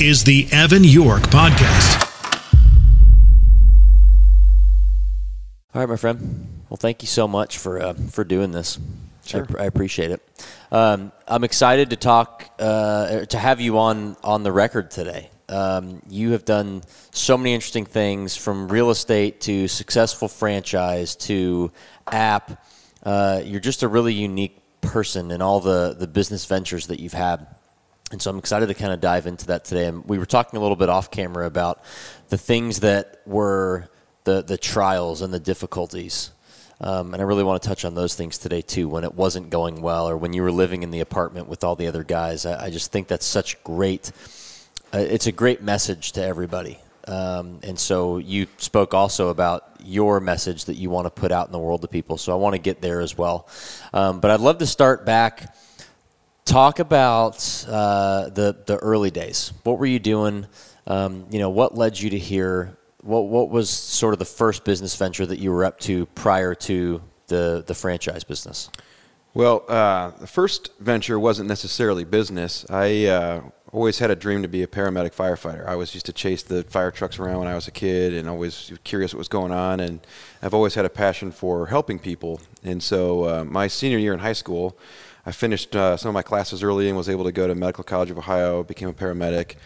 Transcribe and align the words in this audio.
is 0.00 0.24
the 0.24 0.46
Evan 0.52 0.84
York 0.84 1.22
Podcast. 1.22 2.02
All 5.74 5.80
right, 5.80 5.88
my 5.88 5.96
friend. 5.96 6.64
Well, 6.68 6.76
thank 6.76 7.02
you 7.02 7.08
so 7.08 7.28
much 7.28 7.58
for 7.58 7.80
uh, 7.80 7.94
for 7.94 8.24
doing 8.24 8.50
this. 8.50 8.78
Sure. 9.24 9.46
I, 9.58 9.64
I 9.64 9.66
appreciate 9.66 10.10
it. 10.10 10.22
Um, 10.70 11.12
I'm 11.26 11.44
excited 11.44 11.90
to 11.90 11.96
talk 11.96 12.50
uh, 12.58 13.26
to 13.26 13.38
have 13.38 13.60
you 13.60 13.78
on 13.78 14.16
on 14.24 14.42
the 14.42 14.52
record 14.52 14.90
today. 14.90 15.30
Um, 15.48 16.02
you 16.08 16.32
have 16.32 16.44
done 16.44 16.82
so 17.12 17.36
many 17.36 17.54
interesting 17.54 17.84
things 17.84 18.36
from 18.36 18.68
real 18.68 18.90
estate 18.90 19.40
to 19.42 19.68
successful 19.68 20.28
franchise 20.28 21.14
to 21.16 21.70
app. 22.10 22.64
Uh, 23.02 23.42
you're 23.44 23.60
just 23.60 23.82
a 23.82 23.88
really 23.88 24.12
unique 24.14 24.60
person 24.80 25.30
in 25.30 25.40
all 25.42 25.60
the, 25.60 25.94
the 25.96 26.06
business 26.06 26.44
ventures 26.46 26.88
that 26.88 26.98
you've 26.98 27.12
had. 27.12 27.46
And 28.12 28.22
so 28.22 28.30
I'm 28.30 28.38
excited 28.38 28.66
to 28.66 28.74
kind 28.74 28.92
of 28.92 29.00
dive 29.00 29.26
into 29.26 29.46
that 29.46 29.64
today. 29.64 29.86
And 29.86 30.04
we 30.04 30.18
were 30.18 30.26
talking 30.26 30.56
a 30.58 30.60
little 30.60 30.76
bit 30.76 30.88
off 30.88 31.10
camera 31.10 31.46
about 31.46 31.82
the 32.28 32.38
things 32.38 32.80
that 32.80 33.20
were 33.26 33.88
the, 34.24 34.42
the 34.42 34.56
trials 34.56 35.22
and 35.22 35.34
the 35.34 35.40
difficulties. 35.40 36.30
Um, 36.80 37.14
and 37.14 37.22
I 37.22 37.24
really 37.24 37.42
want 37.42 37.62
to 37.62 37.68
touch 37.68 37.84
on 37.84 37.94
those 37.94 38.14
things 38.14 38.38
today 38.38 38.60
too. 38.60 38.88
When 38.88 39.02
it 39.02 39.14
wasn't 39.14 39.50
going 39.50 39.80
well, 39.80 40.08
or 40.08 40.16
when 40.16 40.32
you 40.32 40.42
were 40.42 40.52
living 40.52 40.82
in 40.82 40.90
the 40.90 41.00
apartment 41.00 41.48
with 41.48 41.64
all 41.64 41.74
the 41.74 41.86
other 41.86 42.04
guys, 42.04 42.46
I, 42.46 42.66
I 42.66 42.70
just 42.70 42.92
think 42.92 43.08
that's 43.08 43.26
such 43.26 43.62
great. 43.64 44.12
Uh, 44.92 44.98
it's 44.98 45.26
a 45.26 45.32
great 45.32 45.62
message 45.62 46.12
to 46.12 46.22
everybody. 46.22 46.78
Um, 47.08 47.60
and 47.62 47.78
so 47.78 48.18
you 48.18 48.46
spoke 48.58 48.92
also 48.92 49.28
about 49.28 49.64
your 49.82 50.20
message 50.20 50.66
that 50.66 50.74
you 50.74 50.90
want 50.90 51.06
to 51.06 51.10
put 51.10 51.32
out 51.32 51.46
in 51.46 51.52
the 51.52 51.58
world 51.58 51.82
to 51.82 51.88
people. 51.88 52.18
So 52.18 52.32
I 52.32 52.36
want 52.36 52.54
to 52.54 52.60
get 52.60 52.80
there 52.80 53.00
as 53.00 53.16
well. 53.16 53.48
Um, 53.92 54.20
but 54.20 54.30
I'd 54.30 54.40
love 54.40 54.58
to 54.58 54.66
start 54.66 55.06
back. 55.06 55.54
Talk 56.46 56.78
about 56.78 57.66
uh, 57.68 58.30
the 58.30 58.56
the 58.66 58.76
early 58.76 59.10
days. 59.10 59.52
What 59.64 59.80
were 59.80 59.86
you 59.86 59.98
doing? 59.98 60.46
Um, 60.86 61.26
you 61.28 61.40
know, 61.40 61.50
what 61.50 61.76
led 61.76 61.98
you 61.98 62.08
to 62.10 62.18
here? 62.18 62.78
What 63.02 63.22
what 63.22 63.50
was 63.50 63.68
sort 63.68 64.12
of 64.12 64.20
the 64.20 64.24
first 64.24 64.64
business 64.64 64.94
venture 64.94 65.26
that 65.26 65.40
you 65.40 65.50
were 65.50 65.64
up 65.64 65.80
to 65.80 66.06
prior 66.06 66.54
to 66.54 67.02
the 67.26 67.64
the 67.66 67.74
franchise 67.74 68.22
business? 68.22 68.70
Well, 69.34 69.64
uh, 69.68 70.12
the 70.12 70.28
first 70.28 70.70
venture 70.78 71.18
wasn't 71.18 71.48
necessarily 71.48 72.04
business. 72.04 72.64
I 72.70 73.06
uh, 73.06 73.40
always 73.72 73.98
had 73.98 74.12
a 74.12 74.16
dream 74.16 74.42
to 74.42 74.48
be 74.48 74.62
a 74.62 74.68
paramedic 74.68 75.14
firefighter. 75.14 75.68
I 75.68 75.72
always 75.72 75.94
used 75.94 76.06
to 76.06 76.12
chase 76.12 76.44
the 76.44 76.62
fire 76.62 76.92
trucks 76.92 77.18
around 77.18 77.40
when 77.40 77.48
I 77.48 77.54
was 77.56 77.66
a 77.66 77.72
kid 77.72 78.14
and 78.14 78.28
always 78.28 78.72
curious 78.84 79.12
what 79.12 79.18
was 79.18 79.28
going 79.28 79.52
on. 79.52 79.80
And 79.80 80.00
I've 80.42 80.54
always 80.54 80.74
had 80.76 80.84
a 80.84 80.88
passion 80.88 81.32
for 81.32 81.66
helping 81.66 81.98
people. 81.98 82.40
And 82.62 82.82
so 82.82 83.24
uh, 83.24 83.44
my 83.44 83.66
senior 83.66 83.98
year 83.98 84.14
in 84.14 84.20
high 84.20 84.32
school, 84.32 84.78
I 85.26 85.32
finished 85.32 85.74
uh, 85.74 85.96
some 85.96 86.10
of 86.10 86.14
my 86.14 86.22
classes 86.22 86.62
early 86.62 86.88
and 86.88 86.96
was 86.96 87.08
able 87.08 87.24
to 87.24 87.32
go 87.32 87.48
to 87.48 87.54
Medical 87.54 87.82
College 87.82 88.10
of 88.10 88.18
Ohio, 88.18 88.62
became 88.62 88.88
a 88.88 88.94
paramedic, 88.94 89.56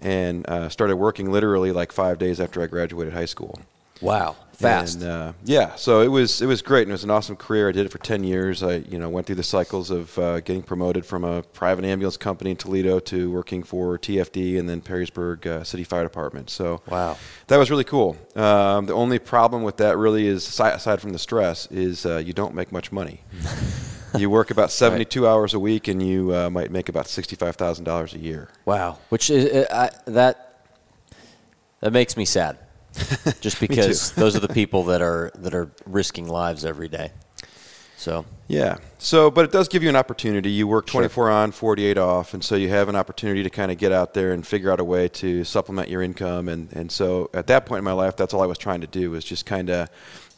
and 0.00 0.48
uh, 0.48 0.70
started 0.70 0.96
working 0.96 1.30
literally 1.30 1.72
like 1.72 1.92
five 1.92 2.18
days 2.18 2.40
after 2.40 2.62
I 2.62 2.66
graduated 2.66 3.12
high 3.12 3.26
school. 3.26 3.60
Wow, 4.00 4.36
fast. 4.52 5.02
And, 5.02 5.10
uh, 5.10 5.32
yeah, 5.44 5.74
so 5.74 6.00
it 6.00 6.08
was 6.08 6.40
it 6.40 6.46
was 6.46 6.62
great, 6.62 6.82
and 6.82 6.90
it 6.90 6.92
was 6.94 7.04
an 7.04 7.10
awesome 7.10 7.36
career. 7.36 7.68
I 7.68 7.72
did 7.72 7.84
it 7.84 7.92
for 7.92 7.98
ten 7.98 8.24
years. 8.24 8.62
I 8.62 8.76
you 8.76 8.98
know 8.98 9.10
went 9.10 9.26
through 9.26 9.36
the 9.36 9.42
cycles 9.42 9.90
of 9.90 10.18
uh, 10.18 10.40
getting 10.40 10.62
promoted 10.62 11.04
from 11.04 11.22
a 11.22 11.42
private 11.42 11.84
ambulance 11.84 12.16
company 12.16 12.52
in 12.52 12.56
Toledo 12.56 12.98
to 13.00 13.30
working 13.30 13.62
for 13.62 13.98
TFD 13.98 14.58
and 14.58 14.66
then 14.70 14.80
Perrysburg 14.80 15.44
uh, 15.44 15.64
City 15.64 15.84
Fire 15.84 16.02
Department. 16.02 16.48
So 16.48 16.80
wow, 16.86 17.18
that 17.48 17.58
was 17.58 17.70
really 17.70 17.84
cool. 17.84 18.16
Um, 18.34 18.86
the 18.86 18.94
only 18.94 19.18
problem 19.18 19.64
with 19.64 19.76
that 19.76 19.98
really 19.98 20.26
is 20.26 20.48
aside 20.48 21.00
from 21.02 21.10
the 21.10 21.18
stress 21.18 21.66
is 21.66 22.06
uh, 22.06 22.16
you 22.16 22.32
don't 22.32 22.54
make 22.54 22.72
much 22.72 22.90
money. 22.90 23.20
you 24.16 24.30
work 24.30 24.50
about 24.50 24.70
72 24.70 25.22
right. 25.22 25.28
hours 25.28 25.54
a 25.54 25.58
week, 25.60 25.88
and 25.88 26.02
you 26.02 26.34
uh, 26.34 26.50
might 26.50 26.70
make 26.70 26.88
about 26.88 27.06
sixty-five 27.06 27.56
thousand 27.56 27.84
dollars 27.84 28.14
a 28.14 28.18
year. 28.18 28.48
Wow, 28.64 28.98
which 29.08 29.30
is 29.30 29.66
uh, 29.66 29.90
that 30.06 30.64
that 31.80 31.92
makes 31.92 32.16
me 32.16 32.24
sad. 32.24 32.58
just 33.40 33.60
because 33.60 34.12
those 34.12 34.34
are 34.34 34.40
the 34.40 34.48
people 34.48 34.84
that 34.84 35.00
are 35.00 35.30
that 35.36 35.54
are 35.54 35.70
risking 35.86 36.28
lives 36.28 36.64
every 36.64 36.88
day. 36.88 37.12
So 37.96 38.24
yeah. 38.48 38.78
So, 38.98 39.30
but 39.30 39.44
it 39.44 39.52
does 39.52 39.68
give 39.68 39.82
you 39.82 39.90
an 39.90 39.96
opportunity. 39.96 40.50
You 40.50 40.66
work 40.66 40.86
24 40.86 41.12
sure. 41.12 41.30
on, 41.30 41.52
48 41.52 41.98
off, 41.98 42.34
and 42.34 42.42
so 42.42 42.56
you 42.56 42.70
have 42.70 42.88
an 42.88 42.96
opportunity 42.96 43.42
to 43.42 43.50
kind 43.50 43.70
of 43.70 43.76
get 43.76 43.92
out 43.92 44.14
there 44.14 44.32
and 44.32 44.44
figure 44.44 44.72
out 44.72 44.80
a 44.80 44.84
way 44.84 45.06
to 45.08 45.44
supplement 45.44 45.90
your 45.90 46.00
income. 46.00 46.48
And 46.48 46.72
and 46.72 46.90
so 46.90 47.30
at 47.34 47.46
that 47.48 47.66
point 47.66 47.78
in 47.78 47.84
my 47.84 47.92
life, 47.92 48.16
that's 48.16 48.32
all 48.32 48.42
I 48.42 48.46
was 48.46 48.56
trying 48.56 48.80
to 48.80 48.86
do 48.86 49.10
was 49.10 49.22
just 49.22 49.44
kind 49.44 49.68
of, 49.68 49.88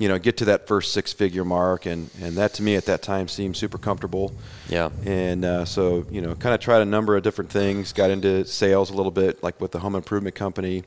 you 0.02 0.08
know, 0.08 0.18
get 0.18 0.36
to 0.38 0.44
that 0.46 0.66
first 0.66 0.92
six-figure 0.92 1.44
mark, 1.44 1.86
and 1.86 2.10
and 2.20 2.36
that 2.36 2.54
to 2.54 2.62
me 2.64 2.74
at 2.74 2.86
that 2.86 3.02
time 3.02 3.28
seemed 3.28 3.56
super 3.56 3.78
comfortable. 3.78 4.34
Yeah. 4.68 4.90
And 5.04 5.44
uh, 5.44 5.64
so 5.64 6.04
you 6.10 6.20
know, 6.20 6.34
kind 6.34 6.56
of 6.56 6.60
tried 6.60 6.82
a 6.82 6.84
number 6.84 7.16
of 7.16 7.22
different 7.22 7.52
things. 7.52 7.92
Got 7.92 8.10
into 8.10 8.44
sales 8.44 8.90
a 8.90 8.94
little 8.94 9.12
bit, 9.12 9.44
like 9.44 9.60
with 9.60 9.70
the 9.70 9.78
home 9.78 9.94
improvement 9.94 10.34
company 10.34 10.82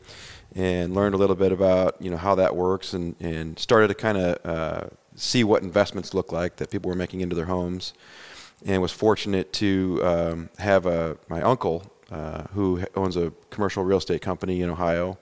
and 0.54 0.94
learned 0.94 1.16
a 1.16 1.18
little 1.18 1.38
bit 1.38 1.54
about 1.54 1.96
you 2.02 2.12
know 2.12 2.18
how 2.18 2.36
that 2.36 2.58
works 2.58 2.94
and, 2.94 3.16
and 3.22 3.58
started 3.58 3.88
to 3.88 3.94
kind 3.94 4.18
of 4.18 4.46
uh, 4.46 4.88
see 5.16 5.46
what 5.46 5.64
investments 5.64 6.14
look 6.14 6.34
like 6.34 6.58
that 6.58 6.70
people 6.70 6.90
were 6.90 6.96
making 6.96 7.22
into 7.22 7.38
their 7.38 7.46
homes 7.46 7.94
and 8.66 8.82
was 8.82 8.92
fortunate 8.92 9.54
to 9.54 10.02
um, 10.04 10.50
have 10.58 10.86
a 10.86 11.18
my 11.30 11.42
uncle 11.42 11.90
uh, 12.12 12.44
who 12.54 12.84
owns 12.96 13.16
a 13.16 13.32
commercial 13.50 13.82
real 13.86 13.98
estate 13.98 14.22
company 14.22 14.62
in 14.62 14.70
Ohio 14.70 15.18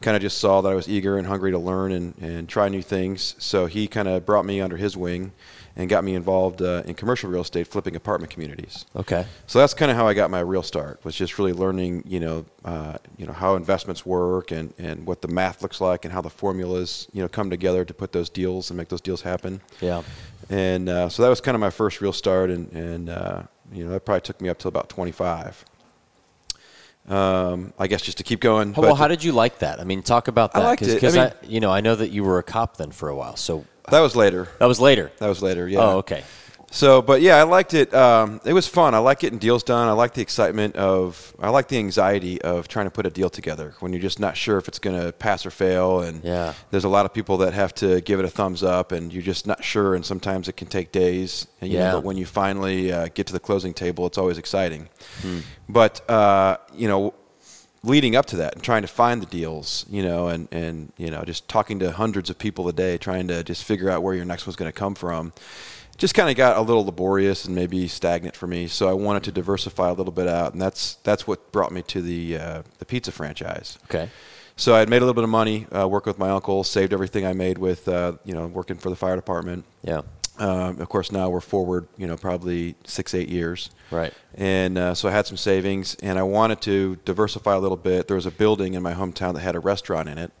kind 0.00 0.16
of 0.16 0.22
just 0.22 0.38
saw 0.38 0.60
that 0.60 0.70
I 0.70 0.74
was 0.74 0.88
eager 0.88 1.16
and 1.18 1.26
hungry 1.26 1.50
to 1.50 1.58
learn 1.58 1.92
and, 1.92 2.16
and 2.18 2.48
try 2.48 2.68
new 2.68 2.82
things 2.82 3.34
so 3.38 3.66
he 3.66 3.88
kind 3.88 4.08
of 4.08 4.24
brought 4.24 4.44
me 4.44 4.60
under 4.60 4.76
his 4.76 4.96
wing 4.96 5.32
and 5.78 5.88
got 5.88 6.02
me 6.02 6.16
involved 6.16 6.60
uh, 6.60 6.82
in 6.86 6.94
commercial 6.94 7.30
real 7.30 7.42
estate, 7.42 7.68
flipping 7.68 7.94
apartment 7.94 8.32
communities. 8.32 8.84
Okay. 8.96 9.24
So 9.46 9.60
that's 9.60 9.74
kind 9.74 9.92
of 9.92 9.96
how 9.96 10.08
I 10.08 10.14
got 10.14 10.28
my 10.28 10.40
real 10.40 10.64
start. 10.64 11.02
Was 11.04 11.14
just 11.14 11.38
really 11.38 11.52
learning, 11.52 12.02
you 12.04 12.18
know, 12.18 12.44
uh, 12.64 12.98
you 13.16 13.26
know 13.26 13.32
how 13.32 13.54
investments 13.54 14.04
work 14.04 14.50
and, 14.50 14.74
and 14.76 15.06
what 15.06 15.22
the 15.22 15.28
math 15.28 15.62
looks 15.62 15.80
like 15.80 16.04
and 16.04 16.12
how 16.12 16.20
the 16.20 16.30
formulas, 16.30 17.06
you 17.12 17.22
know, 17.22 17.28
come 17.28 17.48
together 17.48 17.84
to 17.84 17.94
put 17.94 18.10
those 18.10 18.28
deals 18.28 18.70
and 18.70 18.76
make 18.76 18.88
those 18.88 19.00
deals 19.00 19.22
happen. 19.22 19.60
Yeah. 19.80 20.02
And 20.50 20.88
uh, 20.88 21.08
so 21.08 21.22
that 21.22 21.28
was 21.28 21.40
kind 21.40 21.54
of 21.54 21.60
my 21.60 21.70
first 21.70 22.00
real 22.00 22.12
start, 22.12 22.50
and 22.50 22.72
and 22.72 23.08
uh, 23.08 23.42
you 23.72 23.84
know 23.84 23.90
that 23.90 24.04
probably 24.04 24.22
took 24.22 24.40
me 24.40 24.48
up 24.48 24.58
till 24.58 24.70
about 24.70 24.88
25. 24.88 25.64
Um, 27.08 27.72
I 27.78 27.86
guess 27.86 28.02
just 28.02 28.18
to 28.18 28.24
keep 28.24 28.40
going. 28.40 28.72
Well, 28.74 28.94
how 28.94 29.08
did 29.08 29.24
you 29.24 29.32
like 29.32 29.60
that? 29.60 29.80
I 29.80 29.84
mean, 29.84 30.02
talk 30.02 30.28
about 30.28 30.52
that. 30.52 30.62
I 30.62 30.66
liked 30.66 30.82
it. 30.82 31.02
I, 31.02 31.08
mean, 31.10 31.18
I, 31.18 31.32
you 31.42 31.60
know, 31.60 31.70
I 31.70 31.80
know 31.80 31.94
that 31.94 32.10
you 32.10 32.22
were 32.22 32.38
a 32.38 32.42
cop 32.42 32.76
then 32.76 32.90
for 32.90 33.08
a 33.08 33.16
while. 33.16 33.36
So 33.36 33.64
that 33.90 34.00
was 34.00 34.14
later. 34.14 34.48
That 34.58 34.66
was 34.66 34.78
later. 34.80 35.10
That 35.18 35.28
was 35.28 35.42
later. 35.42 35.66
Yeah. 35.66 35.80
Oh, 35.80 35.98
okay. 35.98 36.22
So, 36.70 37.00
but 37.00 37.22
yeah, 37.22 37.36
I 37.36 37.44
liked 37.44 37.72
it. 37.72 37.94
Um, 37.94 38.40
it 38.44 38.52
was 38.52 38.68
fun. 38.68 38.94
I 38.94 38.98
like 38.98 39.20
getting 39.20 39.38
deals 39.38 39.62
done. 39.62 39.88
I 39.88 39.92
like 39.92 40.14
the 40.14 40.20
excitement 40.20 40.76
of. 40.76 41.34
I 41.40 41.48
like 41.48 41.68
the 41.68 41.78
anxiety 41.78 42.40
of 42.42 42.68
trying 42.68 42.86
to 42.86 42.90
put 42.90 43.06
a 43.06 43.10
deal 43.10 43.30
together 43.30 43.74
when 43.80 43.92
you're 43.92 44.02
just 44.02 44.20
not 44.20 44.36
sure 44.36 44.58
if 44.58 44.68
it's 44.68 44.78
going 44.78 45.00
to 45.00 45.12
pass 45.12 45.46
or 45.46 45.50
fail. 45.50 46.00
And 46.00 46.22
yeah. 46.22 46.52
there's 46.70 46.84
a 46.84 46.88
lot 46.88 47.06
of 47.06 47.14
people 47.14 47.38
that 47.38 47.54
have 47.54 47.74
to 47.76 48.00
give 48.02 48.18
it 48.18 48.26
a 48.26 48.28
thumbs 48.30 48.62
up, 48.62 48.92
and 48.92 49.12
you're 49.12 49.22
just 49.22 49.46
not 49.46 49.64
sure. 49.64 49.94
And 49.94 50.04
sometimes 50.04 50.46
it 50.48 50.56
can 50.56 50.68
take 50.68 50.92
days. 50.92 51.46
And, 51.60 51.70
yeah. 51.70 51.88
Know, 51.88 51.96
but 51.96 52.04
when 52.04 52.18
you 52.18 52.26
finally 52.26 52.92
uh, 52.92 53.08
get 53.14 53.26
to 53.28 53.32
the 53.32 53.40
closing 53.40 53.72
table, 53.72 54.06
it's 54.06 54.18
always 54.18 54.36
exciting. 54.36 54.88
Hmm. 55.22 55.40
But 55.68 56.08
uh, 56.10 56.58
you 56.74 56.88
know, 56.88 57.14
leading 57.82 58.16
up 58.16 58.26
to 58.26 58.36
that 58.36 58.54
and 58.54 58.62
trying 58.62 58.82
to 58.82 58.88
find 58.88 59.22
the 59.22 59.26
deals, 59.26 59.86
you 59.88 60.02
know, 60.02 60.28
and, 60.28 60.48
and 60.52 60.92
you 60.96 61.10
know, 61.10 61.22
just 61.24 61.48
talking 61.48 61.78
to 61.78 61.92
hundreds 61.92 62.28
of 62.30 62.38
people 62.38 62.68
a 62.68 62.72
day, 62.72 62.98
trying 62.98 63.28
to 63.28 63.42
just 63.44 63.64
figure 63.64 63.88
out 63.88 64.02
where 64.02 64.14
your 64.14 64.24
next 64.24 64.46
one's 64.46 64.56
going 64.56 64.70
to 64.70 64.78
come 64.78 64.94
from, 64.94 65.32
just 65.98 66.14
kind 66.14 66.30
of 66.30 66.36
got 66.36 66.56
a 66.56 66.62
little 66.62 66.84
laborious 66.84 67.44
and 67.44 67.54
maybe 67.54 67.86
stagnant 67.88 68.36
for 68.36 68.46
me. 68.46 68.68
So 68.68 68.88
I 68.88 68.92
wanted 68.92 69.24
to 69.24 69.32
diversify 69.32 69.90
a 69.90 69.92
little 69.92 70.12
bit 70.12 70.28
out, 70.28 70.52
and 70.52 70.62
that's 70.62 70.94
that's 71.02 71.26
what 71.26 71.52
brought 71.52 71.72
me 71.72 71.82
to 71.82 72.00
the 72.00 72.38
uh, 72.38 72.62
the 72.78 72.84
pizza 72.86 73.12
franchise. 73.12 73.78
Okay. 73.84 74.08
So 74.56 74.74
I 74.74 74.80
had 74.80 74.88
made 74.88 74.96
a 74.96 75.00
little 75.00 75.14
bit 75.14 75.22
of 75.22 75.30
money, 75.30 75.66
uh, 75.70 75.86
working 75.86 76.10
with 76.10 76.18
my 76.18 76.30
uncle, 76.30 76.64
saved 76.64 76.92
everything 76.92 77.24
I 77.24 77.32
made 77.32 77.58
with, 77.58 77.86
uh, 77.86 78.14
you 78.24 78.34
know, 78.34 78.48
working 78.48 78.76
for 78.76 78.90
the 78.90 78.96
fire 78.96 79.14
department. 79.14 79.64
Yeah. 79.84 80.02
Um, 80.38 80.80
of 80.80 80.88
course, 80.88 81.12
now 81.12 81.28
we're 81.28 81.40
forward, 81.40 81.86
you 81.96 82.08
know, 82.08 82.16
probably 82.16 82.74
six, 82.84 83.14
eight 83.14 83.28
years. 83.28 83.70
Right. 83.92 84.12
And 84.34 84.76
uh, 84.76 84.94
so 84.94 85.08
I 85.08 85.12
had 85.12 85.28
some 85.28 85.36
savings, 85.36 85.96
and 86.02 86.18
I 86.18 86.24
wanted 86.24 86.60
to 86.62 86.96
diversify 87.04 87.54
a 87.54 87.58
little 87.60 87.76
bit. 87.76 88.08
There 88.08 88.16
was 88.16 88.26
a 88.26 88.32
building 88.32 88.74
in 88.74 88.82
my 88.82 88.94
hometown 88.94 89.34
that 89.34 89.40
had 89.40 89.54
a 89.54 89.60
restaurant 89.60 90.08
in 90.08 90.18
it, 90.18 90.32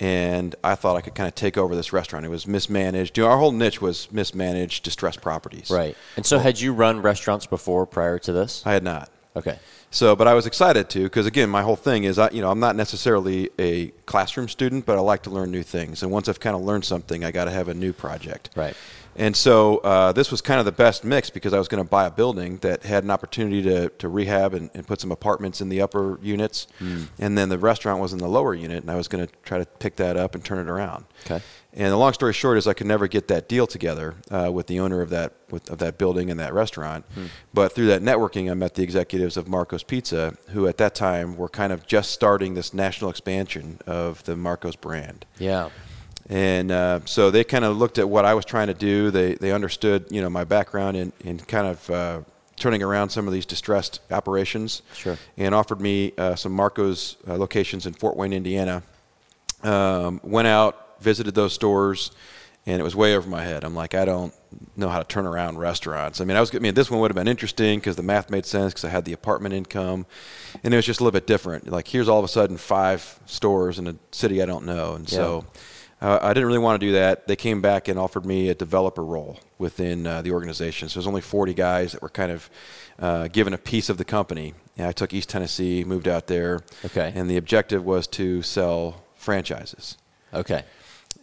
and 0.00 0.54
I 0.62 0.74
thought 0.74 0.96
I 0.96 1.00
could 1.00 1.14
kind 1.14 1.28
of 1.28 1.34
take 1.34 1.56
over 1.56 1.74
this 1.74 1.92
restaurant. 1.92 2.24
It 2.24 2.28
was 2.28 2.46
mismanaged. 2.46 3.16
You 3.16 3.24
know, 3.24 3.30
our 3.30 3.38
whole 3.38 3.52
niche 3.52 3.80
was 3.80 4.10
mismanaged, 4.12 4.84
distressed 4.84 5.20
properties. 5.20 5.70
Right. 5.70 5.96
And 6.16 6.24
so, 6.24 6.38
had 6.38 6.60
you 6.60 6.72
run 6.72 7.02
restaurants 7.02 7.46
before 7.46 7.86
prior 7.86 8.18
to 8.20 8.32
this? 8.32 8.62
I 8.64 8.72
had 8.72 8.84
not. 8.84 9.10
Okay. 9.36 9.58
So, 9.90 10.14
but 10.14 10.28
I 10.28 10.34
was 10.34 10.46
excited 10.46 10.90
to 10.90 11.04
because 11.04 11.26
again, 11.26 11.48
my 11.48 11.62
whole 11.62 11.76
thing 11.76 12.04
is, 12.04 12.18
I, 12.18 12.30
you 12.30 12.42
know, 12.42 12.50
I'm 12.50 12.60
not 12.60 12.76
necessarily 12.76 13.50
a 13.58 13.88
classroom 14.04 14.48
student, 14.48 14.84
but 14.84 14.98
I 14.98 15.00
like 15.00 15.22
to 15.22 15.30
learn 15.30 15.50
new 15.50 15.62
things. 15.62 16.02
And 16.02 16.12
once 16.12 16.28
I've 16.28 16.40
kind 16.40 16.54
of 16.54 16.62
learned 16.62 16.84
something, 16.84 17.24
I 17.24 17.30
got 17.30 17.46
to 17.46 17.50
have 17.50 17.68
a 17.68 17.74
new 17.74 17.92
project. 17.92 18.50
Right. 18.54 18.74
And 19.18 19.36
so 19.36 19.78
uh, 19.78 20.12
this 20.12 20.30
was 20.30 20.40
kind 20.40 20.60
of 20.60 20.64
the 20.64 20.72
best 20.72 21.04
mix 21.04 21.28
because 21.28 21.52
I 21.52 21.58
was 21.58 21.66
going 21.66 21.82
to 21.82 21.88
buy 21.88 22.06
a 22.06 22.10
building 22.10 22.58
that 22.58 22.84
had 22.84 23.02
an 23.02 23.10
opportunity 23.10 23.60
to, 23.62 23.88
to 23.88 24.08
rehab 24.08 24.54
and, 24.54 24.70
and 24.74 24.86
put 24.86 25.00
some 25.00 25.10
apartments 25.10 25.60
in 25.60 25.68
the 25.68 25.82
upper 25.82 26.20
units. 26.22 26.68
And 27.18 27.36
then 27.36 27.48
the 27.48 27.58
restaurant 27.58 28.00
was 28.00 28.12
in 28.12 28.20
the 28.20 28.28
lower 28.28 28.54
unit, 28.54 28.82
and 28.82 28.90
I 28.90 28.94
was 28.94 29.08
going 29.08 29.26
to 29.26 29.32
try 29.42 29.58
to 29.58 29.66
pick 29.66 29.96
that 29.96 30.16
up 30.16 30.36
and 30.36 30.44
turn 30.44 30.58
it 30.58 30.70
around. 30.70 31.04
Okay. 31.26 31.42
And 31.74 31.92
the 31.92 31.96
long 31.96 32.12
story 32.12 32.32
short 32.32 32.58
is 32.58 32.66
I 32.66 32.72
could 32.72 32.86
never 32.86 33.08
get 33.08 33.28
that 33.28 33.48
deal 33.48 33.66
together 33.66 34.14
uh, 34.30 34.50
with 34.52 34.68
the 34.68 34.80
owner 34.80 35.02
of 35.02 35.10
that 35.10 35.34
with, 35.50 35.68
of 35.70 35.78
that 35.78 35.98
building 35.98 36.30
and 36.30 36.38
that 36.40 36.54
restaurant. 36.54 37.04
But 37.52 37.72
through 37.72 37.86
that 37.86 38.02
networking, 38.02 38.50
I 38.50 38.54
met 38.54 38.74
the 38.74 38.82
executives 38.82 39.36
of 39.36 39.48
Marco's 39.48 39.82
Pizza, 39.82 40.36
who 40.50 40.66
at 40.66 40.76
that 40.78 40.94
time 40.94 41.36
were 41.36 41.48
kind 41.48 41.72
of 41.72 41.86
just 41.86 42.10
starting 42.10 42.54
this 42.54 42.72
national 42.72 43.10
expansion 43.10 43.78
of 43.86 44.24
the 44.24 44.36
Marco's 44.36 44.76
brand. 44.76 45.26
Yeah. 45.38 45.70
And 46.28 46.70
uh, 46.70 47.00
so 47.06 47.30
they 47.30 47.42
kind 47.42 47.64
of 47.64 47.76
looked 47.76 47.98
at 47.98 48.08
what 48.08 48.24
I 48.24 48.34
was 48.34 48.44
trying 48.44 48.66
to 48.66 48.74
do. 48.74 49.10
They 49.10 49.34
they 49.34 49.52
understood 49.52 50.06
you 50.10 50.20
know 50.20 50.28
my 50.28 50.44
background 50.44 50.96
in 50.96 51.12
in 51.24 51.38
kind 51.38 51.66
of 51.66 51.90
uh, 51.90 52.20
turning 52.56 52.82
around 52.82 53.10
some 53.10 53.26
of 53.26 53.32
these 53.32 53.46
distressed 53.46 54.00
operations. 54.10 54.82
Sure. 54.94 55.16
And 55.36 55.54
offered 55.54 55.80
me 55.80 56.12
uh, 56.18 56.34
some 56.34 56.52
Marco's 56.52 57.16
uh, 57.26 57.36
locations 57.36 57.86
in 57.86 57.94
Fort 57.94 58.16
Wayne, 58.16 58.32
Indiana. 58.32 58.82
Um, 59.62 60.20
went 60.22 60.48
out, 60.48 61.00
visited 61.00 61.34
those 61.34 61.52
stores, 61.52 62.12
and 62.66 62.78
it 62.78 62.84
was 62.84 62.94
way 62.94 63.16
over 63.16 63.28
my 63.28 63.42
head. 63.42 63.64
I'm 63.64 63.74
like, 63.74 63.94
I 63.94 64.04
don't 64.04 64.32
know 64.76 64.88
how 64.88 64.98
to 64.98 65.04
turn 65.04 65.26
around 65.26 65.58
restaurants. 65.58 66.20
I 66.20 66.24
mean, 66.24 66.36
I 66.36 66.40
was. 66.40 66.54
I 66.54 66.58
mean, 66.58 66.74
this 66.74 66.90
one 66.90 67.00
would 67.00 67.10
have 67.10 67.16
been 67.16 67.26
interesting 67.28 67.78
because 67.78 67.96
the 67.96 68.02
math 68.02 68.28
made 68.30 68.44
sense 68.44 68.74
because 68.74 68.84
I 68.84 68.90
had 68.90 69.06
the 69.06 69.14
apartment 69.14 69.54
income, 69.54 70.04
and 70.62 70.74
it 70.74 70.76
was 70.76 70.84
just 70.84 71.00
a 71.00 71.04
little 71.04 71.18
bit 71.18 71.26
different. 71.26 71.70
Like 71.70 71.88
here's 71.88 72.08
all 72.08 72.18
of 72.18 72.24
a 72.24 72.28
sudden 72.28 72.58
five 72.58 73.18
stores 73.24 73.78
in 73.78 73.86
a 73.86 73.96
city 74.12 74.42
I 74.42 74.46
don't 74.46 74.66
know, 74.66 74.94
and 74.94 75.08
so. 75.08 75.46
Uh, 76.00 76.18
I 76.22 76.32
didn't 76.32 76.46
really 76.46 76.60
want 76.60 76.80
to 76.80 76.86
do 76.86 76.92
that. 76.92 77.26
They 77.26 77.36
came 77.36 77.60
back 77.60 77.88
and 77.88 77.98
offered 77.98 78.24
me 78.24 78.48
a 78.48 78.54
developer 78.54 79.04
role 79.04 79.40
within 79.58 80.06
uh, 80.06 80.22
the 80.22 80.30
organization. 80.30 80.88
So 80.88 81.00
there's 81.00 81.08
only 81.08 81.20
40 81.20 81.54
guys 81.54 81.92
that 81.92 82.02
were 82.02 82.08
kind 82.08 82.30
of 82.30 82.50
uh, 82.98 83.28
given 83.28 83.52
a 83.52 83.58
piece 83.58 83.88
of 83.88 83.98
the 83.98 84.04
company. 84.04 84.54
And 84.76 84.86
I 84.86 84.92
took 84.92 85.12
East 85.12 85.28
Tennessee, 85.28 85.82
moved 85.84 86.06
out 86.06 86.28
there. 86.28 86.60
Okay. 86.84 87.12
And 87.14 87.28
the 87.28 87.36
objective 87.36 87.84
was 87.84 88.06
to 88.08 88.42
sell 88.42 89.02
franchises. 89.16 89.98
Okay. 90.32 90.62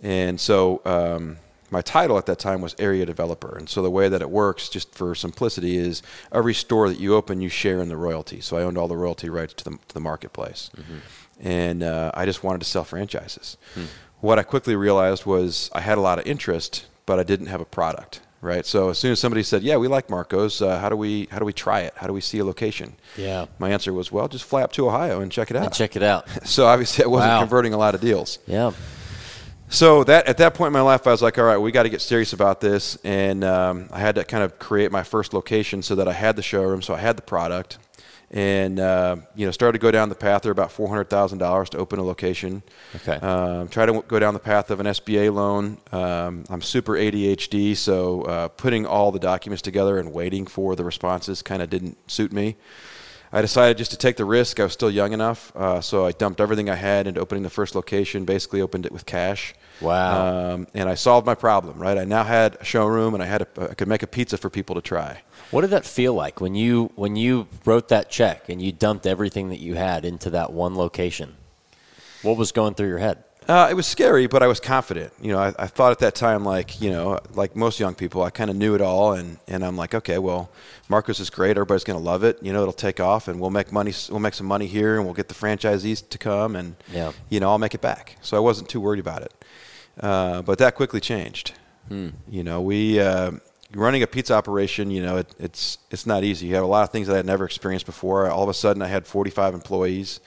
And 0.03 0.39
so 0.41 0.81
um, 0.83 1.37
my 1.71 1.81
title 1.81 2.17
at 2.17 2.25
that 2.25 2.39
time 2.39 2.59
was 2.59 2.75
area 2.77 3.05
developer. 3.05 3.57
And 3.57 3.69
so 3.69 3.81
the 3.81 3.89
way 3.89 4.09
that 4.09 4.21
it 4.21 4.29
works, 4.29 4.67
just 4.67 4.93
for 4.93 5.15
simplicity, 5.15 5.77
is 5.77 6.03
every 6.33 6.53
store 6.53 6.89
that 6.89 6.99
you 6.99 7.15
open, 7.15 7.39
you 7.39 7.49
share 7.49 7.79
in 7.79 7.87
the 7.87 7.97
royalty. 7.97 8.41
So 8.41 8.57
I 8.57 8.63
owned 8.63 8.77
all 8.77 8.89
the 8.89 8.97
royalty 8.97 9.29
rights 9.29 9.53
to 9.55 9.63
the, 9.63 9.71
to 9.71 9.93
the 9.93 10.01
marketplace. 10.01 10.69
And 11.39 11.81
uh, 11.83 12.11
I 12.13 12.25
just 12.25 12.43
wanted 12.43 12.59
to 12.59 12.65
sell 12.65 12.83
franchises. 12.83 13.57
What 14.21 14.39
I 14.39 14.43
quickly 14.43 14.75
realized 14.75 15.25
was 15.25 15.69
I 15.73 15.81
had 15.81 15.97
a 15.97 16.01
lot 16.01 16.19
of 16.19 16.25
interest, 16.25 16.85
but 17.05 17.19
I 17.19 17.23
didn't 17.23 17.47
have 17.47 17.61
a 17.61 17.65
product. 17.65 18.21
Right. 18.41 18.65
So 18.65 18.89
as 18.89 18.99
soon 18.99 19.11
as 19.11 19.19
somebody 19.19 19.41
said, 19.41 19.63
"Yeah, 19.63 19.77
we 19.77 19.87
like 19.87 20.07
Marcos. 20.09 20.61
Uh, 20.61 20.77
how 20.79 20.89
do 20.89 20.95
we 20.95 21.27
how 21.31 21.39
do 21.39 21.45
we 21.45 21.53
try 21.53 21.79
it? 21.81 21.93
How 21.95 22.05
do 22.05 22.13
we 22.13 22.21
see 22.21 22.37
a 22.39 22.45
location?" 22.45 22.95
Yeah. 23.17 23.47
My 23.57 23.71
answer 23.71 23.91
was, 23.91 24.11
"Well, 24.11 24.27
just 24.27 24.43
fly 24.45 24.61
up 24.61 24.71
to 24.73 24.87
Ohio 24.87 25.19
and 25.19 25.31
check 25.31 25.49
it 25.49 25.57
out." 25.57 25.65
And 25.65 25.73
check 25.73 25.95
it 25.95 26.03
out. 26.03 26.27
so 26.47 26.67
obviously, 26.67 27.03
I 27.03 27.07
wasn't 27.07 27.31
Wow. 27.31 27.39
converting 27.39 27.73
a 27.73 27.77
lot 27.77 27.95
of 27.95 28.01
deals. 28.01 28.37
Yeah. 28.45 28.71
So 29.67 30.03
that 30.03 30.27
at 30.27 30.37
that 30.37 30.53
point 30.53 30.67
in 30.67 30.73
my 30.73 30.81
life, 30.81 31.07
I 31.07 31.11
was 31.11 31.23
like, 31.23 31.39
all 31.39 31.43
right, 31.43 31.57
we 31.57 31.71
got 31.71 31.83
to 31.83 31.89
get 31.89 32.01
serious 32.01 32.33
about 32.33 32.61
this, 32.61 32.99
and 33.03 33.43
um, 33.43 33.89
I 33.91 33.99
had 33.99 34.13
to 34.15 34.23
kind 34.23 34.43
of 34.43 34.59
create 34.59 34.91
my 34.91 35.01
first 35.01 35.33
location 35.33 35.81
so 35.81 35.95
that 35.95 36.07
I 36.07 36.13
had 36.13 36.35
the 36.35 36.43
showroom, 36.43 36.83
so 36.83 36.93
I 36.93 36.99
had 36.99 37.17
the 37.17 37.23
product, 37.23 37.79
and 38.31 38.79
uh, 38.79 39.17
you 39.35 39.45
know 39.45 39.51
started 39.51 39.79
to 39.79 39.81
go 39.81 39.91
down 39.91 40.09
the 40.09 40.15
path. 40.15 40.43
There 40.43 40.51
about 40.51 40.71
four 40.71 40.87
hundred 40.87 41.09
thousand 41.09 41.37
dollars 41.37 41.69
to 41.71 41.77
open 41.77 41.99
a 41.99 42.03
location. 42.03 42.63
Okay. 42.95 43.13
Um, 43.13 43.67
try 43.67 43.85
to 43.85 43.93
w- 43.93 44.07
go 44.07 44.19
down 44.19 44.33
the 44.33 44.39
path 44.39 44.71
of 44.71 44.79
an 44.79 44.85
SBA 44.87 45.33
loan. 45.33 45.77
Um, 45.91 46.45
I'm 46.49 46.61
super 46.61 46.93
ADHD, 46.93 47.75
so 47.75 48.23
uh, 48.23 48.47
putting 48.49 48.85
all 48.85 49.11
the 49.11 49.19
documents 49.19 49.61
together 49.61 49.97
and 49.97 50.13
waiting 50.13 50.47
for 50.47 50.75
the 50.75 50.83
responses 50.83 51.41
kind 51.41 51.61
of 51.61 51.69
didn't 51.69 51.97
suit 52.09 52.31
me. 52.31 52.55
I 53.31 53.41
decided 53.41 53.77
just 53.77 53.91
to 53.91 53.97
take 53.97 54.15
the 54.15 54.23
risk. 54.23 54.59
I 54.61 54.63
was 54.63 54.73
still 54.73 54.89
young 54.89 55.11
enough, 55.11 55.53
uh, 55.55 55.81
so 55.81 56.05
I 56.05 56.13
dumped 56.13 56.39
everything 56.39 56.69
I 56.69 56.75
had 56.75 57.05
into 57.05 57.19
opening 57.19 57.43
the 57.43 57.49
first 57.49 57.75
location. 57.75 58.23
Basically, 58.23 58.61
opened 58.61 58.85
it 58.85 58.93
with 58.93 59.05
cash. 59.05 59.53
Wow. 59.81 60.53
Um, 60.53 60.67
and 60.73 60.87
I 60.87 60.95
solved 60.95 61.25
my 61.25 61.35
problem. 61.35 61.77
Right. 61.77 61.97
I 61.97 62.05
now 62.05 62.23
had 62.23 62.55
a 62.61 62.63
showroom, 62.63 63.13
and 63.13 63.21
I 63.21 63.25
had 63.25 63.41
a, 63.41 63.47
I 63.71 63.73
could 63.73 63.89
make 63.89 64.03
a 64.03 64.07
pizza 64.07 64.37
for 64.37 64.49
people 64.49 64.75
to 64.75 64.81
try. 64.81 65.21
What 65.51 65.61
did 65.61 65.69
that 65.71 65.85
feel 65.85 66.13
like 66.13 66.41
when 66.41 66.55
you 66.55 66.91
when 66.95 67.15
you 67.15 67.47
wrote 67.65 67.89
that 67.89 68.09
check 68.09 68.49
and 68.49 68.61
you 68.61 68.71
dumped 68.71 69.05
everything 69.05 69.49
that 69.49 69.59
you 69.59 69.75
had 69.75 70.03
into 70.05 70.29
that 70.31 70.51
one 70.51 70.75
location? 70.75 71.35
What 72.23 72.37
was 72.37 72.51
going 72.51 72.73
through 72.73 72.87
your 72.89 72.97
head? 72.97 73.23
Uh, 73.47 73.67
it 73.69 73.75
was 73.75 73.85
scary, 73.85 74.25
but 74.25 74.41
I 74.41 74.47
was 74.47 74.59
confident. 74.59 75.13
You 75.21 75.31
know, 75.33 75.37
I, 75.37 75.53
I 75.59 75.67
thought 75.67 75.91
at 75.91 75.99
that 75.99 76.15
time, 76.15 76.43
like 76.43 76.81
you 76.81 76.89
know, 76.89 77.19
like 77.35 77.55
most 77.55 77.79
young 77.79 77.93
people, 77.93 78.23
I 78.23 78.31
kind 78.31 78.49
of 78.49 78.55
knew 78.55 78.73
it 78.73 78.81
all, 78.81 79.13
and, 79.13 79.37
and 79.47 79.63
I'm 79.63 79.77
like, 79.77 79.93
okay, 79.93 80.17
well, 80.17 80.49
Marcos 80.89 81.19
is 81.19 81.29
great. 81.29 81.51
Everybody's 81.51 81.83
going 81.83 81.99
to 81.99 82.03
love 82.03 82.23
it. 82.23 82.39
You 82.41 82.51
know, 82.53 82.61
it'll 82.63 82.73
take 82.73 82.99
off, 82.99 83.27
and 83.27 83.39
we'll 83.39 83.51
make 83.51 83.71
money. 83.71 83.93
We'll 84.09 84.19
make 84.19 84.33
some 84.33 84.47
money 84.47 84.65
here, 84.65 84.95
and 84.95 85.05
we'll 85.05 85.13
get 85.13 85.27
the 85.27 85.35
franchisees 85.35 86.09
to 86.09 86.17
come, 86.17 86.55
and 86.55 86.75
Yeah. 86.91 87.11
you 87.29 87.39
know, 87.39 87.49
I'll 87.51 87.59
make 87.59 87.75
it 87.75 87.81
back. 87.81 88.15
So 88.23 88.35
I 88.35 88.39
wasn't 88.39 88.67
too 88.67 88.81
worried 88.81 88.99
about 88.99 89.21
it. 89.21 89.31
Uh, 90.01 90.41
but 90.41 90.57
that 90.57 90.73
quickly 90.73 90.99
changed. 90.99 91.53
You 91.91 92.43
know, 92.43 92.61
we 92.61 92.99
uh, 92.99 93.33
running 93.75 94.01
a 94.03 94.07
pizza 94.07 94.33
operation. 94.33 94.89
You 94.89 95.03
know, 95.03 95.17
it, 95.17 95.35
it's 95.39 95.77
it's 95.91 96.05
not 96.05 96.23
easy. 96.23 96.47
You 96.47 96.55
have 96.55 96.63
a 96.63 96.67
lot 96.67 96.83
of 96.83 96.89
things 96.91 97.07
that 97.07 97.13
I 97.13 97.17
had 97.17 97.25
never 97.25 97.45
experienced 97.45 97.85
before. 97.85 98.29
All 98.29 98.43
of 98.43 98.49
a 98.49 98.53
sudden, 98.53 98.81
I 98.81 98.87
had 98.87 99.05
45 99.05 99.53
employees. 99.53 100.19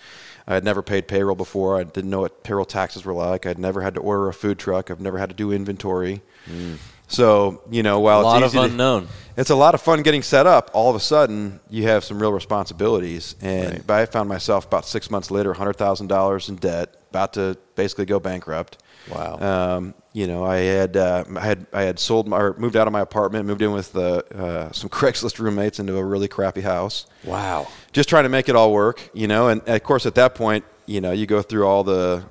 I 0.47 0.55
had 0.55 0.65
never 0.65 0.81
paid 0.83 1.09
payroll 1.09 1.35
before. 1.37 1.79
I 1.79 1.85
didn't 1.85 2.09
know 2.11 2.21
what 2.21 2.43
payroll 2.43 2.65
taxes 2.65 3.05
were 3.05 3.13
like. 3.13 3.45
I'd 3.45 3.59
never 3.59 3.83
had 3.83 3.95
to 3.95 4.01
order 4.01 4.29
a 4.29 4.33
food 4.33 4.59
truck. 4.59 4.91
I've 4.91 5.01
never 5.01 5.19
had 5.19 5.29
to 5.29 5.35
do 5.35 5.53
inventory. 5.53 6.23
Hmm. 6.47 6.75
So 7.07 7.63
you 7.71 7.83
know, 7.83 8.01
while 8.01 8.21
A 8.21 8.23
lot 8.23 8.43
it's 8.43 8.55
of 8.55 8.59
easy 8.59 8.67
to- 8.69 8.73
unknown. 8.73 9.09
it's 9.37 9.51
a 9.51 9.55
lot 9.55 9.75
of 9.75 9.81
fun 9.83 10.03
getting 10.03 10.23
set 10.23 10.47
up. 10.47 10.71
All 10.75 10.91
of 10.91 10.97
a 10.97 11.01
sudden, 11.01 11.61
you 11.71 11.85
have 11.85 12.05
some 12.05 12.19
real 12.21 12.33
responsibilities, 12.33 13.35
and 13.41 13.87
but 13.87 13.95
I 13.95 14.07
found 14.07 14.29
myself 14.29 14.67
about 14.67 14.87
six 14.87 15.11
months 15.11 15.31
later, 15.31 15.55
hundred 15.55 15.77
thousand 15.77 16.09
dollars 16.09 16.49
in 16.51 16.57
debt, 16.57 16.95
about 17.11 17.33
to 17.35 17.57
basically 17.77 18.05
go 18.07 18.21
bankrupt. 18.21 18.79
Wow. 19.11 19.39
Um, 19.77 19.95
you 20.13 20.27
know, 20.27 20.45
I 20.45 20.57
had 20.59 20.97
uh, 20.97 21.25
I 21.37 21.41
had 21.41 21.67
I 21.73 21.83
had 21.83 21.99
sold 21.99 22.29
my 22.29 22.39
or 22.39 22.55
moved 22.59 22.77
out 22.77 22.87
of 22.87 22.93
my 22.93 23.01
apartment, 23.01 23.47
moved 23.47 23.63
in 23.63 23.73
with 23.73 23.97
uh, 23.97 24.23
uh, 24.35 24.73
some 24.73 24.91
Craigslist 24.99 25.39
roommates 25.39 25.79
into 25.79 25.97
a 25.97 26.05
really 26.05 26.29
crappy 26.29 26.61
house 26.63 27.07
Wow. 27.25 27.69
just 27.93 28.09
trying 28.09 28.25
to 28.25 28.29
make 28.29 28.49
it 28.49 28.57
all 28.57 28.73
work, 28.73 29.09
you 29.15 29.27
know. 29.29 29.49
And 29.49 29.63
of 29.69 29.83
course, 29.83 30.07
at 30.07 30.15
that 30.17 30.35
point, 30.35 30.65
you 30.87 31.01
know, 31.01 31.13
you 31.13 31.27
go 31.27 31.43
through 31.43 31.67
all 31.67 31.85
the 31.85 32.25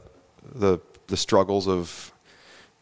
the 0.53 0.79
the 1.07 1.17
struggles 1.17 1.67
of 1.67 2.11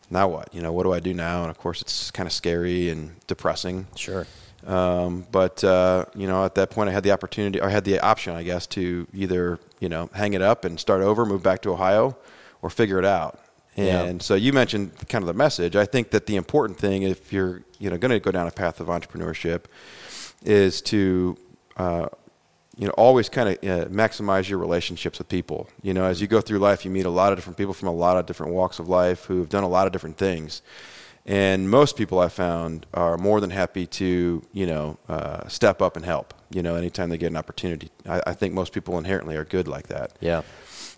now 0.09 0.27
what, 0.27 0.53
you 0.53 0.61
know, 0.61 0.71
what 0.71 0.83
do 0.83 0.93
I 0.93 0.99
do 0.99 1.13
now? 1.13 1.41
And 1.41 1.49
of 1.51 1.57
course, 1.57 1.81
it's 1.81 2.11
kind 2.11 2.27
of 2.27 2.33
scary 2.33 2.89
and 2.89 3.15
depressing. 3.27 3.87
Sure. 3.95 4.25
Um, 4.65 5.25
but 5.31 5.63
uh, 5.63 6.05
you 6.15 6.27
know, 6.27 6.43
at 6.45 6.55
that 6.55 6.69
point, 6.71 6.89
I 6.89 6.91
had 6.93 7.03
the 7.03 7.11
opportunity, 7.11 7.61
or 7.61 7.67
I 7.67 7.69
had 7.69 7.83
the 7.85 7.99
option, 7.99 8.33
I 8.35 8.41
guess, 8.43 8.65
to 8.67 9.07
either 9.13 9.59
you 9.79 9.89
know 9.89 10.09
hang 10.13 10.33
it 10.33 10.41
up 10.41 10.65
and 10.65 10.79
start 10.79 11.01
over, 11.01 11.25
move 11.25 11.43
back 11.43 11.61
to 11.61 11.71
Ohio, 11.71 12.17
or 12.61 12.69
figure 12.69 12.99
it 12.99 13.05
out. 13.05 13.39
Yeah. 13.75 14.03
And 14.03 14.21
so 14.21 14.35
you 14.35 14.53
mentioned 14.53 14.93
kind 15.09 15.21
of 15.21 15.27
the 15.27 15.33
message. 15.33 15.75
I 15.75 15.85
think 15.85 16.11
that 16.11 16.27
the 16.27 16.37
important 16.37 16.79
thing, 16.79 17.03
if 17.03 17.33
you're 17.33 17.63
you 17.79 17.89
know 17.89 17.97
going 17.97 18.11
to 18.11 18.19
go 18.19 18.31
down 18.31 18.47
a 18.47 18.51
path 18.51 18.79
of 18.79 18.87
entrepreneurship, 18.87 19.65
is 20.43 20.81
to 20.83 21.37
uh, 21.77 22.07
you 22.77 22.87
know 22.87 22.93
always 22.93 23.27
kind 23.27 23.49
of 23.49 23.55
uh, 23.57 23.85
maximize 23.89 24.49
your 24.49 24.59
relationships 24.59 25.17
with 25.19 25.27
people. 25.27 25.67
You 25.81 25.93
know, 25.93 26.05
as 26.05 26.21
you 26.21 26.27
go 26.27 26.41
through 26.41 26.59
life, 26.59 26.85
you 26.85 26.91
meet 26.91 27.05
a 27.05 27.09
lot 27.09 27.33
of 27.33 27.37
different 27.37 27.57
people 27.57 27.73
from 27.73 27.89
a 27.89 27.93
lot 27.93 28.17
of 28.17 28.25
different 28.25 28.53
walks 28.53 28.79
of 28.79 28.87
life 28.87 29.25
who 29.25 29.39
have 29.39 29.49
done 29.49 29.63
a 29.63 29.69
lot 29.69 29.87
of 29.87 29.93
different 29.93 30.17
things. 30.17 30.61
And 31.25 31.69
most 31.69 31.97
people 31.97 32.19
I 32.19 32.29
found 32.29 32.85
are 32.93 33.17
more 33.17 33.41
than 33.41 33.49
happy 33.49 33.87
to, 33.87 34.43
you 34.53 34.65
know, 34.67 34.99
uh, 35.09 35.47
step 35.47 35.81
up 35.81 35.95
and 35.95 36.05
help. 36.05 36.33
You 36.51 36.61
know, 36.61 36.75
anytime 36.75 37.09
they 37.09 37.17
get 37.17 37.31
an 37.31 37.37
opportunity. 37.37 37.89
I, 38.07 38.21
I 38.27 38.33
think 38.33 38.53
most 38.53 38.73
people 38.73 38.97
inherently 38.97 39.35
are 39.35 39.43
good 39.43 39.67
like 39.67 39.87
that. 39.87 40.13
Yeah. 40.21 40.43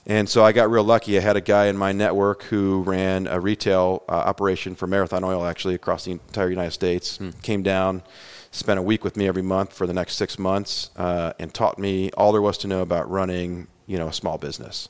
And 0.05 0.29
so 0.29 0.43
I 0.43 0.53
got 0.53 0.69
real 0.69 0.85
lucky. 0.85 1.17
I 1.17 1.21
had 1.21 1.35
a 1.35 1.41
guy 1.41 1.65
in 1.65 1.77
my 1.77 1.91
network 1.91 2.43
who 2.43 2.81
ran 2.83 3.27
a 3.27 3.39
retail 3.39 4.03
uh, 4.07 4.13
operation 4.13 4.73
for 4.75 4.87
Marathon 4.87 5.23
Oil, 5.23 5.45
actually 5.45 5.75
across 5.75 6.05
the 6.05 6.11
entire 6.11 6.49
United 6.49 6.71
States. 6.71 7.19
Came 7.41 7.61
down, 7.61 8.03
spent 8.51 8.79
a 8.79 8.81
week 8.81 9.03
with 9.03 9.17
me 9.17 9.27
every 9.27 9.41
month 9.41 9.73
for 9.73 9.85
the 9.85 9.93
next 9.93 10.15
six 10.15 10.39
months, 10.39 10.91
uh, 10.95 11.33
and 11.39 11.53
taught 11.53 11.77
me 11.77 12.09
all 12.11 12.31
there 12.31 12.41
was 12.41 12.57
to 12.59 12.67
know 12.67 12.81
about 12.81 13.09
running, 13.09 13.67
you 13.85 13.97
know, 13.97 14.07
a 14.07 14.13
small 14.13 14.37
business. 14.37 14.87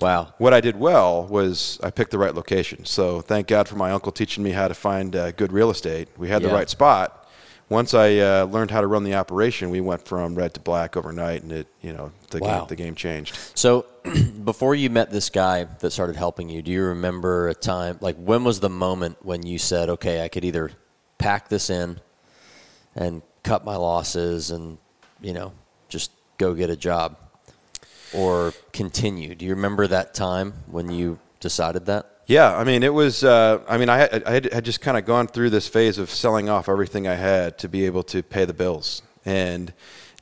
Wow. 0.00 0.32
What 0.38 0.54
I 0.54 0.60
did 0.60 0.78
well 0.78 1.26
was 1.26 1.78
I 1.82 1.90
picked 1.90 2.10
the 2.10 2.18
right 2.18 2.34
location. 2.34 2.84
So 2.84 3.20
thank 3.20 3.46
God 3.46 3.68
for 3.68 3.76
my 3.76 3.90
uncle 3.90 4.12
teaching 4.12 4.42
me 4.42 4.50
how 4.50 4.68
to 4.68 4.74
find 4.74 5.14
uh, 5.14 5.32
good 5.32 5.52
real 5.52 5.70
estate. 5.70 6.08
We 6.16 6.28
had 6.28 6.42
Yeah. 6.42 6.48
the 6.48 6.54
right 6.54 6.70
spot. 6.70 7.16
Once 7.68 7.94
I 7.94 8.16
uh, 8.16 8.44
learned 8.46 8.72
how 8.72 8.80
to 8.80 8.86
run 8.88 9.04
the 9.04 9.14
operation, 9.14 9.70
we 9.70 9.80
went 9.80 10.04
from 10.04 10.34
red 10.34 10.54
to 10.54 10.60
black 10.60 10.96
overnight, 10.96 11.42
and 11.44 11.52
it, 11.52 11.68
you 11.82 11.92
know, 11.92 12.10
the 12.30 12.40
Wow. 12.40 12.60
game 12.60 12.66
the 12.68 12.74
game 12.76 12.94
changed. 12.96 13.36
So, 13.54 13.86
before 14.44 14.74
you 14.74 14.90
met 14.90 15.10
this 15.12 15.30
guy 15.30 15.64
that 15.78 15.90
started 15.92 16.16
helping 16.16 16.48
you, 16.48 16.62
do 16.62 16.72
you 16.72 16.82
remember 16.82 17.48
a 17.48 17.54
time 17.54 17.98
like 18.00 18.16
when 18.16 18.42
was 18.42 18.58
the 18.58 18.68
moment 18.70 19.18
when 19.24 19.46
you 19.46 19.56
said, 19.58 19.88
"Okay, 19.88 20.24
I 20.24 20.28
could 20.28 20.44
either 20.44 20.72
pack 21.18 21.48
this 21.48 21.70
in 21.70 22.00
and 22.96 23.22
cut 23.44 23.64
my 23.64 23.76
losses 23.76 24.50
and, 24.50 24.78
you 25.20 25.32
know, 25.32 25.52
just 25.88 26.10
go 26.38 26.54
get 26.54 26.70
a 26.70 26.76
job 26.76 27.16
or 28.14 28.52
continue?" 28.72 29.34
Do 29.34 29.44
you 29.44 29.52
remember 29.54 29.86
that 29.86 30.14
time 30.14 30.54
when 30.66 30.90
you 30.90 31.18
decided 31.40 31.86
that? 31.86 32.06
Yeah, 32.26 32.56
I 32.56 32.62
mean, 32.64 32.82
it 32.84 32.94
was. 32.94 33.24
Uh, 33.24 33.58
I 33.68 33.76
mean, 33.76 33.88
I 33.88 33.98
had, 33.98 34.22
I 34.24 34.32
had, 34.32 34.52
had 34.52 34.64
just 34.64 34.80
kind 34.80 34.96
of 34.96 35.04
gone 35.04 35.26
through 35.26 35.50
this 35.50 35.66
phase 35.66 35.98
of 35.98 36.10
selling 36.10 36.48
off 36.48 36.68
everything 36.68 37.08
I 37.08 37.14
had 37.16 37.58
to 37.58 37.68
be 37.68 37.86
able 37.86 38.04
to 38.04 38.22
pay 38.22 38.44
the 38.44 38.54
bills, 38.54 39.02
and 39.24 39.72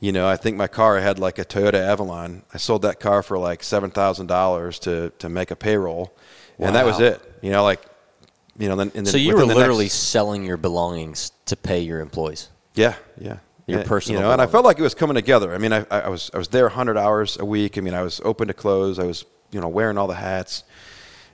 you 0.01 0.11
know, 0.11 0.27
I 0.27 0.35
think 0.35 0.57
my 0.57 0.67
car 0.67 0.97
I 0.97 1.01
had 1.01 1.19
like 1.19 1.37
a 1.37 1.45
Toyota 1.45 1.75
Avalon. 1.75 2.41
I 2.53 2.57
sold 2.57 2.81
that 2.81 2.99
car 2.99 3.21
for 3.21 3.37
like 3.37 3.61
seven 3.63 3.91
thousand 3.91 4.25
dollars 4.27 4.79
to 4.79 5.11
to 5.19 5.29
make 5.29 5.51
a 5.51 5.55
payroll, 5.55 6.11
and 6.57 6.73
that 6.75 6.85
was 6.85 6.99
it. 6.99 7.21
You 7.41 7.51
know, 7.51 7.63
like, 7.63 7.81
you 8.57 8.69
know, 8.69 8.75
then 8.75 8.87
and 8.95 9.05
then 9.05 9.11
So 9.11 9.17
you 9.17 9.33
were 9.35 9.41
the 9.45 9.53
literally 9.53 9.85
next- 9.85 10.09
selling 10.09 10.43
your 10.45 10.57
belongings 10.57 11.31
to 11.45 11.55
pay 11.55 11.81
your 11.81 11.99
employees. 11.99 12.49
Yeah, 12.73 12.95
yeah. 13.19 13.37
Your 13.71 13.83
personal 13.83 14.21
you 14.21 14.25
know, 14.25 14.31
and 14.31 14.41
I 14.41 14.47
felt 14.47 14.65
like 14.65 14.79
it 14.79 14.83
was 14.83 14.93
coming 14.95 15.15
together. 15.15 15.53
I 15.53 15.57
mean, 15.57 15.73
I, 15.73 15.85
I 15.89 16.09
was 16.09 16.29
I 16.33 16.37
was 16.37 16.47
there 16.49 16.65
100 16.65 16.97
hours 16.97 17.37
a 17.39 17.45
week. 17.45 17.77
I 17.77 17.81
mean, 17.81 17.93
I 17.93 18.01
was 18.01 18.21
open 18.25 18.47
to 18.47 18.53
close. 18.53 18.99
I 18.99 19.03
was 19.03 19.25
you 19.51 19.59
know 19.61 19.67
wearing 19.67 19.97
all 19.97 20.07
the 20.07 20.15
hats. 20.15 20.63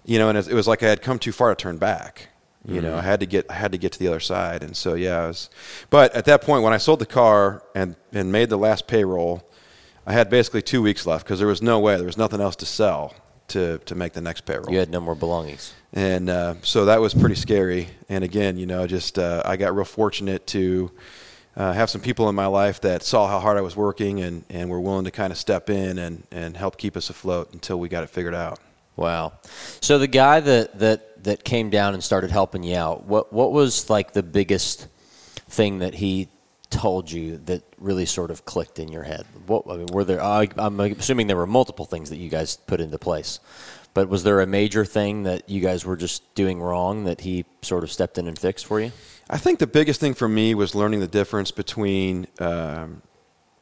You 0.06 0.20
know, 0.20 0.30
and 0.30 0.38
it, 0.38 0.48
it 0.48 0.54
was 0.54 0.68
like 0.68 0.84
I 0.84 0.88
had 0.90 1.02
come 1.02 1.18
too 1.18 1.32
far 1.32 1.50
to 1.50 1.56
turn 1.56 1.78
back. 1.78 2.30
You 2.68 2.82
know, 2.82 2.94
I 2.96 2.98
Mm-hmm. 3.00 3.06
had 3.08 3.20
to 3.20 3.26
get 3.28 3.52
I 3.52 3.54
had 3.54 3.72
to 3.74 3.78
get 3.78 3.92
to 3.94 4.00
the 4.00 4.08
other 4.08 4.20
side, 4.20 4.64
and 4.64 4.76
so 4.76 4.96
yeah, 4.96 5.24
I 5.24 5.28
was. 5.28 5.50
But 5.92 6.16
at 6.16 6.26
that 6.26 6.42
point, 6.42 6.64
when 6.64 6.74
I 6.74 6.78
sold 6.78 7.00
the 7.00 7.06
car 7.06 7.62
and 7.76 7.96
and 8.12 8.32
made 8.32 8.50
the 8.50 8.58
last 8.58 8.88
payroll, 8.88 9.48
I 10.08 10.14
had 10.14 10.30
basically 10.32 10.62
two 10.64 10.82
weeks 10.82 11.06
left 11.06 11.26
because 11.26 11.38
there 11.40 11.48
was 11.48 11.62
no 11.62 11.80
way 11.80 11.96
there 11.98 12.06
was 12.08 12.18
nothing 12.18 12.42
else 12.42 12.56
to 12.58 12.66
sell 12.66 13.14
to 13.50 13.78
to 13.86 13.94
make 13.96 14.14
the 14.14 14.22
next 14.22 14.42
payroll 14.46 14.72
You 14.72 14.80
had 14.80 14.90
no 14.90 15.00
more 15.00 15.14
belongings. 15.16 15.74
and 15.94 16.28
uh, 16.30 16.56
so 16.64 16.86
that 16.86 17.00
was 17.02 17.14
pretty 17.14 17.36
scary. 17.36 17.90
And 18.10 18.24
again, 18.24 18.58
you 18.58 18.66
know, 18.66 18.88
just 18.88 19.20
uh, 19.20 19.44
I 19.46 19.58
got 19.58 19.76
real 19.76 19.86
fortunate 19.86 20.48
to 20.48 20.90
uh, 21.58 21.74
have 21.74 21.90
some 21.90 22.02
people 22.02 22.28
in 22.30 22.36
my 22.36 22.48
life 22.48 22.82
that 22.82 23.04
saw 23.04 23.28
how 23.28 23.40
hard 23.40 23.58
I 23.58 23.62
was 23.62 23.76
working 23.76 24.22
and, 24.22 24.44
and 24.50 24.70
were 24.70 24.80
willing 24.82 25.06
to 25.06 25.12
kind 25.12 25.32
of 25.32 25.38
step 25.38 25.70
in 25.70 25.98
and, 25.98 26.24
and 26.32 26.58
help 26.58 26.78
keep 26.78 26.98
us 26.98 27.10
afloat 27.10 27.54
until 27.54 27.80
we 27.80 27.88
got 27.88 28.04
it 28.04 28.10
figured 28.10 28.36
out. 28.36 28.60
Wow. 28.96 29.34
So 29.82 29.98
the 29.98 30.08
guy 30.08 30.40
that, 30.40 30.80
that, 30.80 31.24
that 31.24 31.44
came 31.44 31.70
down 31.70 31.94
and 31.94 32.04
started 32.04 32.32
helping 32.32 32.64
you 32.64 32.76
out, 32.76 33.06
what, 33.06 33.32
what 33.32 33.52
was 33.52 33.90
like 33.90 34.14
the 34.14 34.24
biggest 34.24 34.88
thing 35.50 35.80
that 35.80 35.96
he 35.96 36.28
told 36.70 37.12
you 37.12 37.38
that 37.46 37.64
really 37.78 38.06
sort 38.06 38.32
of 38.32 38.46
clicked 38.46 38.80
in 38.80 38.90
your 38.90 39.04
head? 39.04 39.26
What, 39.48 39.64
I 39.70 39.78
mean, 39.78 39.88
were 39.88 40.04
there, 40.04 40.22
I, 40.22 40.48
I'm 40.58 40.80
assuming 40.80 41.28
there 41.28 41.38
were 41.38 41.48
multiple 41.48 41.86
things 41.86 42.10
that 42.10 42.18
you 42.18 42.30
guys 42.30 42.58
put 42.58 42.82
into 42.82 42.98
place, 42.98 43.40
but 43.94 44.10
was 44.10 44.24
there 44.24 44.42
a 44.42 44.48
major 44.48 44.84
thing 44.84 45.24
that 45.24 45.50
you 45.50 45.62
guys 45.62 45.86
were 45.86 45.96
just 45.96 46.36
doing 46.36 46.62
wrong 46.62 47.06
that 47.06 47.22
he 47.22 47.46
sort 47.62 47.84
of 47.84 47.92
stepped 47.92 48.18
in 48.18 48.28
and 48.28 48.38
fixed 48.38 48.66
for 48.66 48.82
you? 48.82 48.92
I 49.30 49.38
think 49.38 49.60
the 49.60 49.68
biggest 49.68 50.00
thing 50.00 50.14
for 50.14 50.28
me 50.28 50.54
was 50.54 50.76
learning 50.76 51.00
the 51.00 51.08
difference 51.08 51.52
between 51.52 52.28
um, 52.40 53.02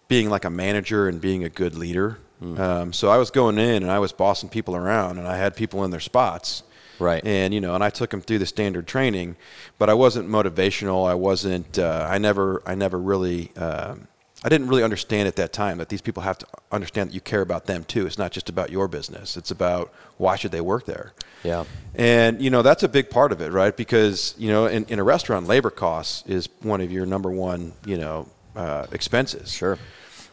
being 0.07 0.29
like 0.29 0.45
a 0.45 0.49
manager 0.49 1.07
and 1.07 1.21
being 1.21 1.43
a 1.43 1.49
good 1.49 1.75
leader. 1.75 2.19
Um, 2.43 2.91
so 2.91 3.09
I 3.09 3.17
was 3.17 3.31
going 3.31 3.57
in 3.57 3.83
and 3.83 3.91
I 3.91 3.99
was 3.99 4.11
bossing 4.11 4.49
people 4.49 4.75
around, 4.75 5.17
and 5.17 5.27
I 5.27 5.37
had 5.37 5.55
people 5.55 5.83
in 5.85 5.91
their 5.91 6.01
spots. 6.01 6.63
Right. 6.99 7.25
And 7.25 7.53
you 7.53 7.61
know, 7.61 7.73
and 7.73 7.83
I 7.83 7.89
took 7.89 8.09
them 8.11 8.21
through 8.21 8.39
the 8.39 8.45
standard 8.45 8.85
training, 8.85 9.37
but 9.79 9.89
I 9.89 9.93
wasn't 9.93 10.29
motivational. 10.29 11.09
I 11.09 11.15
wasn't. 11.15 11.79
Uh, 11.79 12.05
I 12.09 12.17
never. 12.17 12.61
I 12.65 12.75
never 12.75 12.99
really. 12.99 13.55
Um, 13.55 14.07
I 14.43 14.49
didn't 14.49 14.67
really 14.67 14.83
understand 14.83 15.27
at 15.27 15.35
that 15.37 15.53
time 15.53 15.77
that 15.77 15.89
these 15.89 16.01
people 16.01 16.23
have 16.23 16.37
to 16.39 16.47
understand 16.71 17.09
that 17.09 17.13
you 17.13 17.21
care 17.21 17.41
about 17.41 17.65
them 17.65 17.85
too. 17.85 18.05
It's 18.05 18.17
not 18.17 18.31
just 18.31 18.49
about 18.49 18.69
your 18.69 18.87
business. 18.87 19.37
It's 19.37 19.51
about 19.51 19.93
why 20.17 20.35
should 20.35 20.51
they 20.51 20.61
work 20.61 20.85
there. 20.85 21.13
Yeah. 21.43 21.63
And 21.95 22.41
you 22.41 22.49
know 22.49 22.61
that's 22.61 22.83
a 22.83 22.89
big 22.89 23.09
part 23.09 23.31
of 23.31 23.41
it, 23.41 23.51
right? 23.51 23.75
Because 23.75 24.35
you 24.37 24.49
know, 24.49 24.65
in, 24.65 24.85
in 24.85 24.99
a 24.99 25.03
restaurant, 25.03 25.47
labor 25.47 25.69
costs 25.69 26.27
is 26.27 26.49
one 26.61 26.81
of 26.81 26.91
your 26.91 27.05
number 27.05 27.29
one, 27.29 27.73
you 27.85 27.97
know, 27.97 28.27
uh, 28.55 28.87
expenses. 28.91 29.51
Sure. 29.51 29.77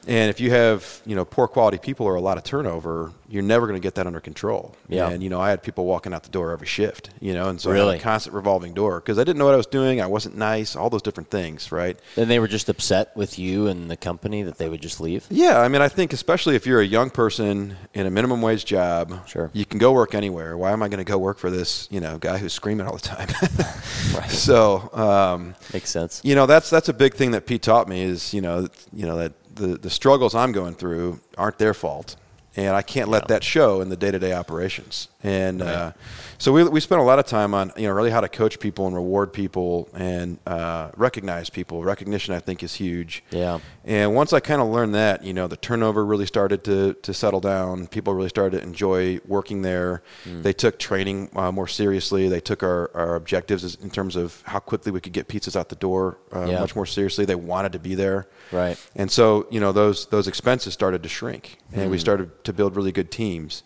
And 0.09 0.31
if 0.31 0.41
you 0.41 0.51
have 0.51 1.03
you 1.05 1.15
know 1.15 1.25
poor 1.25 1.47
quality 1.47 1.79
people 1.79 2.07
or 2.07 2.15
a 2.15 2.21
lot 2.21 2.39
of 2.39 2.45
turnover, 2.45 3.13
you're 3.29 3.43
never 3.43 3.67
going 3.67 3.81
to 3.81 3.85
get 3.85 3.95
that 3.97 4.07
under 4.07 4.21
control. 4.21 4.75
Yeah. 4.89 5.09
And 5.11 5.23
you 5.23 5.29
know, 5.31 5.41
I 5.41 5.51
had 5.51 5.63
people 5.63 5.85
walking 5.85 6.13
out 6.15 6.23
the 6.23 6.31
door 6.31 6.53
every 6.53 6.67
shift. 6.67 7.11
You 7.21 7.35
know, 7.35 7.49
and 7.49 7.61
so 7.61 7.71
Really? 7.71 7.97
a 7.99 8.01
constant 8.01 8.35
revolving 8.35 8.73
door 8.75 9.01
because 9.01 9.19
I 9.19 9.25
didn't 9.25 9.39
know 9.39 9.45
what 9.45 9.55
I 9.55 9.59
was 9.59 9.67
doing. 9.67 10.01
I 10.01 10.07
wasn't 10.07 10.37
nice. 10.37 10.75
All 10.75 10.89
those 10.91 11.03
different 11.03 11.31
things, 11.31 11.71
right? 11.71 11.99
And 12.17 12.31
they 12.31 12.39
were 12.39 12.49
just 12.49 12.69
upset 12.69 13.15
with 13.15 13.39
you 13.39 13.67
and 13.67 13.91
the 13.91 13.97
company 13.97 14.43
that 14.43 14.59
they 14.59 14.69
would 14.69 14.81
just 14.81 15.01
leave? 15.01 15.27
Yeah, 15.31 15.61
I 15.61 15.69
mean, 15.69 15.83
I 15.83 15.89
think 15.89 16.13
especially 16.13 16.57
if 16.57 16.67
you're 16.67 16.81
a 16.81 16.87
young 16.87 17.11
person 17.11 17.77
in 17.95 18.07
a 18.07 18.11
minimum 18.11 18.41
wage 18.43 18.65
job, 18.65 19.27
Sure. 19.29 19.51
you 19.53 19.65
can 19.67 19.79
go 19.79 19.93
work 19.93 20.15
anywhere. 20.15 20.57
Why 20.57 20.73
am 20.73 20.83
I 20.83 20.89
going 20.89 20.99
to 20.99 21.05
go 21.05 21.19
work 21.19 21.39
for 21.39 21.51
this, 21.51 21.87
you 21.91 22.01
know, 22.01 22.19
guy 22.19 22.39
who's 22.39 22.53
screaming 22.55 22.87
all 22.87 22.95
the 22.97 23.01
time? 23.01 23.29
Right. 24.17 24.31
So, 24.31 24.91
um, 24.95 25.55
Makes 25.73 25.91
sense. 25.91 26.21
you 26.25 26.35
know, 26.35 26.47
that's 26.47 26.69
that's 26.71 26.89
a 26.89 26.93
big 26.93 27.15
thing 27.15 27.31
that 27.33 27.47
Pete 27.47 27.63
taught 27.63 27.87
me 27.89 28.03
is, 28.03 28.33
you 28.35 28.41
know, 28.41 28.67
you 28.93 29.07
know 29.07 29.19
that 29.19 29.33
the 29.61 29.79
the 29.79 29.91
struggles 29.91 30.35
I'm 30.35 30.53
going 30.53 30.75
through 30.75 31.21
aren't 31.39 31.59
their 31.59 31.75
fault, 31.75 32.17
and 32.57 32.75
I 32.75 32.83
can't 32.83 33.09
let 33.09 33.29
that 33.29 33.45
show 33.45 33.81
in 33.81 33.89
the 33.89 33.97
day 33.97 34.11
to 34.11 34.19
day 34.19 34.33
operations. 34.33 35.09
And 35.23 35.61
uh, 35.61 35.93
so 36.39 36.51
we 36.53 36.65
we 36.65 36.81
spent 36.81 37.01
a 37.01 37.05
lot 37.05 37.19
of 37.19 37.27
time 37.27 37.53
on 37.53 37.73
you 37.77 37.87
know 37.87 37.93
really 37.93 38.11
how 38.11 38.21
to 38.23 38.29
coach 38.29 38.59
people 38.59 38.87
and 38.87 38.95
reward 38.97 39.33
people 39.33 39.89
and 39.95 40.39
uh, 40.47 40.91
recognize 40.97 41.51
people. 41.51 41.83
Recognition, 41.85 42.35
I 42.35 42.41
think, 42.41 42.63
is 42.63 42.75
huge. 42.75 43.23
Yeah. 43.31 43.59
And 43.85 44.15
once 44.15 44.33
I 44.33 44.41
kind 44.41 44.61
of 44.63 44.69
learned 44.69 44.95
that, 44.95 45.25
you 45.25 45.33
know, 45.33 45.47
the 45.47 45.57
turnover 45.57 46.05
really 46.05 46.27
started 46.27 46.65
to, 46.65 46.95
to 46.95 47.13
settle 47.15 47.41
down. 47.41 47.87
People 47.87 48.15
really 48.15 48.29
started 48.29 48.59
to 48.59 48.63
enjoy 48.63 49.21
working 49.27 49.63
there. 49.63 50.03
Hmm. 50.25 50.43
They 50.43 50.53
took 50.53 50.79
training 50.79 51.31
uh, 51.35 51.51
more 51.51 51.67
seriously. 51.67 52.29
They 52.29 52.41
took 52.41 52.63
our, 52.63 52.91
our 52.95 53.15
objectives 53.17 53.75
in 53.77 53.91
terms 53.91 54.17
of 54.17 54.43
how 54.47 54.59
quickly 54.61 54.93
we 54.93 55.01
could 55.01 55.13
get 55.15 55.29
pizzas 55.29 55.57
out 55.57 55.71
the 55.71 55.77
door 55.77 56.19
uh, 56.33 56.45
Yeah. 56.47 56.61
much 56.61 56.77
more 56.77 56.87
seriously. 56.87 57.25
They 57.25 57.35
wanted 57.35 57.73
to 57.73 57.79
be 57.79 57.95
there. 57.95 58.29
Right. 58.53 58.79
And 58.95 59.11
so, 59.11 59.47
you 59.51 59.61
know, 59.61 59.73
those, 59.73 60.07
those 60.07 60.29
expenses 60.29 60.73
started 60.75 61.03
to 61.03 61.09
shrink 61.09 61.59
and 61.73 61.91
we 61.91 61.97
Hmm. 61.97 62.01
started 62.01 62.45
to 62.45 62.53
build 62.53 62.77
really 62.77 62.93
good 62.93 63.11
teams. 63.11 63.63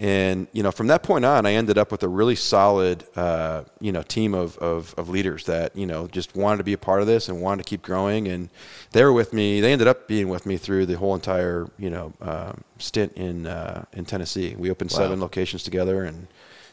And, 0.00 0.46
you 0.52 0.62
know, 0.62 0.70
from 0.70 0.86
that 0.86 1.02
point 1.02 1.24
on, 1.24 1.44
I 1.44 1.54
ended 1.54 1.76
up 1.76 1.90
with 1.90 2.04
a 2.04 2.08
really 2.08 2.36
solid, 2.36 3.04
uh, 3.16 3.64
you 3.80 3.90
know, 3.90 4.02
team 4.02 4.32
of, 4.32 4.56
of, 4.58 4.94
of 4.96 5.08
leaders 5.08 5.44
that, 5.46 5.74
you 5.74 5.86
know, 5.86 6.06
just 6.06 6.36
wanted 6.36 6.58
to 6.58 6.64
be 6.64 6.72
a 6.72 6.78
part 6.78 7.00
of 7.00 7.08
this 7.08 7.28
and 7.28 7.40
wanted 7.42 7.64
to 7.64 7.68
keep 7.68 7.82
growing. 7.82 8.28
And 8.28 8.48
they 8.92 9.02
were 9.02 9.12
with 9.12 9.32
me. 9.32 9.60
They 9.60 9.72
ended 9.72 9.88
up 9.88 10.06
being 10.06 10.28
with 10.28 10.46
me 10.46 10.56
through 10.56 10.86
the 10.86 10.94
whole 10.98 11.16
entire, 11.16 11.68
you 11.78 11.90
know, 11.90 12.12
um 12.20 12.62
stint 12.78 13.14
in, 13.14 13.48
uh, 13.48 13.84
in 13.92 14.04
Tennessee. 14.04 14.54
We 14.56 14.70
opened 14.70 14.92
Wow. 14.92 14.98
seven 14.98 15.20
locations 15.20 15.64
together 15.64 16.04
and 16.04 16.28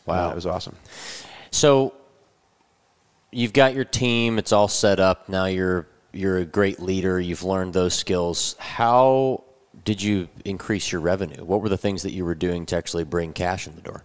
Wow. 0.05 0.27
wow, 0.27 0.31
it 0.31 0.35
was 0.35 0.45
awesome. 0.45 0.75
So 1.49 1.93
you've 3.31 3.53
got 3.53 3.73
your 3.73 3.85
team, 3.85 4.37
it's 4.37 4.51
all 4.51 4.67
set 4.67 4.99
up. 4.99 5.29
Now 5.29 5.45
you're 5.45 5.87
you're 6.13 6.37
a 6.37 6.45
great 6.45 6.79
leader. 6.79 7.19
You've 7.19 7.43
learned 7.43 7.73
those 7.73 7.95
skills. 7.95 8.55
How 8.59 9.43
did 9.83 10.01
you 10.01 10.27
increase 10.43 10.91
your 10.91 11.01
revenue? 11.01 11.43
What 11.43 11.61
were 11.61 11.69
the 11.69 11.77
things 11.77 12.03
that 12.03 12.11
you 12.11 12.25
were 12.25 12.35
doing 12.35 12.65
to 12.67 12.75
actually 12.75 13.03
bring 13.03 13.33
cash 13.33 13.67
in 13.67 13.75
the 13.75 13.81
door? 13.81 14.03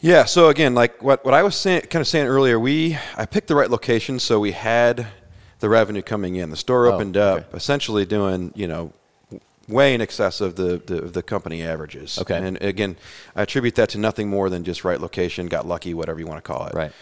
Yeah. 0.00 0.24
So 0.24 0.48
again, 0.48 0.74
like 0.74 1.02
what, 1.02 1.24
what 1.24 1.34
I 1.34 1.42
was 1.42 1.56
saying, 1.56 1.82
kind 1.82 2.00
of 2.00 2.06
saying 2.06 2.26
earlier, 2.26 2.60
we 2.60 2.98
I 3.16 3.26
picked 3.26 3.48
the 3.48 3.54
right 3.54 3.70
location, 3.70 4.18
so 4.18 4.38
we 4.38 4.52
had 4.52 5.06
the 5.60 5.68
revenue 5.68 6.02
coming 6.02 6.36
in. 6.36 6.50
The 6.50 6.56
store 6.56 6.86
Oh, 6.86 6.92
opened 6.92 7.16
up, 7.16 7.54
essentially 7.54 8.04
doing 8.04 8.52
you 8.54 8.66
know 8.66 8.92
way 9.66 9.94
in 9.94 10.02
excess 10.02 10.42
of 10.42 10.56
the, 10.56 10.82
the 10.84 11.00
the 11.02 11.22
company 11.22 11.62
averages. 11.62 12.18
Okay. 12.18 12.36
And 12.36 12.60
again, 12.62 12.96
I 13.34 13.42
attribute 13.42 13.76
that 13.76 13.88
to 13.90 13.98
nothing 13.98 14.28
more 14.28 14.50
than 14.50 14.62
just 14.62 14.84
right 14.84 15.00
location, 15.00 15.46
got 15.46 15.66
lucky, 15.66 15.94
whatever 15.94 16.20
you 16.20 16.26
want 16.26 16.44
to 16.44 16.52
call 16.52 16.66
it. 16.66 16.74
Right. 16.74 16.92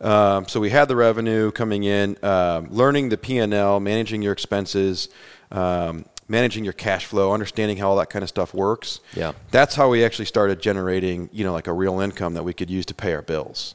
Um, 0.00 0.48
so 0.48 0.58
we 0.60 0.70
had 0.70 0.88
the 0.88 0.96
revenue 0.96 1.52
coming 1.52 1.84
in, 1.84 2.16
um, 2.24 2.68
learning 2.70 3.08
the 3.08 3.16
P 3.16 3.38
and 3.38 3.54
L, 3.54 3.78
managing 3.78 4.20
your 4.20 4.32
expenses, 4.32 5.08
um, 5.52 6.04
managing 6.28 6.64
your 6.64 6.72
cash 6.72 7.04
flow, 7.06 7.32
understanding 7.32 7.76
how 7.76 7.90
all 7.90 7.96
that 7.96 8.10
kind 8.10 8.22
of 8.22 8.28
stuff 8.28 8.54
works. 8.54 9.00
Yeah. 9.14 9.32
That's 9.50 9.74
how 9.74 9.88
we 9.88 10.04
actually 10.04 10.26
started 10.26 10.60
generating, 10.60 11.28
you 11.32 11.44
know, 11.44 11.52
like 11.52 11.66
a 11.66 11.72
real 11.72 12.00
income 12.00 12.34
that 12.34 12.42
we 12.44 12.52
could 12.54 12.70
use 12.70 12.86
to 12.86 12.94
pay 12.94 13.12
our 13.14 13.22
bills. 13.22 13.74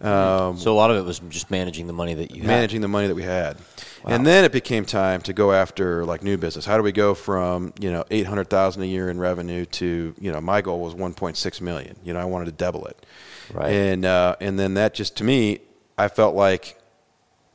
Um, 0.00 0.58
So 0.58 0.72
a 0.72 0.74
lot 0.76 0.90
of 0.90 0.96
it 0.96 1.04
was 1.04 1.20
just 1.28 1.50
managing 1.50 1.86
the 1.86 1.92
money 1.92 2.14
that 2.14 2.30
you 2.32 2.42
had. 2.42 2.48
managing 2.48 2.80
the 2.80 2.88
money 2.88 3.06
that 3.06 3.14
we 3.14 3.22
had. 3.22 3.56
And 4.06 4.26
then 4.26 4.44
it 4.44 4.52
became 4.52 4.84
time 4.84 5.22
to 5.22 5.32
go 5.32 5.52
after 5.52 6.04
like 6.04 6.22
new 6.22 6.36
business. 6.36 6.66
How 6.66 6.76
do 6.76 6.82
we 6.82 6.92
go 6.92 7.14
from, 7.14 7.72
you 7.80 7.90
know, 7.90 8.04
800,000 8.10 8.82
a 8.82 8.86
year 8.86 9.08
in 9.08 9.18
revenue 9.18 9.64
to, 9.64 10.14
you 10.18 10.32
know, 10.32 10.42
my 10.42 10.60
goal 10.60 10.80
was 10.80 10.94
1.6 10.94 11.60
million. 11.62 11.96
You 12.04 12.12
know, 12.12 12.20
I 12.20 12.26
wanted 12.26 12.46
to 12.46 12.52
double 12.52 12.84
it. 12.86 13.06
Right. 13.52 13.70
And 13.72 14.04
uh, 14.04 14.36
and 14.40 14.58
then 14.58 14.74
that 14.74 14.92
just 14.94 15.16
to 15.18 15.24
me, 15.24 15.60
I 15.96 16.08
felt 16.08 16.34
like 16.34 16.78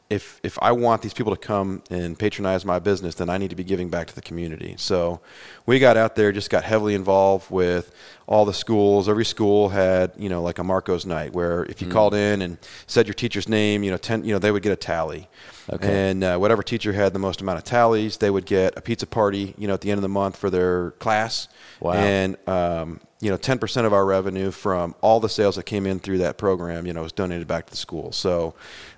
if 0.10 0.40
if 0.44 0.58
I 0.62 0.72
want 0.72 1.04
these 1.04 1.14
people 1.14 1.36
to 1.36 1.40
come 1.40 1.84
and 1.92 2.18
patronize 2.18 2.66
my 2.66 2.80
business, 2.80 3.16
then 3.16 3.30
I 3.30 3.38
need 3.38 3.52
to 3.52 3.56
be 3.56 3.64
giving 3.64 3.90
back 3.90 4.08
to 4.08 4.16
the 4.16 4.22
community. 4.24 4.74
So 4.78 5.22
we 5.68 5.78
got 5.78 5.98
out 5.98 6.16
there, 6.16 6.32
just 6.32 6.50
got 6.50 6.64
heavily 6.64 6.96
involved 6.96 7.52
with 7.52 7.92
all 8.26 8.44
the 8.46 8.54
schools. 8.54 9.08
Every 9.08 9.26
school 9.26 9.70
had, 9.70 10.12
you 10.18 10.28
know, 10.28 10.42
like 10.42 10.58
a 10.58 10.64
Marcos 10.64 11.06
night 11.06 11.34
where 11.34 11.64
if 11.66 11.80
you 11.82 11.88
Mm. 11.88 11.92
called 11.92 12.14
in 12.16 12.42
and 12.42 12.58
said 12.88 13.06
your 13.06 13.14
teacher's 13.14 13.48
name, 13.48 13.84
you 13.84 13.92
know, 13.92 13.98
ten, 13.98 14.24
you 14.26 14.34
know, 14.34 14.40
they 14.40 14.52
would 14.52 14.64
get 14.64 14.72
a 14.72 14.76
tally. 14.76 15.28
Okay. 15.72 16.10
And 16.10 16.24
uh, 16.24 16.38
whatever 16.38 16.64
teacher 16.64 16.94
had 16.94 17.14
the 17.14 17.20
most 17.20 17.42
amount 17.42 17.60
of 17.60 17.64
tallies, 17.64 18.18
they 18.18 18.32
would 18.32 18.48
get 18.48 18.76
a 18.78 18.82
pizza 18.82 19.06
party, 19.06 19.54
you 19.60 19.68
know, 19.68 19.76
at 19.76 19.82
the 19.82 19.92
end 19.92 20.00
of 20.00 20.02
the 20.02 20.10
month 20.10 20.36
for 20.36 20.50
their 20.50 20.92
class. 20.92 21.48
Wow. 21.80 21.94
And 21.94 22.38
um, 22.48 23.00
you 23.22 23.30
know, 23.30 23.38
10% 23.38 23.86
of 23.86 23.92
our 23.92 24.06
revenue 24.06 24.50
from 24.50 24.96
all 25.02 25.20
the 25.20 25.28
sales 25.28 25.58
that 25.58 25.64
came 25.64 25.86
in 25.86 26.00
through 26.00 26.20
that 26.20 26.38
program, 26.38 26.86
you 26.86 26.94
know, 26.94 27.04
was 27.04 27.12
donated 27.12 27.48
back 27.48 27.66
to 27.66 27.72
the 27.72 27.78
school. 27.78 28.12
So, 28.12 28.54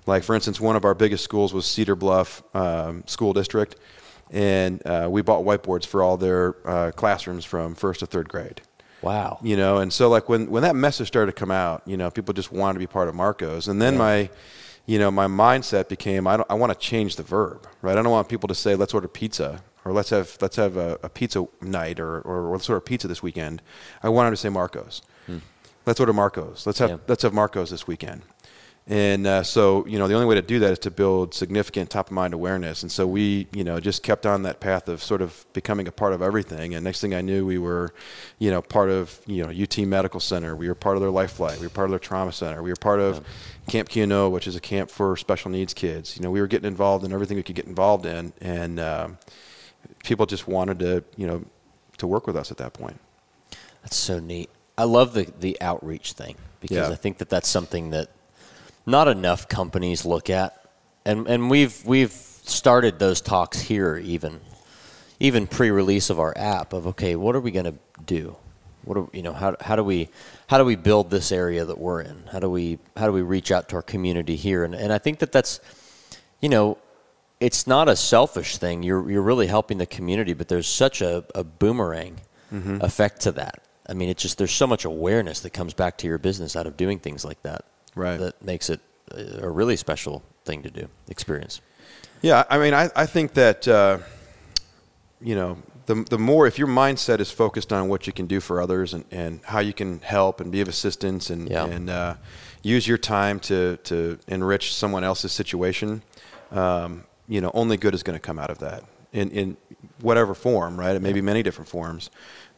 like 0.06 0.22
for 0.22 0.34
instance, 0.34 0.60
one 0.60 0.76
of 0.76 0.84
our 0.84 0.94
biggest 0.94 1.24
schools 1.24 1.52
was 1.52 1.66
Cedar 1.66 1.96
Bluff 1.96 2.42
um, 2.54 3.02
School 3.06 3.32
District, 3.32 3.74
and 4.30 4.84
uh, 4.86 5.08
we 5.10 5.22
bought 5.22 5.44
whiteboards 5.44 5.84
for 5.84 6.02
all 6.02 6.16
their 6.16 6.54
uh, 6.66 6.92
classrooms 6.92 7.44
from 7.44 7.74
first 7.74 8.00
to 8.00 8.06
third 8.06 8.28
grade. 8.28 8.62
Wow. 9.02 9.40
You 9.42 9.56
know, 9.56 9.78
and 9.78 9.92
so 9.92 10.08
like 10.08 10.28
when 10.28 10.48
when 10.48 10.62
that 10.62 10.76
message 10.76 11.08
started 11.08 11.34
to 11.34 11.38
come 11.38 11.50
out, 11.50 11.82
you 11.84 11.96
know, 11.96 12.08
people 12.08 12.32
just 12.32 12.52
wanted 12.52 12.74
to 12.74 12.78
be 12.78 12.86
part 12.86 13.08
of 13.08 13.16
Marco's, 13.16 13.66
and 13.66 13.82
then 13.82 13.98
my 13.98 14.30
you 14.86 14.98
know, 14.98 15.10
my 15.10 15.26
mindset 15.26 15.88
became 15.88 16.28
I, 16.28 16.36
don't, 16.36 16.50
I 16.50 16.54
want 16.54 16.72
to 16.72 16.78
change 16.78 17.16
the 17.16 17.22
verb, 17.24 17.66
right? 17.82 17.98
I 17.98 18.02
don't 18.02 18.12
want 18.12 18.28
people 18.28 18.48
to 18.48 18.54
say 18.54 18.76
let's 18.76 18.94
order 18.94 19.08
pizza 19.08 19.62
or 19.84 19.92
let's 19.92 20.10
have 20.10 20.36
let's 20.40 20.56
have 20.56 20.76
a, 20.76 20.98
a 21.02 21.08
pizza 21.08 21.46
night 21.60 21.98
or, 22.00 22.20
or 22.22 22.52
let's 22.52 22.68
order 22.68 22.80
pizza 22.80 23.08
this 23.08 23.22
weekend. 23.22 23.62
I 24.02 24.08
want 24.08 24.26
them 24.26 24.32
to 24.32 24.36
say 24.36 24.48
Marco's. 24.48 25.02
Let's 25.84 25.98
order 25.98 26.12
Marco's. 26.12 26.64
Let's 26.66 26.78
have 26.78 26.90
Yeah. 26.90 26.96
let's 27.08 27.22
have 27.24 27.32
Marco's 27.34 27.70
this 27.70 27.86
weekend. 27.88 28.22
And 28.86 29.28
uh, 29.28 29.42
so, 29.44 29.86
you 29.86 29.96
know, 29.96 30.08
the 30.08 30.14
only 30.14 30.26
way 30.26 30.34
to 30.34 30.42
do 30.42 30.58
that 30.58 30.72
is 30.72 30.78
to 30.80 30.90
build 30.90 31.34
significant 31.34 31.88
top 31.88 32.08
of 32.08 32.12
mind 32.12 32.34
awareness. 32.34 32.82
And 32.82 32.90
so 32.90 33.06
we, 33.06 33.46
you 33.52 33.62
know, 33.62 33.78
just 33.78 34.02
kept 34.02 34.26
on 34.26 34.42
that 34.42 34.58
path 34.58 34.88
of 34.88 35.00
sort 35.02 35.22
of 35.22 35.46
becoming 35.52 35.86
a 35.86 35.92
part 35.92 36.12
of 36.12 36.20
everything. 36.20 36.74
And 36.74 36.82
next 36.82 37.00
thing 37.00 37.14
I 37.14 37.20
knew, 37.20 37.46
we 37.46 37.58
were, 37.58 37.94
you 38.40 38.50
know, 38.50 38.60
part 38.60 38.90
of, 38.90 39.20
you 39.24 39.44
know, 39.46 39.50
UT 39.50 39.78
Medical 39.78 40.18
Center. 40.18 40.56
We 40.56 40.66
were 40.66 40.74
part 40.74 40.96
of 40.96 41.00
their 41.00 41.12
Life 41.12 41.30
Flight. 41.32 41.60
We 41.60 41.66
were 41.66 41.70
part 41.70 41.84
of 41.86 41.90
their 41.90 42.00
trauma 42.00 42.32
center. 42.32 42.60
We 42.60 42.70
were 42.70 42.76
part 42.76 42.98
of 42.98 43.24
Camp 43.68 43.88
Koinonia, 43.88 44.30
which 44.32 44.48
is 44.48 44.56
a 44.56 44.60
camp 44.60 44.90
for 44.90 45.16
special 45.16 45.52
needs 45.52 45.74
kids. 45.74 46.16
You 46.16 46.24
know, 46.24 46.32
we 46.32 46.40
were 46.40 46.48
getting 46.48 46.66
involved 46.66 47.04
in 47.04 47.12
everything 47.12 47.36
we 47.36 47.44
could 47.44 47.54
get 47.56 47.66
involved 47.66 48.04
in. 48.04 48.32
And 48.40 48.80
um, 48.80 49.18
people 50.02 50.26
just 50.26 50.46
wanted 50.48 50.78
to, 50.80 51.04
you 51.16 51.26
know, 51.26 51.44
to 51.98 52.06
work 52.06 52.26
with 52.26 52.36
us 52.36 52.50
at 52.50 52.56
that 52.58 52.72
point. 52.72 52.98
That's 53.82 53.96
so 53.96 54.18
neat. 54.18 54.50
I 54.78 54.84
love 54.84 55.12
the 55.14 55.32
the 55.38 55.60
outreach 55.60 56.12
thing 56.12 56.36
because 56.60 56.88
Yeah. 56.88 56.90
I 56.90 56.96
think 56.96 57.18
that 57.18 57.28
that's 57.28 57.48
something 57.48 57.90
that 57.90 58.08
not 58.86 59.08
enough 59.08 59.48
companies 59.48 60.04
look 60.04 60.30
at, 60.30 60.64
and 61.04 61.26
and 61.28 61.50
we've 61.50 61.84
we've 61.84 62.12
started 62.12 62.98
those 62.98 63.20
talks 63.20 63.60
here 63.60 63.96
even 63.96 64.40
even 65.20 65.46
pre-release 65.46 66.10
of 66.10 66.18
our 66.18 66.36
app 66.36 66.72
of 66.72 66.86
okay, 66.88 67.14
what 67.14 67.36
are 67.36 67.40
we 67.40 67.52
going 67.52 67.66
to 67.66 67.74
do? 68.04 68.36
What 68.84 68.98
are, 68.98 69.06
you 69.12 69.22
know 69.22 69.32
how 69.32 69.56
how 69.60 69.76
do 69.76 69.84
we 69.84 70.08
how 70.48 70.58
do 70.58 70.64
we 70.64 70.74
build 70.74 71.10
this 71.10 71.30
area 71.30 71.64
that 71.64 71.78
we're 71.78 72.00
in? 72.00 72.24
How 72.32 72.40
do 72.40 72.50
we 72.50 72.78
how 72.96 73.06
do 73.06 73.12
we 73.12 73.22
reach 73.22 73.52
out 73.52 73.68
to 73.68 73.76
our 73.76 73.82
community 73.82 74.36
here? 74.36 74.64
And 74.64 74.74
and 74.74 74.92
I 74.92 74.98
think 74.98 75.20
that 75.20 75.30
that's 75.30 75.60
you 76.40 76.48
know 76.48 76.78
it's 77.46 77.66
not 77.66 77.88
a 77.88 77.96
selfish 77.96 78.56
thing. 78.58 78.82
You're 78.82 79.10
you're 79.10 79.22
really 79.32 79.46
helping 79.48 79.78
the 79.78 79.86
community, 79.96 80.34
but 80.34 80.46
there's 80.48 80.66
such 80.68 81.02
a, 81.02 81.24
a 81.34 81.44
boomerang 81.44 82.20
Mm-hmm. 82.52 82.82
effect 82.84 83.22
to 83.22 83.32
that. 83.32 83.62
I 83.88 83.94
mean, 83.94 84.10
it's 84.10 84.22
just 84.22 84.36
there's 84.36 84.52
so 84.52 84.66
much 84.66 84.84
awareness 84.84 85.40
that 85.40 85.50
comes 85.54 85.72
back 85.72 85.96
to 85.98 86.06
your 86.06 86.18
business 86.18 86.54
out 86.54 86.66
of 86.66 86.76
doing 86.76 86.98
things 86.98 87.24
like 87.24 87.40
that. 87.44 87.64
Right. 87.94 88.18
That 88.18 88.42
makes 88.44 88.68
it 88.68 88.80
a 89.10 89.48
really 89.48 89.76
special 89.76 90.22
thing 90.44 90.62
to 90.64 90.70
do, 90.70 90.88
experience. 91.08 91.62
Yeah, 92.20 92.44
I 92.50 92.58
mean, 92.58 92.74
I, 92.74 92.90
I 92.94 93.06
think 93.06 93.32
that, 93.34 93.66
uh, 93.66 93.98
you 95.20 95.34
know, 95.34 95.56
the, 95.86 96.04
the 96.10 96.18
more, 96.18 96.46
if 96.46 96.58
your 96.58 96.68
mindset 96.68 97.20
is 97.20 97.30
focused 97.30 97.72
on 97.72 97.88
what 97.88 98.06
you 98.06 98.12
can 98.12 98.26
do 98.26 98.38
for 98.40 98.60
others 98.60 98.92
and, 98.92 99.04
and 99.10 99.40
how 99.44 99.60
you 99.60 99.72
can 99.72 100.00
help 100.00 100.40
and 100.42 100.52
be 100.52 100.60
of 100.60 100.68
assistance 100.68 101.30
and, 101.30 101.48
Yeah. 101.50 101.64
and 101.64 101.88
uh, 101.88 102.14
use 102.62 102.86
your 102.86 102.98
time 102.98 103.40
to, 103.40 103.78
to 103.84 104.18
enrich 104.28 104.74
someone 104.74 105.04
else's 105.04 105.32
situation, 105.32 106.02
um, 106.50 107.04
you 107.32 107.40
know, 107.40 107.50
only 107.54 107.78
good 107.78 107.94
is 107.94 108.02
going 108.02 108.18
to 108.18 108.20
come 108.20 108.38
out 108.38 108.50
of 108.50 108.58
that 108.58 108.84
in, 109.12 109.30
in 109.30 109.56
whatever 110.02 110.34
form, 110.34 110.78
right? 110.78 110.94
It 110.94 111.00
may 111.00 111.14
be 111.14 111.22
many 111.22 111.42
different 111.42 111.68
forms, 111.68 112.10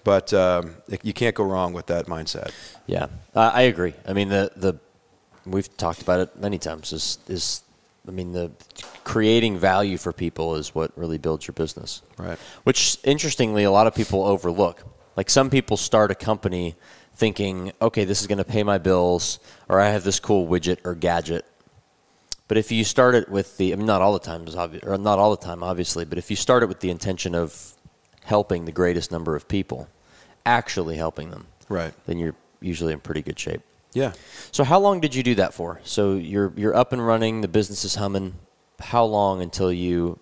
but 0.03 0.35
um, 0.35 0.75
you 1.03 1.13
can't 1.13 1.35
go 1.35 1.45
wrong 1.45 1.73
with 1.73 1.87
that 1.87 2.07
mindset. 2.07 2.51
Yeah, 2.87 3.07
I, 3.37 3.49
I 3.49 3.63
agree. 3.63 3.95
I 4.05 4.13
mean, 4.13 4.31
the 4.31 4.51
the 4.57 4.75
we've 5.47 5.75
talked 5.77 6.03
about 6.03 6.19
it 6.21 6.37
many 6.37 6.59
times. 6.59 6.93
Is 6.93 7.19
is 7.29 7.63
I 8.09 8.11
mean, 8.11 8.33
the 8.33 8.51
creating 9.05 9.59
value 9.59 9.97
for 9.97 10.13
people 10.13 10.57
is 10.57 10.75
what 10.75 10.91
really 10.99 11.19
builds 11.19 11.47
your 11.47 11.55
business. 11.55 12.03
Right. 12.19 12.39
Which, 12.65 12.99
interestingly, 13.05 13.63
a 13.63 13.71
lot 13.71 13.87
of 13.87 13.95
people 13.95 14.25
overlook. 14.25 14.83
Like 15.17 15.31
some 15.31 15.51
people 15.51 15.77
start 15.77 16.11
a 16.11 16.17
company 16.17 16.75
thinking, 17.15 17.73
okay, 17.81 18.05
this 18.05 18.21
is 18.21 18.27
going 18.27 18.39
to 18.39 18.45
pay 18.45 18.65
my 18.65 18.79
bills, 18.79 19.39
or 19.69 19.81
I 19.81 19.91
have 19.91 20.03
this 20.03 20.19
cool 20.19 20.49
widget 20.49 20.79
or 20.85 20.97
gadget. 20.97 21.47
But 22.47 22.59
if 22.59 22.71
you 22.71 22.85
start 22.85 23.15
it 23.15 23.29
with 23.29 23.57
the, 23.57 23.73
I 23.73 23.77
mean, 23.77 23.87
not 23.87 24.03
all 24.03 24.13
the 24.13 24.19
time, 24.19 24.47
or 24.83 24.99
not 24.99 25.19
all 25.19 25.31
the 25.31 25.43
time, 25.45 25.63
obviously, 25.63 26.05
but 26.05 26.19
if 26.19 26.31
you 26.31 26.37
start 26.37 26.63
it 26.63 26.67
with 26.67 26.81
the 26.81 26.91
intention 26.91 27.35
of 27.35 27.73
helping 28.25 28.65
the 28.67 28.73
greatest 28.73 29.11
number 29.11 29.35
of 29.35 29.49
people, 29.49 29.89
actually 30.45 30.97
helping 30.97 31.31
them, 31.31 31.47
Right. 31.69 31.95
then 32.07 32.19
you're 32.19 32.35
usually 32.61 32.93
in 32.93 33.01
pretty 33.01 33.23
good 33.23 33.39
shape. 33.39 33.63
Yeah. 33.95 34.13
So 34.53 34.65
how 34.65 34.79
long 34.79 35.01
did 35.01 35.15
you 35.15 35.23
do 35.23 35.35
that 35.37 35.55
for? 35.55 35.81
So 35.85 36.15
you're 36.15 36.53
you're 36.57 36.75
up 36.77 36.93
and 36.93 37.05
running, 37.07 37.41
the 37.43 37.49
business 37.49 37.85
is 37.85 37.95
humming. 37.95 38.35
How 38.81 39.05
long 39.05 39.41
until 39.41 39.73
you, 39.73 40.19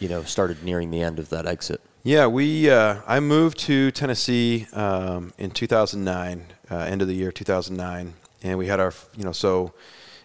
you 0.00 0.08
know, 0.08 0.24
started 0.24 0.64
nearing 0.64 0.90
the 0.90 1.00
end 1.02 1.18
of 1.20 1.28
that 1.30 1.46
exit? 1.46 1.80
Yeah, 2.02 2.26
we. 2.26 2.68
Uh, 2.68 2.96
I 3.06 3.20
moved 3.20 3.58
to 3.60 3.90
Tennessee 3.92 4.66
um, 4.72 5.32
in 5.38 5.52
2009, 5.52 6.46
uh, 6.70 6.76
end 6.76 7.00
of 7.00 7.08
the 7.08 7.14
year 7.14 7.30
2009, 7.32 8.14
and 8.42 8.58
we 8.58 8.66
had 8.66 8.80
our, 8.80 8.92
you 9.16 9.24
know, 9.24 9.32
so 9.32 9.72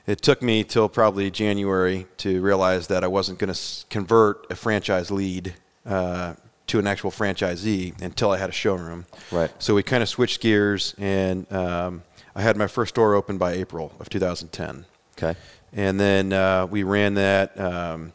it 0.07 0.21
took 0.21 0.41
me 0.41 0.63
till 0.63 0.89
probably 0.89 1.29
January 1.31 2.07
to 2.17 2.41
realize 2.41 2.87
that 2.87 3.03
I 3.03 3.07
wasn't 3.07 3.39
going 3.39 3.47
to 3.49 3.51
s- 3.51 3.85
convert 3.89 4.49
a 4.51 4.55
franchise 4.55 5.11
lead 5.11 5.53
uh, 5.85 6.33
to 6.67 6.79
an 6.79 6.87
actual 6.87 7.11
franchisee 7.11 7.99
until 8.01 8.31
I 8.31 8.37
had 8.37 8.49
a 8.49 8.53
showroom. 8.53 9.05
Right. 9.31 9.51
So 9.59 9.75
we 9.75 9.83
kind 9.83 10.01
of 10.03 10.09
switched 10.09 10.41
gears, 10.41 10.95
and 10.97 11.51
um, 11.51 12.03
I 12.35 12.41
had 12.41 12.55
my 12.57 12.67
first 12.67 12.95
store 12.95 13.13
open 13.15 13.37
by 13.37 13.53
April 13.53 13.93
of 13.99 14.09
2010 14.09 14.85
Okay. 15.17 15.37
and 15.73 15.99
then 15.99 16.33
uh, 16.33 16.65
we 16.67 16.83
ran 16.83 17.15
that. 17.15 17.59
Um, 17.59 18.13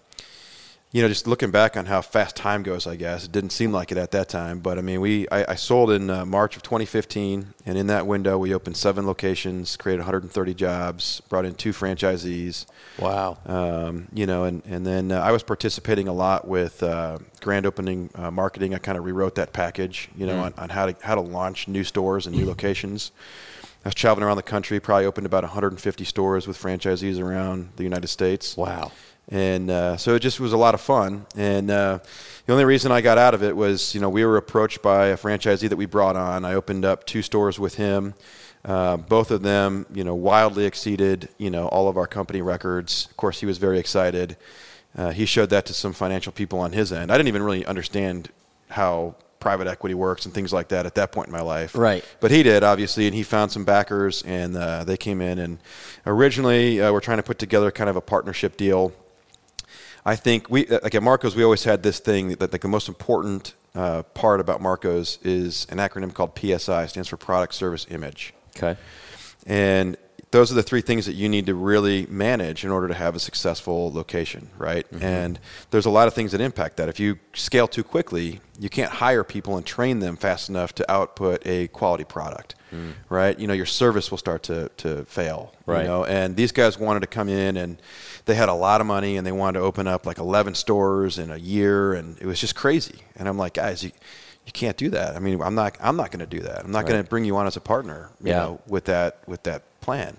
you 0.97 1.03
know, 1.03 1.09
just 1.09 1.27
looking 1.27 1.51
back 1.51 1.77
on 1.77 1.85
how 1.85 2.01
fast 2.01 2.37
time 2.37 2.63
goes, 2.63 2.87
I 2.87 2.97
guess 2.97 3.27
it 3.27 3.31
didn't 3.31 3.51
seem 3.51 3.71
like 3.71 3.93
it 3.93 3.99
at 3.99 4.13
that 4.13 4.31
time. 4.31 4.61
But 4.61 4.79
I 4.79 4.81
mean, 4.81 5.03
we 5.03 5.29
I, 5.29 5.53
I 5.53 5.55
sold 5.55 5.91
in 5.91 6.09
uh, 6.09 6.25
March 6.25 6.57
of 6.57 6.63
2015, 6.63 7.53
and 7.67 7.77
in 7.77 7.89
that 7.89 8.07
window, 8.07 8.39
we 8.39 8.55
opened 8.55 8.79
seven 8.79 9.07
locations, 9.07 9.77
created 9.77 10.01
130 10.01 10.55
jobs, 10.55 11.21
brought 11.29 11.45
in 11.45 11.55
two 11.55 11.73
franchisees. 11.73 12.65
Wow. 12.99 13.37
Um, 13.45 14.09
you 14.15 14.25
know, 14.25 14.45
and 14.45 14.63
and 14.65 14.87
then 14.87 15.13
uh, 15.13 15.21
I 15.21 15.33
was 15.33 15.43
participating 15.43 16.09
a 16.09 16.15
lot 16.15 16.49
with 16.49 16.83
uh, 16.83 17.19
grand 17.43 17.67
opening 17.67 18.09
uh, 18.15 18.31
marketing. 18.31 18.75
I 18.75 18.79
kind 18.79 18.97
of 18.97 19.05
rewrote 19.05 19.35
that 19.35 19.53
package, 19.53 20.09
you 20.17 20.25
know, 20.25 20.39
on, 20.45 20.55
on 20.57 20.71
how 20.71 20.87
to 20.87 20.97
how 21.03 21.15
to 21.15 21.21
launch 21.21 21.69
new 21.69 21.85
stores 21.85 22.27
and 22.27 22.35
new 22.35 22.47
locations. 22.55 23.13
I 23.85 23.89
was 23.89 23.95
traveling 23.95 24.25
around 24.25 24.39
the 24.39 24.43
country, 24.43 24.81
probably 24.81 25.05
opened 25.05 25.27
about 25.27 25.45
150 25.45 26.05
stores 26.05 26.49
with 26.49 26.57
franchisees 26.57 27.21
around 27.23 27.69
the 27.77 27.83
United 27.83 28.09
States. 28.09 28.57
Wow. 28.57 28.93
And 29.29 29.71
uh, 29.71 29.97
so 29.97 30.15
it 30.15 30.21
just 30.21 30.39
was 30.39 30.53
a 30.53 30.57
lot 30.57 30.75
of 30.75 30.81
fun. 30.81 31.27
And 31.37 31.71
uh, 31.71 31.99
the 32.47 32.53
only 32.53 32.65
reason 32.65 32.93
I 32.93 33.01
got 33.01 33.19
out 33.19 33.35
of 33.35 33.43
it 33.43 33.57
was, 33.57 33.95
you 33.95 34.01
know, 34.01 34.09
we 34.09 34.25
were 34.25 34.37
approached 34.37 34.83
by 34.83 35.07
a 35.07 35.17
franchisee 35.17 35.69
that 35.69 35.77
we 35.77 35.87
brought 35.87 36.15
on. 36.15 36.45
I 36.45 36.55
opened 36.55 36.85
up 36.85 37.05
two 37.05 37.23
stores 37.23 37.59
with 37.59 37.75
him. 37.75 38.15
Uh, 38.65 38.97
both 38.97 39.31
of 39.31 39.43
them, 39.43 39.87
you 39.93 40.05
know, 40.05 40.15
wildly 40.15 40.65
exceeded, 40.65 41.29
you 41.39 41.51
know, 41.51 41.69
all 41.69 41.89
of 41.89 41.97
our 41.97 42.07
company 42.07 42.43
records. 42.43 43.07
Of 43.11 43.17
course, 43.17 43.41
he 43.41 43.47
was 43.47 43.59
very 43.59 43.79
excited. 43.79 44.37
Uh, 44.97 45.11
he 45.11 45.27
showed 45.27 45.51
that 45.51 45.67
to 45.67 45.75
some 45.75 45.93
financial 45.93 46.33
people 46.33 46.59
on 46.59 46.73
his 46.73 46.93
end. 46.93 47.13
I 47.13 47.17
didn't 47.17 47.29
even 47.29 47.43
really 47.43 47.67
understand 47.67 48.31
how 48.71 49.15
private 49.39 49.69
equity 49.69 49.95
works 49.95 50.25
and 50.25 50.35
things 50.35 50.53
like 50.53 50.69
that 50.69 50.87
at 50.87 50.95
that 50.97 51.13
point 51.13 51.29
in 51.29 51.33
my 51.33 51.43
life. 51.43 51.77
Right. 51.77 52.05
But 52.19 52.31
he 52.31 52.43
did, 52.43 52.65
obviously, 52.65 53.07
and 53.07 53.15
he 53.15 53.23
found 53.23 53.53
some 53.53 53.65
backers, 53.65 54.23
and 54.23 54.57
uh, 54.57 54.83
they 54.85 54.97
came 54.97 55.21
in. 55.21 55.39
And 55.39 55.59
originally, 56.05 56.81
uh, 56.81 56.93
we're 56.93 57.01
trying 57.01 57.19
to 57.19 57.23
put 57.23 57.39
together 57.39 57.71
kind 57.71 57.91
of 57.91 57.97
a 57.97 58.01
partnership 58.01 58.57
deal. 58.57 58.93
I 60.07 60.15
think 60.15 60.49
we, 60.49 60.67
like 60.67 60.95
at 60.95 61.03
Marcos, 61.03 61.35
we 61.35 61.43
always 61.43 61.65
had 61.65 61.83
this 61.83 61.99
thing 61.99 62.29
that 62.37 62.53
like 62.53 62.61
the 62.61 62.69
most 62.69 62.87
important 62.87 63.55
uh, 63.75 64.05
part 64.05 64.39
about 64.39 64.63
Marcos 64.63 65.19
is 65.25 65.67
an 65.69 65.79
acronym 65.79 66.15
called 66.15 66.39
PSI, 66.39 66.87
stands 66.87 67.09
for 67.09 67.17
Product 67.17 67.53
Service 67.53 67.87
Image. 67.91 68.33
Okay. 68.57 68.79
And 69.47 69.97
those 70.37 70.53
are 70.53 70.55
the 70.55 70.63
three 70.63 70.83
things 70.83 71.07
that 71.07 71.15
you 71.15 71.31
need 71.31 71.47
to 71.47 71.55
really 71.55 72.05
manage 72.11 72.63
in 72.63 72.71
order 72.71 72.87
to 72.89 72.93
have 72.93 73.17
a 73.17 73.19
successful 73.19 73.91
location, 73.91 74.51
right? 74.59 74.87
Mm-hmm. 74.91 75.03
And 75.03 75.41
there's 75.71 75.87
a 75.87 75.91
lot 75.91 76.09
of 76.09 76.13
things 76.15 76.33
that 76.33 76.43
impact 76.43 76.77
that. 76.77 76.91
If 76.91 77.01
you 77.01 77.19
scale 77.33 77.67
too 77.67 77.83
quickly, 77.83 78.41
you 78.59 78.69
can't 78.69 78.93
hire 78.93 79.25
people 79.25 79.57
and 79.57 79.65
train 79.65 80.01
them 80.01 80.15
fast 80.17 80.51
enough 80.51 80.75
to 80.75 80.93
output 80.93 81.41
a 81.47 81.69
quality 81.69 82.05
product, 82.05 82.55
mm. 82.71 82.93
right? 83.09 83.39
You 83.39 83.47
know, 83.47 83.55
your 83.55 83.65
service 83.65 84.11
will 84.11 84.19
start 84.19 84.43
to, 84.45 84.69
to 84.77 85.07
fail, 85.07 85.55
Right. 85.65 85.83
you 85.83 85.89
know? 85.89 86.05
And 86.05 86.37
these 86.37 86.53
guys 86.53 86.79
wanted 86.79 87.01
to 87.01 87.07
come 87.07 87.31
in 87.31 87.57
and 87.57 87.81
they 88.27 88.35
had 88.35 88.51
a 88.51 88.55
lot 88.55 88.83
of 88.83 88.87
money 88.87 89.17
and 89.17 89.27
they 89.27 89.33
wanted 89.33 89.61
to 89.61 89.65
open 89.65 89.87
up 89.87 90.05
like 90.05 90.19
11 90.19 90.55
stores 90.55 91.19
in 91.19 91.31
a 91.31 91.39
year 91.39 91.95
and 91.95 92.19
it 92.21 92.27
was 92.27 92.39
just 92.39 92.55
crazy. 92.55 93.01
And 93.17 93.27
I'm 93.27 93.39
like, 93.39 93.55
guys, 93.55 93.83
you, 93.83 93.91
you 94.45 94.53
can't 94.53 94.77
do 94.77 94.91
that. 94.91 95.17
I 95.17 95.19
mean, 95.19 95.41
I'm 95.41 95.55
not, 95.55 95.79
I'm 95.81 95.97
not 95.97 96.11
going 96.11 96.21
to 96.21 96.27
do 96.27 96.41
that. 96.41 96.63
I'm 96.63 96.73
not 96.73 96.85
going 96.87 97.03
to 97.03 97.09
bring 97.09 97.25
you 97.25 97.39
on 97.39 97.47
as 97.47 97.57
a 97.57 97.61
partner, 97.63 98.11
you 98.23 98.33
Yeah. 98.33 98.39
know, 98.41 98.61
with 98.67 98.85
that, 98.85 99.21
with 99.27 99.43
that 99.45 99.63
plan. 99.81 100.19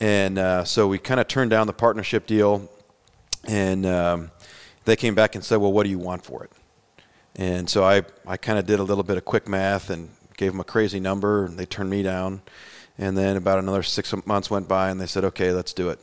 And 0.00 0.38
uh, 0.38 0.64
so 0.64 0.88
we 0.88 0.98
kind 0.98 1.20
of 1.20 1.28
turned 1.28 1.50
down 1.50 1.66
the 1.66 1.74
partnership 1.74 2.26
deal, 2.26 2.70
and 3.44 3.84
um, 3.84 4.30
they 4.86 4.96
came 4.96 5.14
back 5.14 5.34
and 5.34 5.44
said, 5.44 5.56
"Well, 5.56 5.72
what 5.72 5.84
do 5.84 5.90
you 5.90 5.98
want 5.98 6.24
for 6.24 6.44
it?" 6.44 6.52
And 7.36 7.68
so 7.68 7.84
I, 7.84 8.02
I 8.26 8.36
kind 8.36 8.58
of 8.58 8.66
did 8.66 8.80
a 8.80 8.82
little 8.82 9.04
bit 9.04 9.16
of 9.18 9.24
quick 9.24 9.46
math 9.46 9.90
and 9.90 10.08
gave 10.36 10.52
them 10.52 10.60
a 10.60 10.64
crazy 10.64 11.00
number, 11.00 11.44
and 11.44 11.58
they 11.58 11.66
turned 11.66 11.90
me 11.90 12.02
down. 12.02 12.40
And 12.98 13.16
then 13.16 13.36
about 13.36 13.58
another 13.58 13.82
six 13.82 14.14
months 14.24 14.50
went 14.50 14.68
by, 14.68 14.90
and 14.90 15.00
they 15.00 15.06
said, 15.06 15.24
"Okay, 15.24 15.52
let's 15.52 15.74
do 15.74 15.90
it." 15.90 16.00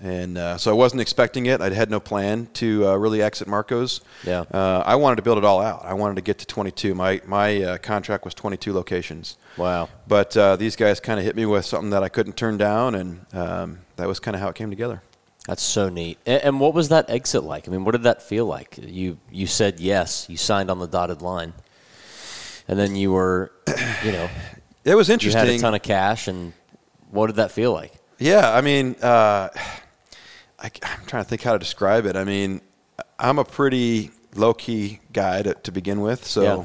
And 0.00 0.38
uh, 0.38 0.56
so 0.56 0.70
I 0.70 0.74
wasn't 0.74 1.02
expecting 1.02 1.46
it. 1.46 1.60
I 1.60 1.70
had 1.70 1.90
no 1.90 2.00
plan 2.00 2.48
to 2.54 2.86
uh, 2.88 2.96
really 2.96 3.20
exit 3.22 3.46
Marco's. 3.46 4.00
Yeah. 4.24 4.40
Uh, 4.50 4.82
I 4.86 4.96
wanted 4.96 5.16
to 5.16 5.22
build 5.22 5.38
it 5.38 5.44
all 5.44 5.60
out. 5.60 5.84
I 5.84 5.92
wanted 5.94 6.14
to 6.16 6.22
get 6.22 6.38
to 6.38 6.46
22. 6.46 6.94
My 6.94 7.20
my 7.26 7.62
uh, 7.62 7.78
contract 7.78 8.24
was 8.24 8.34
22 8.34 8.72
locations. 8.72 9.36
Wow. 9.56 9.88
But 10.08 10.36
uh, 10.36 10.56
these 10.56 10.74
guys 10.76 11.00
kind 11.00 11.18
of 11.20 11.26
hit 11.26 11.36
me 11.36 11.44
with 11.46 11.64
something 11.66 11.90
that 11.90 12.02
I 12.02 12.08
couldn't 12.08 12.36
turn 12.36 12.56
down, 12.56 12.94
and 12.94 13.26
um, 13.34 13.78
that 13.96 14.08
was 14.08 14.20
kind 14.20 14.34
of 14.34 14.40
how 14.40 14.48
it 14.48 14.54
came 14.54 14.70
together. 14.70 15.02
That's 15.46 15.62
so 15.62 15.88
neat. 15.88 16.18
And, 16.26 16.42
and 16.44 16.60
what 16.60 16.74
was 16.74 16.90
that 16.90 17.10
exit 17.10 17.44
like? 17.44 17.66
I 17.68 17.70
mean, 17.70 17.84
what 17.84 17.92
did 17.92 18.04
that 18.04 18.22
feel 18.22 18.46
like? 18.46 18.78
You 18.80 19.18
you 19.30 19.46
said 19.46 19.80
yes. 19.80 20.26
You 20.30 20.36
signed 20.36 20.70
on 20.70 20.78
the 20.78 20.86
dotted 20.88 21.20
line, 21.22 21.52
and 22.68 22.78
then 22.78 22.96
you 22.96 23.12
were, 23.12 23.52
you 24.04 24.12
know, 24.12 24.28
It 24.84 24.94
was 24.94 25.08
you 25.08 25.14
interesting. 25.14 25.38
had 25.46 25.48
a 25.50 25.58
ton 25.58 25.74
of 25.74 25.82
cash, 25.82 26.28
and 26.28 26.52
what 27.10 27.26
did 27.26 27.36
that 27.36 27.50
feel 27.50 27.72
like? 27.72 27.92
Yeah, 28.18 28.52
I 28.54 28.60
mean, 28.60 28.96
uh, 29.02 29.48
I, 30.60 30.66
am 30.82 31.06
trying 31.06 31.22
to 31.24 31.28
think 31.28 31.42
how 31.42 31.52
to 31.52 31.58
describe 31.58 32.06
it. 32.06 32.16
I 32.16 32.24
mean, 32.24 32.60
I'm 33.18 33.38
a 33.38 33.44
pretty 33.44 34.10
low 34.34 34.54
key 34.54 35.00
guy 35.12 35.42
to, 35.42 35.54
to 35.54 35.72
begin 35.72 36.00
with, 36.00 36.24
so 36.26 36.42
Yeah. 36.42 36.64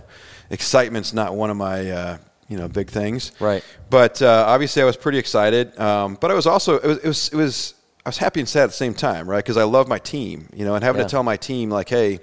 excitement's 0.49 1.13
not 1.13 1.35
one 1.35 1.49
of 1.49 1.57
my 1.57 1.89
uh, 1.89 2.17
you 2.47 2.57
know 2.57 2.67
big 2.67 2.89
things. 2.89 3.31
Right. 3.39 3.63
But 3.89 4.21
uh, 4.21 4.45
obviously, 4.47 4.81
I 4.81 4.85
was 4.85 4.97
pretty 4.97 5.17
excited. 5.17 5.77
Um, 5.79 6.17
but 6.19 6.31
I 6.31 6.33
was 6.33 6.45
also 6.45 6.77
it 6.77 6.87
was, 6.87 6.97
it 6.99 7.07
was 7.07 7.29
it 7.29 7.35
was 7.35 7.73
I 8.05 8.09
was 8.09 8.17
happy 8.17 8.39
and 8.39 8.47
sad 8.49 8.63
at 8.63 8.67
the 8.67 8.73
same 8.73 8.93
time, 8.93 9.29
right? 9.29 9.43
Because 9.43 9.57
I 9.57 9.63
love 9.63 9.87
my 9.87 9.99
team, 9.99 10.49
you 10.53 10.65
know, 10.65 10.75
and 10.75 10.83
having 10.83 10.99
Yeah. 10.99 11.07
to 11.07 11.11
tell 11.11 11.23
my 11.23 11.37
team 11.37 11.69
like, 11.69 11.89
hey. 11.89 12.19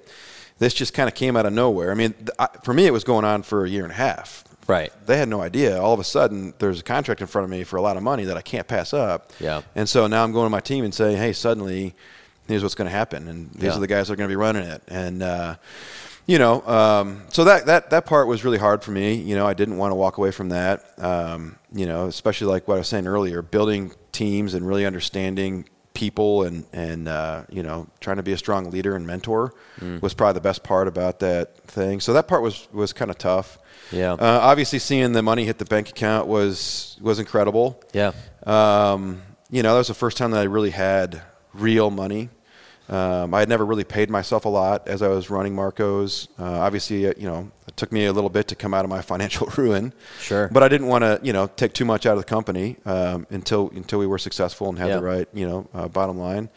This 0.58 0.74
just 0.74 0.94
kind 0.94 1.08
of 1.08 1.16
came 1.16 1.36
out 1.36 1.44
of 1.44 1.52
nowhere. 1.52 1.90
I 1.90 1.94
mean, 1.94 2.12
th- 2.12 2.28
I, 2.38 2.46
for 2.62 2.72
me, 2.72 2.86
it 2.86 2.92
was 2.92 3.02
going 3.02 3.24
on 3.24 3.42
for 3.42 3.64
a 3.64 3.68
year 3.68 3.82
and 3.82 3.90
a 3.90 3.96
half 3.96 4.44
Right. 4.72 4.92
they 5.06 5.16
had 5.18 5.28
no 5.28 5.40
idea. 5.42 5.80
All 5.80 5.92
of 5.94 6.00
a 6.00 6.04
sudden, 6.04 6.54
there's 6.58 6.80
a 6.80 6.82
contract 6.82 7.20
in 7.20 7.26
front 7.26 7.44
of 7.44 7.50
me 7.50 7.64
for 7.64 7.76
a 7.76 7.82
lot 7.82 7.96
of 7.96 8.02
money 8.02 8.24
that 8.24 8.36
I 8.36 8.42
can't 8.42 8.66
pass 8.66 8.92
up. 8.92 9.30
Yeah. 9.40 9.62
And 9.74 9.88
so 9.88 10.06
now 10.06 10.24
I'm 10.24 10.32
going 10.32 10.46
to 10.46 10.50
my 10.50 10.60
team 10.60 10.84
and 10.84 10.94
saying, 10.94 11.16
hey, 11.18 11.32
suddenly, 11.32 11.94
here's 12.48 12.62
what's 12.62 12.74
going 12.74 12.90
to 12.90 12.96
happen, 12.96 13.28
and 13.28 13.50
these 13.52 13.64
Yeah. 13.64 13.76
are 13.76 13.80
the 13.80 13.86
guys 13.86 14.08
that 14.08 14.14
are 14.14 14.16
going 14.16 14.28
to 14.28 14.32
be 14.32 14.36
running 14.48 14.64
it, 14.64 14.82
and 14.88 15.22
uh, 15.22 15.54
you 16.26 16.38
know, 16.38 16.62
um, 16.66 17.22
so 17.30 17.44
that 17.44 17.66
that 17.66 17.90
that 17.90 18.06
part 18.06 18.26
was 18.28 18.44
really 18.44 18.58
hard 18.58 18.82
for 18.84 18.90
me. 18.92 19.14
You 19.14 19.34
know, 19.36 19.46
I 19.46 19.54
didn't 19.54 19.76
want 19.76 19.90
to 19.92 19.96
walk 19.96 20.18
away 20.18 20.30
from 20.30 20.48
that. 20.50 20.84
Um, 20.98 21.56
you 21.72 21.86
know, 21.86 22.06
especially 22.06 22.46
like 22.48 22.66
what 22.68 22.74
I 22.74 22.78
was 22.78 22.88
saying 22.88 23.06
earlier, 23.06 23.42
building 23.42 23.92
teams 24.12 24.54
and 24.54 24.66
really 24.66 24.86
understanding 24.86 25.64
people 25.94 26.44
and 26.44 26.64
and 26.72 27.06
uh, 27.08 27.42
you 27.50 27.62
know 27.62 27.86
trying 28.00 28.16
to 28.16 28.22
be 28.22 28.32
a 28.32 28.38
strong 28.38 28.70
leader 28.70 28.94
and 28.96 29.06
mentor 29.06 29.52
Mm. 29.80 30.00
was 30.02 30.14
probably 30.14 30.34
the 30.34 30.40
best 30.40 30.62
part 30.62 30.86
about 30.86 31.18
that 31.20 31.56
thing. 31.66 31.98
So 32.00 32.12
that 32.12 32.28
part 32.28 32.42
was 32.42 32.68
was 32.72 32.92
kind 32.92 33.10
of 33.10 33.18
tough. 33.18 33.58
Yeah. 33.92 34.12
Uh, 34.12 34.38
obviously, 34.42 34.78
seeing 34.78 35.12
the 35.12 35.22
money 35.22 35.44
hit 35.44 35.58
the 35.58 35.64
bank 35.64 35.90
account 35.90 36.26
was 36.26 36.96
was 37.00 37.18
incredible. 37.18 37.80
Yeah. 37.92 38.12
Um, 38.46 39.22
you 39.50 39.62
know, 39.62 39.72
that 39.72 39.78
was 39.78 39.88
the 39.88 39.94
first 39.94 40.16
time 40.16 40.30
that 40.32 40.40
I 40.40 40.44
really 40.44 40.70
had 40.70 41.20
real 41.52 41.90
money. 41.90 42.30
Um, 42.88 43.32
I 43.32 43.40
had 43.40 43.48
never 43.48 43.64
really 43.64 43.84
paid 43.84 44.10
myself 44.10 44.44
a 44.44 44.48
lot 44.48 44.88
as 44.88 45.02
I 45.02 45.08
was 45.08 45.30
running 45.30 45.54
Marcos. 45.54 46.28
Uh, 46.38 46.44
obviously, 46.44 47.06
uh, 47.06 47.14
you 47.16 47.26
know, 47.26 47.50
it 47.68 47.76
took 47.76 47.92
me 47.92 48.06
a 48.06 48.12
little 48.12 48.28
bit 48.28 48.48
to 48.48 48.54
come 48.54 48.74
out 48.74 48.84
of 48.84 48.90
my 48.90 49.00
financial 49.12 49.46
ruin. 49.56 49.92
Sure. 50.20 50.48
But 50.52 50.62
I 50.62 50.68
didn't 50.68 50.88
want 50.88 51.02
to, 51.02 51.20
you 51.22 51.32
know, 51.32 51.46
take 51.46 51.72
too 51.74 51.84
much 51.84 52.06
out 52.06 52.14
of 52.14 52.18
the 52.18 52.24
company 52.28 52.76
um, 52.84 53.26
until 53.30 53.70
until 53.74 53.98
we 53.98 54.06
were 54.06 54.18
successful 54.18 54.68
and 54.68 54.78
had 54.78 54.88
Yeah. 54.88 54.96
the 54.96 55.02
right, 55.02 55.28
you 55.32 55.46
know, 55.48 55.68
uh, 55.74 55.88
bottom 55.88 56.18
line. 56.18 56.48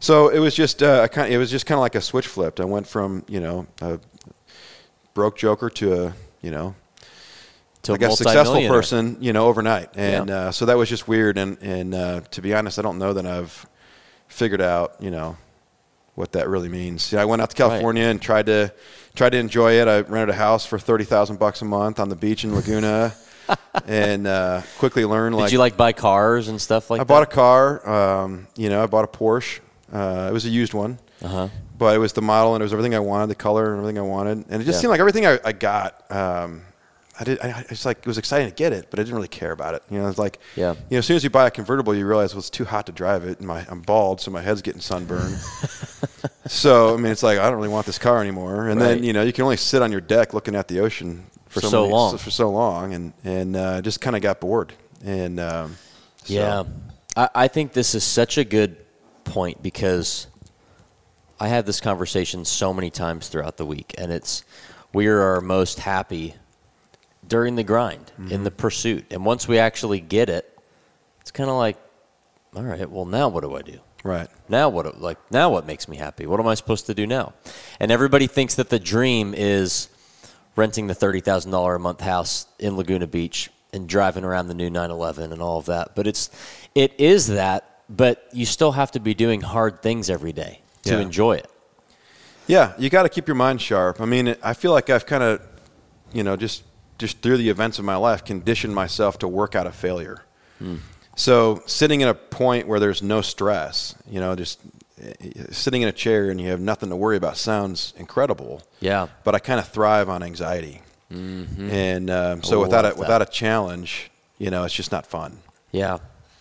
So 0.00 0.28
it 0.28 0.38
was 0.40 0.54
just, 0.54 0.82
uh, 0.82 1.06
kind, 1.08 1.32
it 1.32 1.38
was 1.38 1.50
just 1.50 1.64
kind 1.66 1.76
of 1.78 1.80
like 1.80 1.94
a 1.94 2.00
switch 2.00 2.26
flipped. 2.26 2.60
I 2.60 2.64
went 2.64 2.86
from, 2.86 3.24
you 3.28 3.40
know, 3.40 3.66
a 3.80 3.98
broke 5.14 5.36
joker 5.36 5.70
to 5.70 6.02
a, 6.06 6.14
you 6.42 6.50
know, 6.50 6.74
To 7.82 7.92
like 7.92 8.02
a 8.02 8.10
successful 8.10 8.66
person, 8.68 9.16
you 9.20 9.32
know, 9.32 9.46
overnight. 9.46 9.90
And 9.96 10.28
Yeah. 10.28 10.36
uh, 10.36 10.52
so 10.52 10.66
that 10.66 10.76
was 10.76 10.88
just 10.88 11.08
weird. 11.08 11.38
And, 11.38 11.58
and 11.62 11.94
uh, 11.94 12.20
to 12.32 12.42
be 12.42 12.54
honest, 12.54 12.78
I 12.78 12.82
don't 12.82 12.98
know 12.98 13.12
that 13.12 13.26
I've 13.26 13.66
figured 14.28 14.60
out, 14.60 14.96
you 15.00 15.10
know, 15.10 15.36
what 16.14 16.32
that 16.32 16.48
really 16.48 16.68
means. 16.68 17.12
Yeah, 17.12 17.22
I 17.22 17.24
went 17.24 17.40
out 17.42 17.50
to 17.50 17.62
Right. 17.62 17.70
California 17.70 18.04
and 18.04 18.20
tried 18.20 18.46
to 18.46 18.72
tried 19.14 19.30
to 19.30 19.38
enjoy 19.38 19.72
it. 19.80 19.86
I 19.88 20.00
rented 20.00 20.30
a 20.30 20.38
house 20.38 20.66
for 20.66 20.78
thirty 20.78 21.04
thousand 21.04 21.38
bucks 21.38 21.62
a 21.62 21.64
month 21.64 22.00
on 22.00 22.08
the 22.08 22.16
beach 22.16 22.42
in 22.44 22.54
Laguna, 22.54 23.14
and 23.86 24.26
uh, 24.26 24.62
quickly 24.78 25.04
learned 25.04 25.36
like 25.36 25.42
Did 25.42 25.44
like 25.44 25.52
you 25.52 25.58
like 25.60 25.76
buy 25.76 25.92
cars 25.92 26.48
and 26.48 26.60
stuff 26.60 26.90
like 26.90 27.00
I 27.00 27.04
that? 27.04 27.12
I 27.12 27.16
bought 27.16 27.22
a 27.22 27.26
car. 27.34 27.88
Um, 28.22 28.48
you 28.56 28.68
know, 28.68 28.82
I 28.82 28.86
bought 28.86 29.04
a 29.04 29.08
Porsche. 29.08 29.60
Uh, 29.92 30.26
it 30.28 30.32
was 30.32 30.44
a 30.44 30.48
used 30.48 30.74
one, 30.74 30.98
Uh-huh. 31.22 31.48
But 31.78 31.94
it 31.94 31.98
was 31.98 32.12
the 32.12 32.22
model 32.22 32.54
and 32.54 32.60
it 32.62 32.64
was 32.64 32.72
everything 32.72 32.94
I 32.94 32.98
wanted, 33.00 33.28
the 33.28 33.34
color 33.36 33.70
and 33.72 33.78
everything 33.80 33.98
I 33.98 34.02
wanted, 34.02 34.44
and 34.50 34.60
it 34.60 34.64
just 34.64 34.76
Yeah. 34.76 34.80
seemed 34.82 34.90
like 34.90 35.00
everything 35.00 35.26
I, 35.26 35.38
I 35.44 35.52
got. 35.52 36.10
Um, 36.10 36.62
I 37.20 37.24
did. 37.24 37.40
I, 37.40 37.64
it's 37.70 37.84
like 37.84 37.98
it 37.98 38.06
was 38.06 38.16
exciting 38.18 38.48
to 38.48 38.54
get 38.54 38.72
it, 38.72 38.86
but 38.90 39.00
I 39.00 39.02
didn't 39.02 39.16
really 39.16 39.26
care 39.28 39.50
about 39.50 39.74
it. 39.74 39.82
You 39.90 39.98
know, 39.98 40.08
it's 40.08 40.18
like 40.18 40.38
Yeah. 40.54 40.74
You 40.74 40.96
know, 40.96 40.98
as 40.98 41.06
soon 41.06 41.16
as 41.16 41.24
you 41.24 41.30
buy 41.30 41.46
a 41.48 41.50
convertible, 41.50 41.92
you 41.94 42.06
realize 42.06 42.32
well, 42.32 42.38
it's 42.40 42.50
too 42.50 42.64
hot 42.64 42.86
to 42.86 42.92
drive 42.92 43.24
it, 43.24 43.38
and 43.38 43.46
my 43.48 43.66
I'm 43.68 43.80
bald, 43.80 44.20
so 44.20 44.30
my 44.30 44.40
head's 44.40 44.62
getting 44.62 44.80
sunburned. 44.80 45.36
so 46.46 46.94
I 46.94 46.96
mean, 46.96 47.10
it's 47.12 47.22
like 47.24 47.38
I 47.38 47.48
don't 47.48 47.56
really 47.56 47.68
want 47.68 47.86
this 47.86 47.98
car 47.98 48.20
anymore. 48.20 48.68
And 48.68 48.80
Right. 48.80 48.88
then 48.88 49.04
you 49.04 49.12
know, 49.12 49.22
you 49.22 49.32
can 49.32 49.42
only 49.44 49.56
sit 49.56 49.82
on 49.82 49.90
your 49.92 50.00
deck 50.00 50.32
looking 50.34 50.54
at 50.54 50.68
the 50.68 50.78
ocean 50.80 51.26
For 51.48 51.60
so 51.60 51.68
so 51.68 51.80
many- 51.82 51.92
long. 51.94 52.18
for 52.18 52.30
so 52.30 52.50
long, 52.50 52.94
and 52.94 53.12
and 53.24 53.56
uh, 53.56 53.82
just 53.82 54.00
kind 54.00 54.14
of 54.16 54.22
got 54.22 54.40
bored. 54.40 54.72
And 55.04 55.40
um, 55.40 55.76
so- 56.24 56.32
Yeah. 56.34 56.62
I, 57.16 57.28
I 57.34 57.48
think 57.48 57.72
this 57.72 57.96
is 57.96 58.04
such 58.04 58.38
a 58.38 58.44
good 58.44 58.76
point 59.24 59.60
because 59.60 60.27
I 61.40 61.48
have 61.48 61.66
this 61.66 61.80
conversation 61.80 62.44
so 62.44 62.72
many 62.72 62.90
times 62.90 63.28
throughout 63.28 63.56
the 63.56 63.66
week, 63.66 63.94
and 63.96 64.12
it's 64.12 64.44
we 64.92 65.06
are 65.06 65.20
our 65.20 65.40
most 65.40 65.80
happy 65.80 66.34
during 67.26 67.56
the 67.56 67.64
grind, 67.64 68.12
in 68.16 68.24
mm-hmm. 68.24 68.44
the 68.44 68.50
pursuit. 68.50 69.04
And 69.10 69.24
once 69.24 69.46
we 69.46 69.58
actually 69.58 70.00
get 70.00 70.28
it, 70.28 70.58
it's 71.20 71.30
kind 71.30 71.50
of 71.50 71.56
like, 71.56 71.76
all 72.56 72.62
right, 72.62 72.90
well, 72.90 73.04
now 73.04 73.28
what 73.28 73.42
do 73.42 73.54
I 73.54 73.62
do? 73.62 73.80
right. 74.02 74.28
Now 74.48 74.68
what 74.68 75.00
like 75.00 75.18
now 75.30 75.50
what 75.50 75.66
makes 75.66 75.88
me 75.88 75.96
happy? 75.96 76.26
What 76.26 76.40
am 76.40 76.46
I 76.46 76.54
supposed 76.54 76.86
to 76.86 76.94
do 76.94 77.06
now? 77.06 77.34
And 77.80 77.90
everybody 77.90 78.26
thinks 78.26 78.54
that 78.56 78.70
the 78.70 78.78
dream 78.78 79.34
is 79.36 79.88
renting 80.56 80.86
the 80.86 80.94
thirty 80.94 81.20
thousand 81.20 81.50
dollar 81.50 81.74
a 81.74 81.80
month 81.80 82.00
house 82.00 82.46
in 82.58 82.76
Laguna 82.76 83.06
Beach 83.06 83.50
and 83.72 83.88
driving 83.88 84.24
around 84.24 84.48
the 84.48 84.54
new 84.54 84.70
911 84.70 85.30
and 85.30 85.42
all 85.42 85.58
of 85.58 85.66
that. 85.66 85.94
But 85.94 86.06
it's 86.06 86.30
it 86.74 86.94
is 86.98 87.26
that, 87.28 87.82
but 87.88 88.26
you 88.32 88.46
still 88.46 88.72
have 88.72 88.90
to 88.92 89.00
be 89.00 89.14
doing 89.14 89.42
hard 89.42 89.82
things 89.82 90.08
every 90.08 90.32
day 90.32 90.62
to 90.84 90.94
Yeah. 90.94 91.00
enjoy 91.00 91.32
it. 91.36 91.50
Yeah, 92.46 92.72
you 92.78 92.88
got 92.90 93.02
to 93.02 93.08
keep 93.08 93.28
your 93.28 93.34
mind 93.34 93.60
sharp. 93.60 94.00
I 94.00 94.04
mean, 94.06 94.34
I 94.42 94.54
feel 94.54 94.72
like 94.72 94.88
I've 94.90 95.04
kind 95.06 95.22
of, 95.22 95.42
you 96.12 96.22
know, 96.22 96.36
just 96.36 96.62
just 96.98 97.20
through 97.22 97.36
the 97.36 97.48
events 97.48 97.78
of 97.78 97.84
my 97.84 97.94
life, 97.96 98.24
conditioned 98.24 98.74
myself 98.74 99.18
to 99.20 99.28
work 99.28 99.54
out 99.54 99.66
of 99.68 99.74
failure. 99.74 100.24
So 101.14 101.62
sitting 101.66 102.00
in 102.00 102.08
a 102.08 102.14
point 102.14 102.66
where 102.66 102.80
there's 102.80 103.02
no 103.02 103.20
stress, 103.22 103.94
you 104.10 104.18
know, 104.18 104.34
just 104.34 104.60
sitting 105.50 105.82
in 105.82 105.88
a 105.88 105.92
chair 105.92 106.28
and 106.30 106.40
you 106.40 106.48
have 106.48 106.60
nothing 106.60 106.88
to 106.88 106.96
worry 106.96 107.16
about 107.16 107.36
sounds 107.36 107.92
incredible. 107.96 108.62
Yeah. 108.80 109.06
But 109.24 109.34
I 109.36 109.38
kind 109.38 109.60
of 109.60 109.68
thrive 109.68 110.08
on 110.08 110.22
anxiety, 110.24 110.82
and 111.10 112.10
um, 112.10 112.42
so 112.42 112.58
Oh, 112.58 112.62
without 112.62 112.84
a 112.84 112.88
that. 112.88 112.96
without 112.98 113.22
a 113.22 113.26
challenge, 113.26 114.10
you 114.38 114.50
know, 114.50 114.64
it's 114.64 114.74
just 114.74 114.90
not 114.90 115.06
fun. 115.06 115.38
Yeah. 115.70 115.98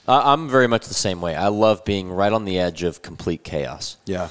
I, 0.08 0.34
I'm 0.34 0.48
very 0.50 0.68
much 0.68 0.88
the 0.88 0.94
same 0.94 1.22
way. 1.22 1.36
I 1.36 1.48
love 1.48 1.84
being 1.86 2.10
right 2.12 2.32
on 2.32 2.46
the 2.46 2.60
edge 2.60 2.84
of 2.84 3.02
complete 3.02 3.44
chaos. 3.44 3.98
Yeah. 4.06 4.30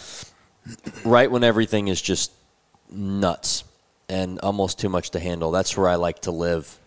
right 1.05 1.31
when 1.31 1.45
everything 1.45 1.89
is 1.89 2.01
just 2.01 2.33
nuts 2.91 3.65
and 4.09 4.39
almost 4.41 4.79
too 4.79 4.89
much 4.89 5.11
to 5.11 5.21
handle. 5.21 5.51
That's 5.51 5.77
where 5.77 5.89
I 5.89 5.97
like 5.97 6.21
to 6.23 6.31
live 6.31 6.79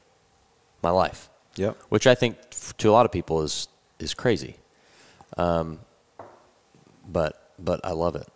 my 0.82 0.90
life, 0.92 1.30
Yep. 1.56 1.78
which 1.90 2.08
I 2.08 2.16
think 2.16 2.38
to 2.78 2.90
a 2.90 2.94
lot 2.94 3.06
of 3.06 3.12
people 3.12 3.42
is 3.44 3.68
is 4.00 4.14
crazy. 4.14 4.56
Um, 5.38 5.80
but 7.08 7.52
but 7.60 7.82
I 7.84 7.92
love 7.92 8.16
it. 8.16 8.28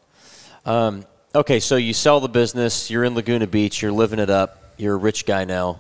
Um, 0.66 1.06
okay, 1.34 1.60
so 1.62 1.78
you 1.78 1.94
sell 1.94 2.20
the 2.20 2.28
business. 2.30 2.89
You're 2.89 3.04
in 3.06 3.16
Laguna 3.16 3.48
Beach. 3.48 3.82
You're 3.82 3.92
living 3.94 4.20
it 4.20 4.30
up. 4.30 4.74
You're 4.78 4.96
a 4.96 4.98
rich 4.98 5.26
guy 5.26 5.46
now. 5.46 5.80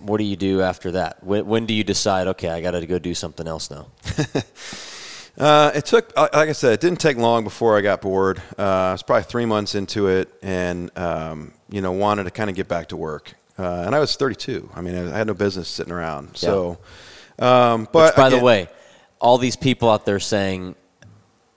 What 0.00 0.18
do 0.18 0.24
you 0.24 0.36
do 0.36 0.62
after 0.62 0.92
that? 0.92 1.22
When, 1.22 1.46
when 1.46 1.66
do 1.66 1.74
you 1.74 1.84
decide? 1.84 2.26
Okay, 2.28 2.48
I 2.48 2.60
got 2.60 2.72
to 2.72 2.86
go 2.86 2.98
do 2.98 3.14
something 3.14 3.46
else 3.46 3.70
now. 3.70 3.86
Uh, 5.38 5.70
it 5.74 5.86
took, 5.86 6.14
like 6.18 6.34
I 6.34 6.52
said, 6.52 6.74
it 6.74 6.80
didn't 6.80 7.00
take 7.00 7.16
long 7.16 7.44
before 7.44 7.78
I 7.78 7.80
got 7.80 8.02
bored. 8.02 8.42
Uh, 8.58 8.62
I 8.62 8.92
was 8.92 9.02
probably 9.02 9.22
three 9.22 9.46
months 9.46 9.74
into 9.74 10.08
it, 10.08 10.28
and 10.42 10.90
um, 10.98 11.54
you 11.70 11.80
know, 11.80 11.92
wanted 11.92 12.24
to 12.24 12.30
kind 12.30 12.50
of 12.50 12.56
get 12.56 12.68
back 12.68 12.88
to 12.88 12.96
work. 12.96 13.32
Uh, 13.58 13.84
and 13.86 13.94
I 13.94 14.00
was 14.00 14.16
32. 14.16 14.70
I 14.74 14.82
mean, 14.82 14.94
I 14.94 15.16
had 15.16 15.26
no 15.26 15.34
business 15.34 15.68
sitting 15.68 15.92
around. 15.94 16.36
So, 16.36 16.78
um, 17.38 17.88
but 17.90 18.12
Which, 18.12 18.16
by 18.16 18.28
the 18.28 18.38
way, 18.38 18.68
all 19.18 19.38
these 19.38 19.56
people 19.56 19.88
out 19.88 20.04
there 20.04 20.20
saying 20.20 20.74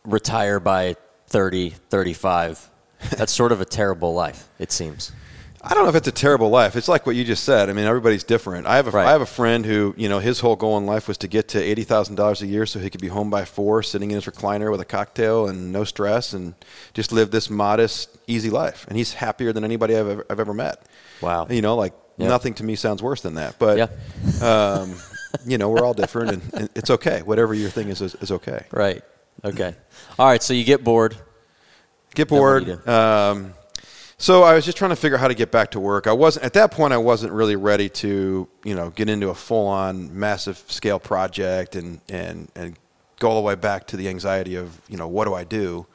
retire 0.06 0.60
by 0.60 0.96
30, 1.28 1.72
35, 1.72 2.70
that's 3.18 3.34
sort 3.34 3.52
of 3.52 3.60
a 3.60 3.66
terrible 3.66 4.14
life, 4.14 4.48
it 4.60 4.72
seems. 4.72 5.12
I 5.66 5.74
don't 5.74 5.84
know 5.84 5.90
if 5.90 5.96
it's 5.96 6.10
a 6.10 6.12
terrible 6.12 6.50
life. 6.50 6.76
It's 6.76 6.90
like 6.90 7.06
what 7.06 7.16
you 7.16 7.24
just 7.24 7.46
said. 7.46 7.70
I 7.70 7.74
mean, 7.74 7.86
everybody's 7.86 8.26
different. 8.26 8.68
I 8.68 8.76
have 8.76 8.88
a, 8.88 8.92
Right. 8.92 9.08
I 9.08 9.12
have 9.12 9.22
a 9.22 9.26
friend 9.26 9.66
who, 9.66 9.94
you 9.98 10.10
know, 10.10 10.20
his 10.20 10.42
whole 10.42 10.58
goal 10.58 10.78
in 10.78 10.86
life 10.86 11.08
was 11.08 11.18
to 11.20 11.28
get 11.30 11.48
to 11.50 11.62
eighty 11.62 11.84
thousand 11.84 12.16
dollars 12.16 12.42
a 12.42 12.48
year 12.48 12.66
so 12.66 12.80
he 12.80 12.90
could 12.90 13.00
be 13.00 13.08
home 13.08 13.30
by 13.30 13.46
four, 13.46 13.82
sitting 13.82 14.12
in 14.12 14.16
his 14.16 14.26
recliner 14.26 14.70
with 14.72 14.82
a 14.82 14.86
cocktail 14.86 15.48
and 15.48 15.72
no 15.72 15.86
stress, 15.86 16.34
and 16.34 16.54
just 16.94 17.14
live 17.14 17.32
this 17.32 17.50
modest, 17.50 18.10
easy 18.28 18.50
life. 18.50 18.86
And 18.90 18.98
he's 18.98 19.14
happier 19.14 19.54
than 19.54 19.64
anybody 19.64 19.96
I've 19.96 20.08
ever, 20.10 20.26
I've 20.30 20.40
ever 20.42 20.54
met. 20.54 20.86
Wow. 21.22 21.48
You 21.50 21.62
know, 21.62 21.76
like 21.78 21.94
Yeah. 22.18 22.28
nothing 22.28 22.54
to 22.56 22.64
me 22.66 22.76
sounds 22.76 23.02
worse 23.02 23.22
than 23.22 23.36
that. 23.36 23.56
But, 23.58 23.78
Yeah. 23.78 23.88
um, 24.46 24.96
you 25.46 25.58
know, 25.58 25.70
we're 25.70 25.86
all 25.86 25.94
different, 25.94 26.32
and, 26.32 26.42
and 26.54 26.70
it's 26.76 26.90
okay. 26.90 27.22
Whatever 27.22 27.54
your 27.54 27.70
thing 27.70 27.88
is, 27.88 28.02
is, 28.02 28.16
is 28.16 28.32
okay. 28.32 28.66
Right. 28.72 29.02
Okay. 29.46 29.74
All 30.20 30.28
right. 30.28 30.44
So 30.44 30.54
you 30.54 30.64
get 30.66 30.84
bored. 30.84 31.16
Get 32.16 32.28
Then 32.30 32.40
what 32.42 32.66
do 32.66 32.76
bored. 32.76 32.88
Um, 32.90 33.54
so 34.24 34.44
I 34.44 34.54
was 34.54 34.64
just 34.64 34.78
trying 34.78 34.92
to 34.92 34.96
figure 34.96 35.18
out 35.18 35.20
how 35.20 35.28
to 35.28 35.34
get 35.34 35.52
back 35.52 35.72
to 35.72 35.82
work. 35.82 36.08
I 36.08 36.14
wasn't 36.14 36.46
at 36.46 36.54
that 36.54 36.72
point. 36.72 36.94
I 36.94 36.98
wasn't 36.98 37.34
really 37.34 37.58
ready 37.58 37.90
to, 37.90 38.48
you 38.64 38.74
know, 38.74 38.90
get 38.92 39.10
into 39.10 39.28
a 39.28 39.36
full-on, 39.36 40.18
massive 40.18 40.64
scale 40.68 40.98
project 40.98 41.76
and 41.76 42.00
and 42.08 42.50
and 42.56 42.78
go 43.20 43.32
all 43.32 43.36
the 43.36 43.42
way 43.42 43.56
back 43.56 43.86
to 43.88 43.98
the 43.98 44.08
anxiety 44.08 44.56
of, 44.56 44.80
you 44.88 44.96
know, 44.96 45.10
what 45.10 45.26
do 45.26 45.34
I 45.34 45.44
do? 45.44 45.86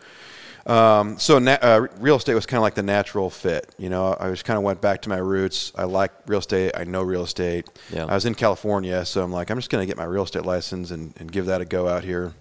Um, 0.67 1.19
so 1.19 1.38
na- 1.38 1.57
uh, 1.62 1.87
real 2.01 2.17
estate 2.17 2.35
was 2.35 2.45
kind 2.45 2.59
of 2.59 2.62
like 2.64 2.75
the 2.75 2.83
natural 2.83 3.31
fit. 3.31 3.75
You 3.79 3.88
know, 3.88 4.14
I 4.21 4.29
just 4.29 4.45
kind 4.45 4.59
of 4.59 4.62
went 4.62 4.83
back 4.83 5.01
to 5.03 5.09
my 5.09 5.17
roots. 5.17 5.73
I 5.75 5.85
like 5.85 6.12
real 6.27 6.41
estate. 6.41 6.73
I 6.77 6.85
know 6.85 7.01
real 7.01 7.25
estate. 7.25 7.67
Yeah. 7.91 8.05
I 8.05 8.14
was 8.14 8.27
in 8.27 8.35
California, 8.35 9.07
so 9.07 9.25
I'm 9.25 9.33
like, 9.33 9.49
I'm 9.49 9.57
just 9.57 9.71
going 9.71 9.81
to 9.81 9.87
get 9.87 9.97
my 9.97 10.05
real 10.05 10.25
estate 10.25 10.45
license 10.45 10.91
and, 10.91 11.14
and 11.19 11.33
give 11.33 11.47
that 11.47 11.62
a 11.62 11.64
go 11.64 11.88
out 11.88 12.05
here. 12.05 12.35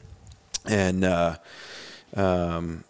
And 0.66 1.06
uh, 1.06 1.38
um, 2.14 2.84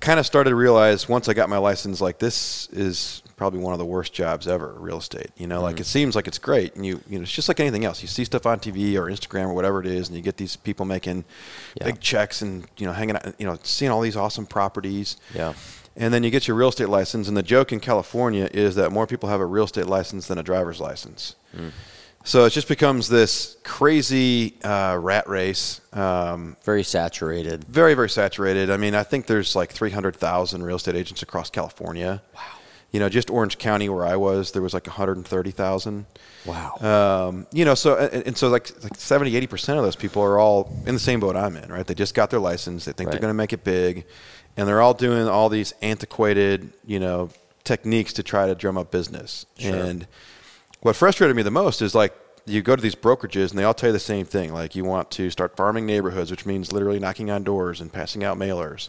kind 0.00 0.18
of 0.18 0.26
started 0.26 0.50
to 0.50 0.56
realize 0.56 1.08
once 1.08 1.28
I 1.28 1.34
got 1.34 1.48
my 1.48 1.58
license, 1.58 2.00
like 2.00 2.18
this 2.18 2.68
is 2.72 3.22
probably 3.36 3.60
one 3.60 3.72
of 3.72 3.78
the 3.78 3.84
worst 3.86 4.12
jobs 4.12 4.46
ever, 4.48 4.74
real 4.78 4.98
estate. 4.98 5.30
You 5.36 5.46
know, 5.46 5.56
Mm-hmm. 5.56 5.64
like 5.64 5.80
it 5.80 5.86
seems 5.86 6.14
like 6.16 6.26
it's 6.28 6.38
great, 6.38 6.74
and 6.76 6.84
you, 6.84 7.00
you 7.08 7.18
know, 7.18 7.22
it's 7.22 7.32
just 7.32 7.48
like 7.48 7.60
anything 7.60 7.84
else. 7.84 8.02
You 8.02 8.08
see 8.08 8.24
stuff 8.24 8.46
on 8.46 8.60
TV 8.60 8.96
or 8.96 9.06
Instagram 9.06 9.46
or 9.48 9.54
whatever 9.54 9.80
it 9.80 9.86
is, 9.86 10.08
and 10.08 10.16
you 10.16 10.22
get 10.22 10.36
these 10.36 10.56
people 10.56 10.84
making 10.86 11.24
Yeah. 11.78 11.84
big 11.86 12.00
checks 12.00 12.42
and 12.42 12.66
you 12.78 12.86
know 12.86 12.92
hanging 12.92 13.16
out, 13.16 13.34
you 13.38 13.46
know, 13.46 13.58
seeing 13.62 13.90
all 13.90 14.00
these 14.00 14.16
awesome 14.16 14.46
properties. 14.46 15.16
Yeah. 15.34 15.54
And 15.96 16.14
then 16.14 16.22
you 16.22 16.30
get 16.30 16.46
your 16.48 16.56
real 16.56 16.68
estate 16.68 16.88
license, 16.88 17.28
and 17.28 17.36
the 17.36 17.42
joke 17.42 17.72
in 17.72 17.80
California 17.80 18.48
is 18.54 18.76
that 18.76 18.92
more 18.92 19.06
people 19.06 19.28
have 19.28 19.40
a 19.40 19.46
real 19.46 19.64
estate 19.64 19.86
license 19.86 20.28
than 20.28 20.38
a 20.38 20.42
driver's 20.42 20.80
license. 20.80 21.34
Mm. 21.54 21.72
So 22.30 22.44
it 22.44 22.50
just 22.50 22.68
becomes 22.68 23.08
this 23.08 23.56
crazy 23.64 24.54
uh, 24.62 24.96
rat 25.02 25.28
race. 25.28 25.80
Um, 25.92 26.56
Very 26.62 26.84
saturated. 26.84 27.64
very, 27.64 27.94
very 27.94 28.08
saturated. 28.08 28.70
I 28.70 28.76
mean, 28.76 28.94
I 28.94 29.02
think 29.02 29.26
there's 29.26 29.56
like 29.56 29.72
300,000 29.72 30.62
real 30.62 30.76
estate 30.76 30.94
agents 30.94 31.24
across 31.24 31.50
California. 31.50 32.22
Wow. 32.32 32.42
You 32.92 33.00
know, 33.00 33.08
just 33.08 33.30
Orange 33.30 33.58
County 33.58 33.88
where 33.88 34.06
I 34.06 34.14
was, 34.14 34.52
there 34.52 34.62
was 34.62 34.72
like 34.74 34.86
130,000. 34.86 36.06
Wow. 36.46 36.76
Um, 37.30 37.48
you 37.52 37.64
know, 37.64 37.74
so 37.74 37.96
and, 37.96 38.24
and 38.24 38.38
so 38.38 38.48
like 38.48 38.80
like 38.84 38.94
70, 38.94 39.34
80 39.34 39.46
percent 39.48 39.78
of 39.78 39.84
those 39.84 39.96
people 39.96 40.22
are 40.22 40.38
all 40.38 40.72
in 40.86 40.94
the 40.94 41.00
same 41.00 41.18
boat 41.18 41.34
I'm 41.34 41.56
in, 41.56 41.72
right? 41.72 41.84
They 41.84 41.94
just 41.94 42.14
got 42.14 42.30
their 42.30 42.38
license. 42.38 42.84
They 42.84 42.92
think 42.92 43.08
Right. 43.08 43.10
they're 43.14 43.20
going 43.20 43.30
to 43.30 43.34
make 43.34 43.52
it 43.52 43.64
big, 43.64 44.06
and 44.56 44.68
they're 44.68 44.80
all 44.80 44.94
doing 44.94 45.26
all 45.26 45.48
these 45.48 45.74
antiquated, 45.82 46.72
you 46.86 47.00
know, 47.00 47.30
techniques 47.64 48.12
to 48.12 48.22
try 48.22 48.46
to 48.46 48.54
drum 48.54 48.78
up 48.78 48.92
business. 48.92 49.46
Sure. 49.58 49.74
And 49.74 50.06
what 50.80 50.96
frustrated 50.96 51.36
me 51.36 51.42
the 51.42 51.50
most 51.50 51.82
is 51.82 51.94
like 51.94 52.14
you 52.46 52.62
go 52.62 52.74
to 52.74 52.82
these 52.82 52.94
brokerages 52.94 53.50
and 53.50 53.58
they 53.58 53.64
all 53.64 53.74
tell 53.74 53.90
you 53.90 53.92
the 53.92 54.00
same 54.00 54.24
thing. 54.24 54.52
Like 54.52 54.74
you 54.74 54.84
want 54.84 55.10
to 55.12 55.30
start 55.30 55.56
farming 55.56 55.86
neighborhoods, 55.86 56.30
which 56.30 56.46
means 56.46 56.72
literally 56.72 56.98
knocking 56.98 57.30
on 57.30 57.44
doors 57.44 57.80
and 57.80 57.92
passing 57.92 58.24
out 58.24 58.38
mailers. 58.38 58.88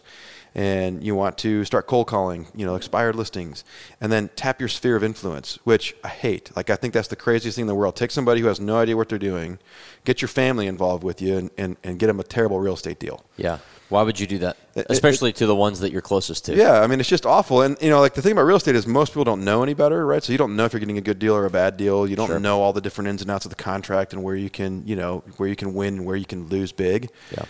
And 0.54 1.02
you 1.02 1.14
want 1.14 1.38
to 1.38 1.64
start 1.64 1.86
cold 1.86 2.06
calling, 2.06 2.46
you 2.54 2.66
know, 2.66 2.74
expired 2.74 3.16
listings, 3.16 3.64
and 4.02 4.12
then 4.12 4.28
tap 4.36 4.60
your 4.60 4.68
sphere 4.68 4.96
of 4.96 5.02
influence, 5.02 5.58
which 5.64 5.94
I 6.04 6.08
hate. 6.08 6.54
Like 6.54 6.68
I 6.68 6.76
think 6.76 6.92
that's 6.92 7.08
the 7.08 7.16
craziest 7.16 7.56
thing 7.56 7.62
in 7.62 7.68
the 7.68 7.74
world. 7.74 7.96
Take 7.96 8.10
somebody 8.10 8.42
who 8.42 8.48
has 8.48 8.60
no 8.60 8.76
idea 8.76 8.96
what 8.96 9.08
they're 9.08 9.18
doing, 9.18 9.58
get 10.04 10.20
your 10.20 10.28
family 10.28 10.66
involved 10.66 11.04
with 11.04 11.22
you, 11.22 11.38
and, 11.38 11.50
and, 11.56 11.76
and 11.82 11.98
get 11.98 12.08
them 12.08 12.20
a 12.20 12.24
terrible 12.24 12.60
real 12.60 12.74
estate 12.74 12.98
deal. 12.98 13.24
yeah. 13.38 13.58
Why 13.92 14.02
would 14.02 14.18
you 14.18 14.26
do 14.26 14.38
that? 14.38 14.56
it- 14.74 14.86
Especially 14.88 15.32
to 15.34 15.46
the 15.46 15.54
ones 15.54 15.80
that 15.80 15.92
you're 15.92 16.00
closest 16.00 16.46
to. 16.46 16.56
Yeah, 16.56 16.80
I 16.80 16.86
mean, 16.86 16.98
it's 16.98 17.08
just 17.08 17.26
awful. 17.26 17.60
And, 17.62 17.76
you 17.80 17.90
know, 17.90 18.00
like 18.00 18.14
the 18.14 18.22
thing 18.22 18.32
about 18.32 18.42
real 18.42 18.56
estate 18.56 18.74
is 18.74 18.86
most 18.86 19.10
people 19.10 19.24
don't 19.24 19.44
know 19.44 19.62
any 19.62 19.74
better, 19.74 20.06
right? 20.06 20.22
So 20.24 20.32
you 20.32 20.38
don't 20.38 20.56
know 20.56 20.64
if 20.64 20.72
you're 20.72 20.80
getting 20.80 20.98
a 20.98 21.02
good 21.02 21.18
deal 21.18 21.36
or 21.36 21.44
a 21.44 21.50
bad 21.50 21.76
deal. 21.76 22.06
You 22.06 22.16
don't 22.16 22.26
Sure. 22.28 22.40
know 22.40 22.60
all 22.62 22.72
the 22.72 22.80
different 22.80 23.08
ins 23.08 23.20
and 23.22 23.30
outs 23.30 23.44
of 23.44 23.50
the 23.50 23.62
contract 23.62 24.14
and 24.14 24.22
where 24.22 24.34
you 24.34 24.48
can, 24.50 24.82
you 24.86 24.96
know, 24.96 25.22
where 25.36 25.48
you 25.48 25.56
can 25.56 25.74
win 25.74 25.98
and 25.98 26.06
where 26.06 26.16
you 26.16 26.24
can 26.24 26.48
lose 26.48 26.72
big. 26.72 27.10
Yeah. 27.30 27.44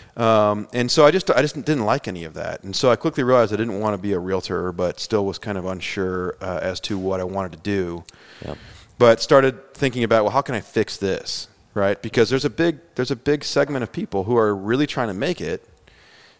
Um, 0.51 0.67
and 0.73 0.91
so 0.91 1.05
I 1.05 1.11
just, 1.11 1.31
I 1.31 1.41
just 1.41 1.55
didn't 1.55 1.85
like 1.85 2.07
any 2.09 2.25
of 2.25 2.33
that. 2.33 2.61
And 2.63 2.75
so 2.75 2.91
I 2.91 2.97
quickly 2.97 3.23
realized 3.23 3.53
I 3.53 3.57
didn't 3.57 3.79
want 3.79 3.93
to 3.95 3.97
be 4.01 4.11
a 4.11 4.19
realtor, 4.19 4.71
but 4.73 4.99
still 4.99 5.25
was 5.25 5.37
kind 5.39 5.57
of 5.57 5.65
unsure 5.65 6.35
uh, 6.41 6.59
as 6.61 6.79
to 6.81 6.97
what 6.97 7.19
I 7.21 7.23
wanted 7.23 7.53
to 7.53 7.59
do. 7.59 8.03
Yeah. 8.45 8.55
But 8.99 9.21
started 9.21 9.73
thinking 9.73 10.03
about, 10.03 10.23
well, 10.25 10.31
how 10.33 10.41
can 10.41 10.55
I 10.55 10.61
fix 10.61 10.97
this? 10.97 11.47
Right? 11.73 11.99
Because 11.99 12.29
there's 12.29 12.45
a 12.45 12.51
big, 12.51 12.77
there's 12.95 13.09
a 13.09 13.15
big 13.15 13.43
segment 13.43 13.81
of 13.81 13.91
people 13.91 14.25
who 14.25 14.37
are 14.37 14.53
really 14.55 14.85
trying 14.85 15.07
to 15.07 15.13
make 15.15 15.41
it 15.41 15.67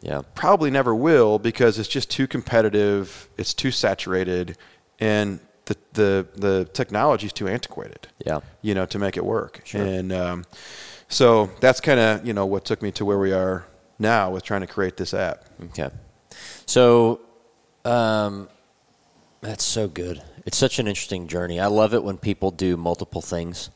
Yeah. 0.04 0.22
probably 0.36 0.70
never 0.70 0.94
will 0.94 1.40
because 1.40 1.80
it's 1.80 1.88
just 1.88 2.12
too 2.12 2.28
competitive, 2.28 3.30
it's 3.38 3.54
too 3.54 3.72
saturated, 3.72 4.58
and 5.00 5.40
the 5.66 5.78
the 5.94 6.28
the 6.36 6.70
technology 6.74 7.28
is 7.28 7.34
too 7.34 7.48
antiquated. 7.48 8.08
Yeah. 8.26 8.42
you 8.62 8.76
know, 8.76 8.86
to 8.88 9.00
make 9.00 9.18
it 9.18 9.26
work. 9.26 9.62
Sure. 9.64 9.82
And 9.82 10.12
um, 10.12 10.46
so 11.08 11.50
that's 11.62 11.80
kind 11.80 12.00
of 12.00 12.28
you 12.28 12.34
know 12.34 12.46
what 12.46 12.66
took 12.66 12.82
me 12.82 12.92
to 12.92 13.06
where 13.06 13.18
we 13.18 13.32
are 13.32 13.66
now 13.98 14.30
with 14.30 14.44
trying 14.44 14.62
to 14.62 14.68
create 14.68 14.98
this 14.98 15.14
app. 15.14 15.46
Okay. 15.66 15.90
So, 16.66 17.22
um, 17.86 18.50
that's 19.42 19.64
so 19.64 19.88
good. 19.88 20.22
It's 20.46 20.58
such 20.58 20.80
an 20.80 20.88
interesting 20.88 21.28
journey. 21.28 21.60
I 21.60 21.68
love 21.68 21.94
it 21.94 22.04
when 22.04 22.18
people 22.18 22.52
do 22.52 22.78
multiple 22.78 23.22
things 23.22 23.70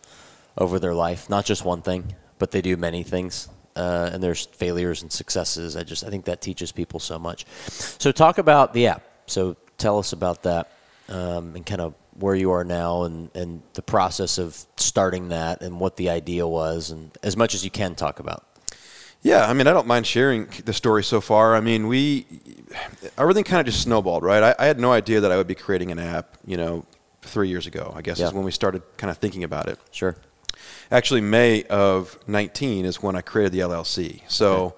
over 0.57 0.79
their 0.79 0.93
life, 0.93 1.29
not 1.29 1.45
just 1.45 1.63
one 1.63 1.81
thing, 1.81 2.15
but 2.39 2.51
they 2.51 2.61
do 2.61 2.77
many 2.77 3.03
things. 3.03 3.47
Uh, 3.77 4.09
and 4.13 4.23
there's 4.23 4.45
failures 4.47 5.01
and 5.03 5.11
successes. 5.11 5.75
I 5.77 5.83
just 5.83 6.03
I 6.03 6.09
think 6.09 6.25
that 6.25 6.41
teaches 6.41 6.71
people 6.71 6.99
so 6.99 7.19
much. 7.19 7.45
So 7.99 8.11
talk 8.11 8.37
about 8.39 8.73
the 8.73 8.87
app. 8.87 9.03
So 9.27 9.55
tell 9.77 9.99
us 9.99 10.13
about 10.13 10.43
that 10.43 10.71
um, 11.09 11.55
and 11.55 11.65
kind 11.65 11.81
of 11.81 11.93
where 12.19 12.33
you 12.35 12.51
are 12.51 12.63
now 12.63 13.03
and, 13.03 13.29
and 13.35 13.61
the 13.73 13.81
process 13.83 14.39
of 14.39 14.57
starting 14.77 15.29
that 15.29 15.61
and 15.61 15.79
what 15.79 15.95
the 15.97 16.09
idea 16.09 16.47
was 16.47 16.89
and 16.89 17.11
as 17.21 17.37
much 17.37 17.53
as 17.53 17.63
you 17.63 17.69
can 17.69 17.93
talk 17.93 18.19
about. 18.19 18.43
Yeah, 19.21 19.47
I 19.47 19.53
mean, 19.53 19.67
I 19.67 19.73
don't 19.73 19.87
mind 19.87 20.07
sharing 20.07 20.47
the 20.65 20.73
story 20.73 21.03
so 21.03 21.21
far. 21.21 21.55
I 21.55 21.59
mean, 21.59 21.87
we 21.87 22.25
everything 23.17 23.43
kind 23.43 23.59
of 23.59 23.65
just 23.65 23.81
snowballed, 23.83 24.23
right? 24.23 24.41
I, 24.43 24.55
I 24.63 24.65
had 24.65 24.79
no 24.79 24.91
idea 24.91 25.21
that 25.21 25.31
I 25.31 25.37
would 25.37 25.47
be 25.47 25.55
creating 25.55 25.91
an 25.91 25.99
app, 25.99 26.37
you 26.45 26.57
know, 26.57 26.85
three 27.21 27.49
years 27.49 27.67
ago. 27.67 27.93
I 27.95 28.01
guess 28.01 28.19
Yeah. 28.19 28.27
is 28.27 28.33
when 28.33 28.43
we 28.45 28.51
started 28.51 28.81
kind 28.97 29.11
of 29.11 29.17
thinking 29.17 29.43
about 29.43 29.67
it. 29.69 29.77
Sure. 29.91 30.15
Actually, 30.91 31.21
May 31.21 31.63
of 31.63 32.17
19 32.27 32.85
is 32.85 33.01
when 33.01 33.15
I 33.15 33.21
created 33.21 33.51
the 33.53 33.59
LLC. 33.59 34.21
So. 34.27 34.75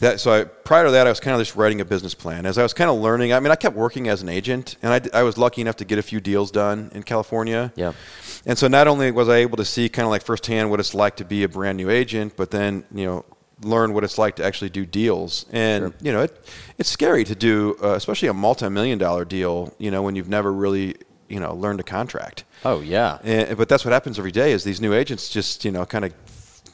That, 0.00 0.20
so 0.20 0.30
I, 0.30 0.44
prior 0.44 0.84
to 0.84 0.90
that, 0.90 1.06
I 1.06 1.10
was 1.10 1.20
kind 1.20 1.34
of 1.34 1.40
just 1.40 1.56
writing 1.56 1.80
a 1.80 1.84
business 1.86 2.12
plan. 2.12 2.44
As 2.44 2.58
I 2.58 2.62
was 2.62 2.74
kind 2.74 2.90
of 2.90 2.98
learning, 2.98 3.32
I 3.32 3.40
mean, 3.40 3.50
I 3.50 3.56
kept 3.56 3.74
working 3.74 4.08
as 4.08 4.20
an 4.20 4.28
agent, 4.28 4.76
and 4.82 5.08
I 5.14 5.22
was 5.22 5.38
lucky 5.38 5.62
enough 5.62 5.76
to 5.76 5.86
get 5.86 5.98
a 5.98 6.02
few 6.02 6.20
deals 6.20 6.50
done 6.50 6.90
in 6.92 7.02
California. 7.02 7.72
Yeah. 7.76 7.94
And 8.44 8.58
so 8.58 8.68
not 8.68 8.88
only 8.88 9.10
was 9.10 9.30
I 9.30 9.36
able 9.36 9.56
to 9.56 9.64
see 9.64 9.88
kind 9.88 10.04
of 10.04 10.10
like 10.10 10.22
firsthand 10.22 10.68
what 10.68 10.80
it's 10.80 10.92
like 10.92 11.16
to 11.16 11.24
be 11.24 11.44
a 11.44 11.48
brand 11.48 11.78
new 11.78 11.88
agent, 11.88 12.34
but 12.36 12.50
then 12.50 12.84
you 12.94 13.06
know 13.06 13.24
learn 13.62 13.94
what 13.94 14.04
it's 14.04 14.18
like 14.18 14.36
to 14.36 14.44
actually 14.44 14.68
do 14.68 14.84
deals. 14.84 15.46
And 15.50 15.84
Sure. 15.84 15.94
you 16.02 16.12
know, 16.12 16.22
it, 16.24 16.46
it's 16.76 16.90
scary 16.90 17.24
to 17.24 17.34
do, 17.34 17.74
uh, 17.82 17.94
especially 17.94 18.28
a 18.28 18.34
multi-million 18.34 18.98
dollar 18.98 19.24
deal. 19.24 19.74
You 19.78 19.90
know, 19.90 20.02
when 20.02 20.14
you've 20.14 20.28
never 20.28 20.52
really 20.52 20.96
you 21.28 21.40
know 21.40 21.54
learned 21.54 21.80
a 21.80 21.84
contract. 21.84 22.44
Oh 22.64 22.80
yeah. 22.80 23.18
And, 23.22 23.56
but 23.56 23.68
that's 23.68 23.84
what 23.84 23.92
happens 23.92 24.18
every 24.18 24.32
day. 24.32 24.52
Is 24.52 24.64
these 24.64 24.80
new 24.80 24.92
agents 24.92 25.28
just 25.28 25.64
you 25.64 25.70
know 25.70 25.84
kind 25.86 26.04
of 26.04 26.14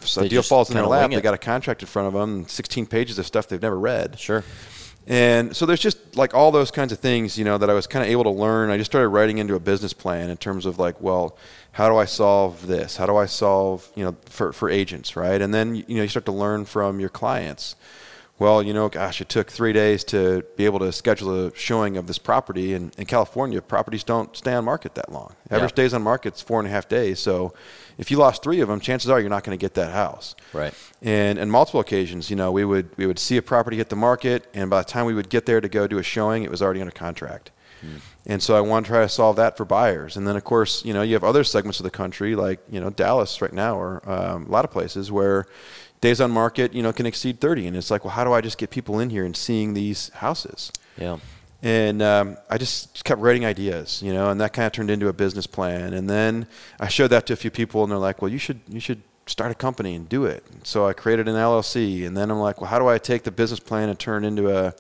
so 0.01 0.23
a 0.23 0.29
deal 0.29 0.43
falls 0.43 0.71
in 0.71 0.77
their 0.77 0.87
lap. 0.87 1.11
They 1.11 1.21
got 1.21 1.35
a 1.35 1.39
contract 1.39 1.83
in 1.83 1.87
front 1.87 2.09
of 2.09 2.15
them, 2.15 2.49
16 2.49 2.87
pages 2.87 3.19
of 3.19 3.27
stuff 3.27 3.49
they've 3.49 3.63
never 3.63 3.79
read. 3.79 4.19
Sure. 4.19 4.45
And 5.07 5.55
so 5.57 5.67
there's 5.67 5.81
just 5.81 6.17
like 6.17 6.33
all 6.33 6.53
those 6.53 6.71
kinds 6.71 6.93
of 6.93 7.01
things, 7.01 7.37
you 7.37 7.45
know, 7.45 7.59
that 7.59 7.69
I 7.69 7.75
was 7.75 7.87
kind 7.87 8.05
of 8.05 8.11
able 8.11 8.25
to 8.25 8.31
learn. 8.31 8.71
I 8.71 8.77
just 8.77 8.91
started 8.91 9.09
writing 9.09 9.39
into 9.39 9.55
a 9.55 9.61
business 9.61 9.93
plan 9.93 10.31
in 10.31 10.37
terms 10.37 10.65
of 10.65 10.79
like, 10.79 11.01
well, 11.01 11.37
how 11.73 11.89
do 11.89 11.97
I 11.97 12.05
solve 12.05 12.67
this? 12.67 12.97
How 12.97 13.07
do 13.07 13.17
I 13.17 13.27
solve, 13.27 13.91
you 13.97 14.05
know, 14.05 14.17
for, 14.27 14.53
for 14.53 14.71
agents, 14.71 15.17
right? 15.17 15.41
And 15.41 15.53
then, 15.53 15.75
you 15.75 15.97
know, 15.97 16.03
you 16.03 16.09
start 16.09 16.27
to 16.27 16.33
learn 16.33 16.67
from 16.67 17.01
your 17.01 17.09
clients. 17.09 17.75
Well, 18.39 18.63
you 18.63 18.73
know, 18.73 18.89
gosh, 18.89 19.21
it 19.21 19.29
took 19.29 19.51
three 19.53 19.73
days 19.73 20.03
to 20.05 20.45
be 20.57 20.65
able 20.65 20.81
to 20.81 20.91
schedule 20.91 21.47
a 21.47 21.55
showing 21.55 21.97
of 21.97 22.07
this 22.09 22.19
property. 22.19 22.75
And 22.75 22.93
in 22.99 23.07
California, 23.07 23.63
properties 23.63 24.03
don't 24.03 24.37
stay 24.37 24.53
on 24.55 24.65
market 24.65 24.95
that 24.97 25.13
long. 25.13 25.37
Average 25.51 25.73
Yeah. 25.73 25.77
days 25.77 25.95
on 25.95 26.03
market's 26.03 26.43
four 26.43 26.59
and 26.59 26.67
a 26.67 26.71
half 26.71 26.89
days. 26.89 27.21
So 27.21 27.53
if 27.99 28.11
you 28.11 28.17
lost 28.17 28.43
three 28.43 28.61
of 28.61 28.69
them, 28.69 28.81
chances 28.81 29.11
are 29.11 29.21
you're 29.21 29.31
not 29.31 29.45
going 29.45 29.57
to 29.57 29.61
get 29.63 29.75
that 29.75 29.93
house. 29.93 30.35
Right. 30.53 30.75
And 31.03 31.39
on 31.39 31.51
multiple 31.51 31.79
occasions, 31.81 32.31
you 32.31 32.37
know, 32.37 32.51
we 32.51 32.65
would 32.65 32.89
we 32.97 33.07
would 33.07 33.19
see 33.19 33.37
a 33.37 33.43
property 33.43 33.77
hit 33.77 33.91
the 33.91 33.97
market, 33.97 34.47
and 34.55 34.69
by 34.69 34.79
the 34.81 34.89
time 34.89 35.07
we 35.07 35.15
would 35.15 35.29
get 35.29 35.47
there 35.47 35.61
to 35.61 35.69
go 35.69 35.87
do 35.87 35.99
a 35.99 36.03
showing, 36.03 36.43
it 36.43 36.51
was 36.51 36.63
already 36.63 36.81
under 36.81 36.93
contract. 36.93 37.51
And 38.25 38.41
so 38.41 38.55
I 38.55 38.61
want 38.61 38.87
to 38.87 38.93
try 38.93 39.01
to 39.03 39.09
solve 39.09 39.35
that 39.35 39.57
for 39.57 39.65
buyers. 39.65 40.17
And 40.17 40.25
then, 40.25 40.37
of 40.37 40.45
course, 40.45 40.85
you 40.85 40.95
know, 40.95 41.03
you 41.03 41.15
have 41.15 41.25
other 41.25 41.43
segments 41.43 41.81
of 41.81 41.85
the 41.85 41.91
country, 41.91 42.37
like 42.37 42.61
you 42.71 42.81
know, 42.81 42.91
Dallas 42.91 43.43
right 43.43 43.53
now, 43.53 43.77
or 43.77 44.09
um, 44.09 44.47
a 44.47 44.49
lot 44.49 44.65
of 44.65 44.71
places 44.71 45.11
where 45.11 45.47
days 46.03 46.21
on 46.21 46.31
market, 46.31 46.75
you 46.75 46.83
know, 46.83 46.93
can 46.93 47.07
exceed 47.07 47.41
30. 47.41 47.69
And 47.69 47.77
it's 47.77 47.91
like, 47.91 48.05
well, 48.05 48.13
how 48.13 48.25
do 48.25 48.35
I 48.35 48.43
just 48.43 48.59
get 48.59 48.69
people 48.69 49.01
in 49.01 49.09
here 49.09 49.25
and 49.25 49.35
seeing 49.35 49.73
these 49.73 50.11
houses? 50.11 50.71
Yeah. 50.99 51.17
And 51.63 52.03
um, 52.03 52.37
I 52.51 52.59
just 52.59 53.05
kept 53.05 53.21
writing 53.21 53.47
ideas, 53.47 54.03
you 54.03 54.13
know, 54.13 54.31
and 54.31 54.41
that 54.41 54.53
kind 54.53 54.67
of 54.67 54.73
turned 54.73 54.91
into 54.91 55.07
a 55.09 55.13
business 55.13 55.47
plan. 55.47 55.95
And 55.95 56.11
then 56.11 56.49
I 56.81 56.89
showed 56.89 57.09
that 57.09 57.25
to 57.27 57.33
a 57.33 57.37
few 57.37 57.53
people, 57.53 57.85
and 57.85 57.93
they're 57.93 58.01
like, 58.01 58.21
"Well, 58.21 58.33
you 58.33 58.39
should 58.39 58.61
you 58.69 58.81
should 58.81 59.01
start 59.27 59.53
a 59.53 59.55
company 59.55 59.95
and 59.95 60.09
do 60.09 60.25
it." 60.25 60.45
So 60.65 60.89
I 60.89 60.93
created 60.93 61.29
an 61.29 61.37
LLC, 61.37 62.05
and 62.05 62.17
then 62.17 62.33
I'm 62.33 62.41
like, 62.41 62.61
"Well, 62.61 62.69
how 62.69 62.81
do 62.81 62.89
I 62.89 62.99
take 62.99 63.23
the 63.23 63.31
business 63.31 63.61
plan 63.61 63.89
and 63.89 63.97
turn 63.97 64.25
it 64.25 64.29
into 64.29 64.51
a, 64.51 64.75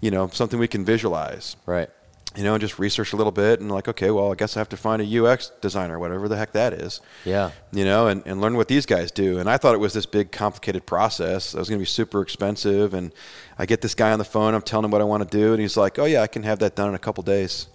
you 0.00 0.10
know, 0.10 0.28
something 0.28 0.58
we 0.58 0.66
can 0.66 0.82
visualize?" 0.82 1.56
Right. 1.66 1.90
You 2.36 2.42
know, 2.42 2.54
and 2.54 2.60
just 2.60 2.78
research 2.78 3.12
a 3.12 3.16
little 3.16 3.32
bit 3.32 3.60
and 3.60 3.70
like, 3.70 3.86
okay, 3.86 4.10
well, 4.10 4.32
I 4.32 4.34
guess 4.34 4.56
I 4.56 4.60
have 4.60 4.68
to 4.70 4.76
find 4.76 5.00
a 5.00 5.24
UX 5.24 5.52
designer, 5.60 5.98
whatever 5.98 6.28
the 6.28 6.36
heck 6.36 6.52
that 6.52 6.72
is. 6.72 7.00
Yeah. 7.24 7.52
You 7.72 7.84
know, 7.84 8.08
and, 8.08 8.22
and 8.26 8.40
learn 8.40 8.56
what 8.56 8.68
these 8.68 8.86
guys 8.86 9.10
do. 9.12 9.38
And 9.38 9.48
I 9.48 9.56
thought 9.56 9.74
it 9.74 9.78
was 9.78 9.92
this 9.92 10.06
big, 10.06 10.32
complicated 10.32 10.84
process. 10.84 11.54
It 11.54 11.58
was 11.58 11.68
going 11.68 11.78
to 11.78 11.82
be 11.82 11.86
super 11.86 12.22
expensive. 12.22 12.92
And 12.92 13.12
I 13.58 13.66
get 13.66 13.82
this 13.82 13.94
guy 13.94 14.12
on 14.12 14.18
the 14.18 14.24
phone. 14.24 14.54
I'm 14.54 14.62
telling 14.62 14.84
him 14.84 14.90
what 14.90 15.00
I 15.00 15.04
want 15.04 15.28
to 15.28 15.36
do, 15.36 15.52
and 15.52 15.60
he's 15.60 15.76
like, 15.76 15.98
"Oh 15.98 16.04
yeah, 16.06 16.22
I 16.22 16.26
can 16.26 16.42
have 16.42 16.58
that 16.58 16.74
done 16.74 16.88
in 16.88 16.94
a 16.94 16.98
couple 16.98 17.22
days." 17.22 17.68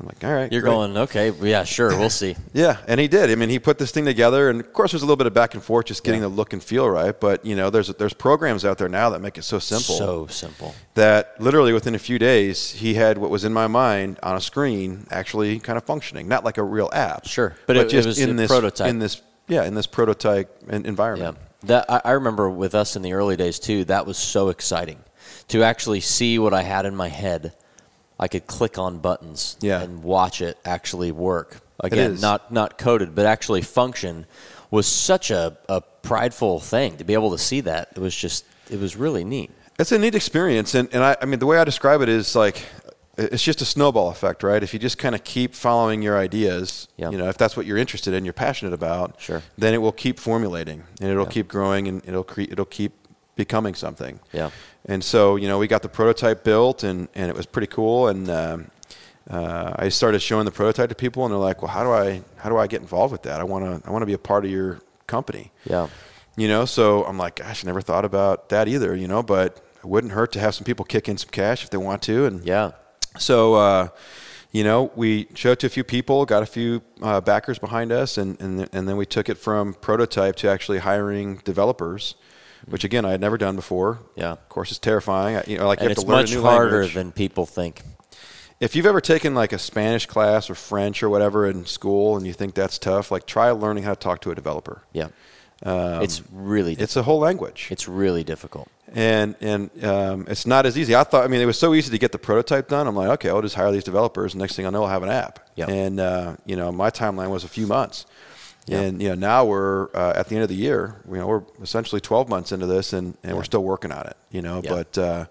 I'm 0.00 0.06
like, 0.06 0.24
all 0.24 0.32
right. 0.32 0.50
You're 0.50 0.62
great. 0.62 0.70
going, 0.70 0.96
okay, 0.96 1.30
yeah, 1.42 1.62
sure, 1.64 1.90
we'll 1.90 2.08
see. 2.10 2.34
Yeah, 2.54 2.78
and 2.88 2.98
he 2.98 3.06
did. 3.06 3.30
I 3.30 3.34
mean, 3.34 3.48
he 3.50 3.58
put 3.58 3.78
this 3.78 3.90
thing 3.90 4.04
together, 4.06 4.48
and 4.50 4.60
of 4.60 4.72
course, 4.72 4.92
there's 4.92 5.02
a 5.02 5.04
little 5.04 5.16
bit 5.16 5.26
of 5.26 5.34
back 5.34 5.54
and 5.54 5.62
forth, 5.62 5.86
just 5.86 6.02
getting 6.02 6.22
Yeah. 6.22 6.28
the 6.28 6.34
look 6.34 6.52
and 6.54 6.62
feel 6.62 6.88
right. 6.88 7.18
But 7.18 7.44
you 7.44 7.54
know, 7.54 7.68
there's 7.70 7.88
there's 7.88 8.14
programs 8.14 8.64
out 8.64 8.78
there 8.78 8.88
now 8.88 9.10
that 9.10 9.20
make 9.20 9.36
it 9.38 9.42
so 9.42 9.58
simple 9.58 9.96
So 9.96 10.26
simple. 10.28 10.74
that 10.94 11.34
literally 11.38 11.72
within 11.72 11.94
a 11.94 11.98
few 11.98 12.18
days, 12.18 12.70
he 12.72 12.94
had 12.94 13.18
what 13.18 13.30
was 13.30 13.44
in 13.44 13.52
my 13.52 13.66
mind 13.66 14.18
on 14.22 14.36
a 14.36 14.40
screen 14.40 15.06
actually 15.10 15.58
kind 15.60 15.76
of 15.76 15.84
functioning, 15.84 16.26
not 16.28 16.44
like 16.44 16.56
a 16.58 16.62
real 16.62 16.88
app. 16.92 17.26
Sure, 17.26 17.54
but 17.66 17.76
it- 17.76 17.86
it 17.86 17.90
just 17.90 18.06
was 18.06 18.18
in 18.18 18.36
this 18.36 18.48
prototype. 18.50 18.88
in 18.88 18.98
this 18.98 19.20
yeah 19.48 19.64
in 19.64 19.74
this 19.74 19.86
prototype 19.86 20.48
environment. 20.70 21.36
Yeah, 21.40 21.66
that 21.68 21.84
I, 21.90 22.00
I 22.06 22.10
remember 22.12 22.48
with 22.48 22.74
us 22.74 22.96
in 22.96 23.02
the 23.02 23.12
early 23.12 23.36
days 23.36 23.58
too. 23.58 23.84
That 23.84 24.06
was 24.06 24.16
so 24.16 24.48
exciting 24.48 24.98
to 25.48 25.62
actually 25.62 26.00
see 26.00 26.38
what 26.38 26.54
I 26.54 26.62
had 26.62 26.86
in 26.86 26.96
my 26.96 27.08
head. 27.08 27.52
I 28.20 28.28
could 28.28 28.46
click 28.46 28.78
on 28.78 28.98
buttons 28.98 29.56
Yeah. 29.60 29.80
and 29.80 30.02
watch 30.04 30.40
it 30.42 30.58
actually 30.64 31.10
work. 31.10 31.60
Again, 31.82 32.20
not 32.20 32.52
not 32.52 32.76
coded, 32.78 33.14
but 33.14 33.24
actually 33.24 33.62
function 33.62 34.26
was 34.70 34.86
such 34.86 35.30
a, 35.30 35.56
a 35.68 35.80
prideful 36.02 36.60
thing 36.60 36.98
to 36.98 37.04
be 37.04 37.14
able 37.14 37.30
to 37.32 37.38
see 37.38 37.62
that. 37.62 37.88
It 37.96 37.98
was 38.00 38.14
just 38.14 38.44
it 38.70 38.78
was 38.78 38.94
really 38.96 39.24
neat. 39.24 39.50
It's 39.78 39.90
a 39.90 39.98
neat 39.98 40.14
experience, 40.14 40.74
and, 40.74 40.90
and 40.92 41.02
I, 41.02 41.16
I 41.22 41.24
mean 41.24 41.38
the 41.38 41.46
way 41.46 41.56
I 41.58 41.64
describe 41.64 42.02
it 42.02 42.10
is 42.10 42.36
like 42.36 42.66
it's 43.16 43.42
just 43.42 43.60
a 43.62 43.64
snowball 43.64 44.10
effect, 44.10 44.42
right? 44.42 44.62
If 44.62 44.72
you 44.74 44.78
just 44.78 44.98
kind 44.98 45.14
of 45.14 45.24
keep 45.24 45.54
following 45.54 46.00
your 46.02 46.16
ideas, 46.18 46.88
Yeah. 46.98 47.10
you 47.10 47.18
know, 47.18 47.28
if 47.28 47.36
that's 47.38 47.54
what 47.56 47.64
you're 47.66 47.76
interested 47.78 48.14
in, 48.14 48.24
you're 48.24 48.32
passionate 48.32 48.72
about, 48.72 49.16
Sure. 49.20 49.42
then 49.58 49.74
it 49.74 49.78
will 49.78 49.92
keep 49.92 50.18
formulating 50.18 50.84
and 51.00 51.10
it'll 51.10 51.24
Yeah. 51.24 51.30
keep 51.30 51.48
growing 51.48 51.88
and 51.88 52.02
it'll 52.06 52.24
cre- 52.24 52.42
it'll 52.52 52.64
keep 52.64 52.92
becoming 53.36 53.74
something. 53.74 54.20
Yeah. 54.32 54.50
And 54.86 55.04
so 55.04 55.36
you 55.36 55.48
know 55.48 55.58
we 55.58 55.66
got 55.66 55.82
the 55.82 55.88
prototype 55.88 56.44
built 56.44 56.82
and 56.84 57.08
and 57.14 57.30
it 57.30 57.36
was 57.36 57.46
pretty 57.46 57.68
cool 57.68 58.08
and. 58.08 58.28
Um, 58.30 58.70
uh, 59.28 59.74
I 59.78 59.90
started 59.90 60.20
showing 60.20 60.44
the 60.44 60.50
prototype 60.50 60.88
to 60.88 60.94
people, 60.96 61.24
and 61.24 61.30
they're 61.30 61.38
like, 61.38 61.62
"Well, 61.62 61.70
how 61.70 61.84
do 61.84 61.90
I 61.92 62.22
how 62.36 62.48
do 62.48 62.56
I 62.56 62.66
get 62.66 62.80
involved 62.80 63.12
with 63.12 63.22
that? 63.22 63.40
I 63.40 63.44
want 63.44 63.64
to 63.64 63.88
I 63.88 63.92
want 63.92 64.02
to 64.02 64.06
be 64.06 64.14
a 64.14 64.18
part 64.18 64.44
of 64.44 64.50
your 64.50 64.80
company." 65.06 65.52
Yeah, 65.64 65.86
You 66.36 66.48
know, 66.48 66.64
so 66.64 67.04
I'm 67.04 67.18
like, 67.18 67.36
gosh, 67.36 67.64
I 67.64 67.66
never 67.66 67.80
thought 67.80 68.04
about 68.04 68.48
that 68.48 68.66
either, 68.66 68.94
you 68.96 69.06
know, 69.06 69.22
but 69.22 69.60
it 69.76 69.84
wouldn't 69.84 70.14
hurt 70.14 70.32
to 70.32 70.40
have 70.40 70.54
some 70.54 70.64
people 70.64 70.84
kick 70.84 71.08
in 71.08 71.18
some 71.18 71.30
cash 71.30 71.62
if 71.62 71.70
they 71.70 71.76
want 71.76 72.02
to. 72.02 72.24
And 72.26 72.44
yeah, 72.44 72.72
so, 73.18 73.54
uh, 73.54 73.88
you 74.50 74.64
know, 74.64 74.90
we 74.96 75.28
showed 75.34 75.60
to 75.60 75.66
a 75.66 75.70
few 75.70 75.84
people, 75.84 76.24
got 76.24 76.42
a 76.42 76.46
few 76.46 76.82
uh, 77.02 77.20
backers 77.20 77.58
behind 77.58 77.92
us, 77.92 78.18
and, 78.18 78.40
and, 78.40 78.68
and 78.72 78.88
then 78.88 78.96
we 78.96 79.06
took 79.06 79.28
it 79.28 79.38
from 79.38 79.74
prototype 79.74 80.36
to 80.36 80.48
actually 80.48 80.78
hiring 80.78 81.36
developers, 81.44 82.14
which 82.66 82.84
again, 82.84 83.04
I 83.04 83.10
had 83.10 83.20
never 83.20 83.38
done 83.38 83.56
before. 83.56 84.00
Yeah. 84.16 84.32
Of 84.32 84.48
course, 84.48 84.70
it's 84.70 84.78
terrifying. 84.78 85.36
I- 85.36 85.44
You 85.46 85.58
know, 85.58 85.66
like 85.66 85.78
and 85.80 85.84
you 85.84 85.88
have 85.90 85.98
it's 85.98 86.02
to 86.04 86.08
learn 86.08 86.20
much 86.22 86.30
a 86.32 86.34
new 86.36 86.40
language 86.42 86.70
harder 86.70 86.86
than 86.86 87.12
people 87.12 87.46
think. 87.46 87.82
If 88.60 88.76
you've 88.76 88.86
ever 88.86 89.00
taken 89.00 89.34
like 89.34 89.52
a 89.54 89.58
Spanish 89.58 90.04
class 90.06 90.50
or 90.50 90.54
French 90.54 91.02
or 91.02 91.08
whatever 91.08 91.46
in 91.48 91.64
school 91.64 92.16
and 92.16 92.26
you 92.26 92.32
think 92.34 92.54
that's 92.54 92.78
tough, 92.78 93.10
like 93.10 93.24
try 93.26 93.50
learning 93.50 93.84
how 93.84 93.94
to 93.94 93.98
talk 94.00 94.20
to 94.22 94.30
a 94.30 94.34
developer. 94.34 94.82
Yeah, 94.92 95.08
Um, 95.64 96.02
it's 96.02 96.22
really 96.30 96.74
it's 96.74 96.94
a 96.96 97.02
whole 97.02 97.18
language. 97.20 97.68
it's 97.70 97.88
really 97.88 98.22
difficult. 98.22 98.68
and 98.92 99.34
and 99.40 99.70
um, 99.84 100.26
it's 100.28 100.46
not 100.46 100.66
as 100.66 100.76
easy. 100.76 100.94
I 100.94 101.04
thought. 101.04 101.24
I 101.24 101.28
mean, 101.28 101.40
it 101.40 101.46
was 101.46 101.58
so 101.58 101.72
easy 101.74 101.90
to 101.90 101.98
get 101.98 102.12
the 102.12 102.18
prototype 102.18 102.68
done. 102.68 102.86
I'm 102.86 102.96
like, 102.96 103.08
okay, 103.10 103.30
I'll 103.30 103.40
just 103.40 103.54
hire 103.54 103.70
these 103.72 103.84
developers. 103.84 104.34
Next 104.34 104.56
thing 104.56 104.66
I 104.66 104.70
know, 104.70 104.82
I'll 104.82 104.90
have 104.90 105.04
an 105.04 105.10
app. 105.10 105.38
Yep. 105.56 105.68
And 105.70 106.00
uh, 106.00 106.36
you 106.44 106.56
know, 106.56 106.70
my 106.72 106.90
timeline 106.90 107.30
was 107.30 107.44
a 107.44 107.48
few 107.48 107.66
months. 107.66 108.04
And 108.78 109.02
you 109.02 109.08
know, 109.08 109.14
now 109.14 109.44
we're 109.44 109.88
uh, 109.94 110.12
at 110.14 110.28
the 110.28 110.36
end 110.36 110.42
of 110.42 110.48
the 110.48 110.54
year. 110.54 111.02
You 111.08 111.16
know, 111.16 111.26
we're 111.26 111.42
essentially 111.62 112.00
12 112.00 112.28
months 112.28 112.52
into 112.52 112.66
this, 112.66 112.92
and, 112.92 113.16
and 113.22 113.36
we're 113.36 113.44
still 113.44 113.64
working 113.64 113.92
on 113.92 114.06
it. 114.06 114.16
You 114.30 114.42
know, 114.42 114.62
but 114.62 114.96
uh, 114.96 115.26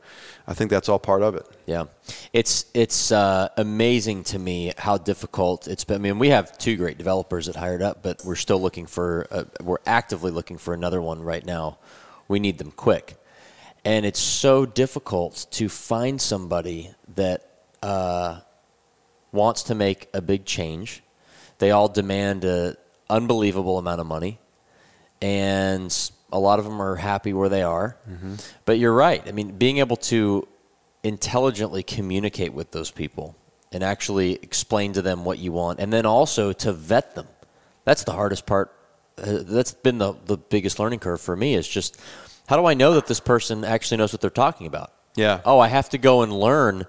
I 0.48 0.54
think 0.54 0.72
that's 0.72 0.90
all 0.90 1.00
part 1.00 1.22
of 1.22 1.36
it. 1.36 1.46
Yeah, 1.66 1.86
it's 2.34 2.66
it's 2.74 3.12
uh, 3.12 3.50
amazing 3.56 4.24
to 4.26 4.40
me 4.40 4.74
how 4.78 4.98
difficult 4.98 5.68
it's 5.68 5.84
been. 5.84 5.96
I 5.96 6.00
mean, 6.00 6.20
we 6.20 6.30
have 6.30 6.58
two 6.58 6.76
great 6.76 6.98
developers 6.98 7.46
that 7.46 7.56
hired 7.56 7.82
up, 7.82 8.04
but 8.04 8.24
we're 8.26 8.36
still 8.36 8.62
looking 8.62 8.86
for. 8.86 9.28
Uh, 9.32 9.44
we're 9.64 9.78
actively 9.86 10.32
looking 10.32 10.58
for 10.58 10.74
another 10.74 11.02
one 11.02 11.22
right 11.22 11.46
now. 11.46 11.78
We 12.28 12.40
need 12.40 12.58
them 12.58 12.72
quick, 12.72 13.16
and 13.86 14.06
it's 14.06 14.20
so 14.20 14.66
difficult 14.66 15.48
to 15.52 15.70
find 15.70 16.20
somebody 16.20 16.92
that 17.16 17.50
uh, 17.82 18.40
wants 19.32 19.64
to 19.64 19.76
make 19.76 20.10
a 20.14 20.22
big 20.22 20.46
change. 20.46 21.04
They 21.60 21.72
all 21.72 21.90
demand 21.90 22.46
a 22.46 22.78
unbelievable 23.10 23.78
amount 23.78 24.02
of 24.02 24.08
money, 24.08 24.40
and 25.22 25.96
a 26.32 26.40
lot 26.40 26.60
of 26.60 26.66
them 26.66 26.82
are 26.82 26.96
happy 26.96 27.34
where 27.34 27.50
they 27.50 27.64
are. 27.64 27.98
But 28.66 28.80
you're 28.80 28.94
right. 28.94 29.28
I 29.28 29.32
mean, 29.32 29.58
being 29.58 29.78
able 29.80 29.98
to 29.98 30.48
intelligently 31.04 31.84
communicate 31.84 32.54
with 32.54 32.72
those 32.72 32.92
people 32.92 33.36
and 33.72 33.84
actually 33.84 34.34
explain 34.34 34.94
to 34.94 35.02
them 35.02 35.24
what 35.26 35.40
you 35.40 35.52
want, 35.52 35.80
and 35.80 35.92
then 35.94 36.06
also 36.06 36.54
to 36.54 36.72
vet 36.74 37.16
them. 37.16 37.28
That's 37.86 38.04
the 38.04 38.14
hardest 38.14 38.46
part. 38.46 38.74
Uh, 39.18 39.40
that's 39.42 39.74
been 39.74 39.98
the, 39.98 40.14
the 40.26 40.38
biggest 40.38 40.80
learning 40.80 41.00
curve 41.00 41.20
for 41.22 41.36
me 41.36 41.54
is 41.56 41.68
just 41.68 42.00
how 42.48 42.56
do 42.56 42.66
I 42.66 42.74
know 42.74 42.94
that 42.94 43.06
this 43.08 43.20
person 43.20 43.64
actually 43.64 43.98
knows 43.98 44.14
what 44.14 44.22
they're 44.22 44.30
talking 44.30 44.66
about? 44.66 44.92
Yeah. 45.16 45.42
Oh, 45.46 45.60
I 45.60 45.68
have 45.68 45.90
to 45.90 45.98
go 45.98 46.22
and 46.22 46.32
learn 46.32 46.86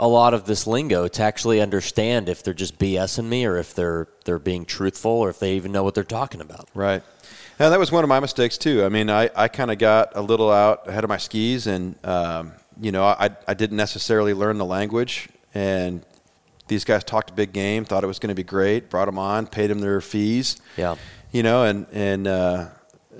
a 0.00 0.08
lot 0.08 0.32
of 0.32 0.46
this 0.46 0.66
lingo 0.66 1.06
to 1.06 1.22
actually 1.22 1.60
understand 1.60 2.28
if 2.28 2.42
they're 2.42 2.54
just 2.54 2.78
BSing 2.78 3.26
me 3.26 3.44
or 3.44 3.58
if 3.58 3.74
they're 3.74 4.08
they're 4.24 4.38
being 4.38 4.64
truthful 4.64 5.10
or 5.10 5.28
if 5.28 5.38
they 5.38 5.54
even 5.54 5.70
know 5.70 5.84
what 5.84 5.94
they're 5.94 6.02
talking 6.02 6.40
about. 6.40 6.68
Right. 6.74 7.02
Yeah, 7.60 7.68
that 7.68 7.78
was 7.78 7.92
one 7.92 8.02
of 8.02 8.08
my 8.08 8.18
mistakes 8.18 8.56
too. 8.56 8.82
I 8.82 8.88
mean, 8.88 9.10
I, 9.10 9.28
I 9.36 9.48
kind 9.48 9.70
of 9.70 9.76
got 9.76 10.16
a 10.16 10.22
little 10.22 10.50
out 10.50 10.88
ahead 10.88 11.04
of 11.04 11.08
my 11.08 11.18
skis, 11.18 11.66
and 11.66 11.94
um, 12.04 12.52
you 12.80 12.90
know, 12.90 13.04
I 13.04 13.30
I 13.46 13.52
didn't 13.52 13.76
necessarily 13.76 14.32
learn 14.32 14.56
the 14.56 14.64
language, 14.64 15.28
and 15.52 16.04
these 16.68 16.84
guys 16.84 17.04
talked 17.04 17.30
a 17.30 17.34
big 17.34 17.52
game, 17.52 17.84
thought 17.84 18.02
it 18.02 18.06
was 18.06 18.18
going 18.18 18.28
to 18.30 18.34
be 18.34 18.44
great, 18.44 18.88
brought 18.88 19.04
them 19.06 19.18
on, 19.18 19.46
paid 19.46 19.66
them 19.66 19.80
their 19.80 20.00
fees. 20.00 20.56
Yeah. 20.78 20.96
You 21.32 21.42
know, 21.42 21.64
and 21.64 21.86
and 21.92 22.26
uh, 22.26 22.68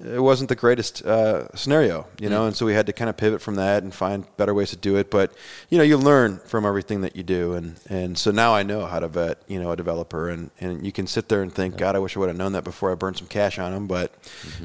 it 0.04 0.20
wasn't 0.20 0.48
the 0.48 0.56
greatest 0.56 1.04
uh, 1.04 1.54
scenario, 1.54 2.06
you 2.20 2.28
know, 2.28 2.46
and 2.46 2.56
so 2.56 2.64
we 2.66 2.74
had 2.74 2.86
to 2.86 2.92
kind 2.92 3.08
of 3.10 3.16
pivot 3.16 3.40
from 3.42 3.56
that 3.56 3.82
and 3.82 3.94
find 3.94 4.24
better 4.36 4.54
ways 4.54 4.70
to 4.70 4.76
do 4.76 4.96
it. 4.96 5.10
But 5.10 5.32
you 5.68 5.78
know, 5.78 5.84
you 5.84 5.96
learn 5.96 6.38
from 6.46 6.64
everything 6.64 7.02
that 7.02 7.16
you 7.16 7.22
do, 7.22 7.52
and 7.54 7.78
and 7.88 8.16
so 8.18 8.30
now 8.30 8.54
I 8.54 8.62
know 8.62 8.86
how 8.86 9.00
to 9.00 9.08
vet, 9.08 9.42
you 9.46 9.60
know, 9.60 9.70
a 9.72 9.76
developer, 9.76 10.28
and 10.28 10.50
and 10.60 10.84
you 10.84 10.92
can 10.92 11.06
sit 11.06 11.28
there 11.28 11.42
and 11.42 11.52
think, 11.52 11.76
God, 11.76 11.96
I 11.96 11.98
wish 11.98 12.16
I 12.16 12.20
would 12.20 12.28
have 12.28 12.38
known 12.38 12.52
that 12.52 12.64
before 12.64 12.90
I 12.90 12.94
burned 12.94 13.18
some 13.18 13.26
cash 13.28 13.58
on 13.58 13.72
them. 13.72 13.86
But 13.86 14.12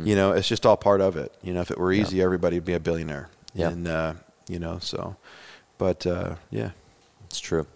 you 0.04 0.16
know, 0.16 0.32
it's 0.32 0.48
just 0.48 0.66
all 0.66 0.78
part 0.78 1.02
of 1.02 1.18
it. 1.18 1.34
You 1.42 1.54
know, 1.54 1.62
if 1.62 1.72
it 1.72 1.78
were 1.78 1.92
easy, 1.92 2.22
everybody 2.22 2.58
would 2.58 2.66
be 2.66 2.74
a 2.74 2.80
billionaire. 2.80 3.30
Yeah. 3.54 3.70
And 3.70 3.88
uh, 3.88 4.14
you 4.48 4.60
know, 4.60 4.80
so, 4.80 5.16
but 5.78 6.06
uh, 6.06 6.36
yeah, 6.52 6.72
It's 7.26 7.40
true. 7.40 7.68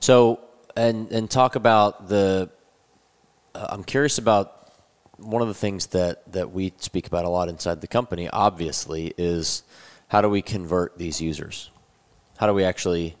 So, 0.00 0.40
and 0.76 1.10
and 1.12 1.30
talk 1.30 1.56
about 1.56 2.08
the. 2.08 2.50
Uh, 3.54 3.66
I'm 3.70 3.84
curious 3.84 4.18
about 4.18 4.63
one 5.18 5.42
of 5.42 5.48
the 5.48 5.54
things 5.54 5.86
that 5.86 6.30
that 6.32 6.52
we 6.52 6.72
speak 6.78 7.06
about 7.06 7.24
a 7.24 7.28
lot 7.28 7.48
inside 7.48 7.80
the 7.80 7.86
company. 7.86 8.28
Obviously, 8.28 9.14
is 9.16 9.62
how 10.08 10.20
do 10.20 10.28
we 10.28 10.42
convert 10.42 10.98
these 10.98 11.20
users? 11.20 11.70
How 12.38 12.46
do 12.46 12.54
we 12.54 12.64
actually, 12.64 13.16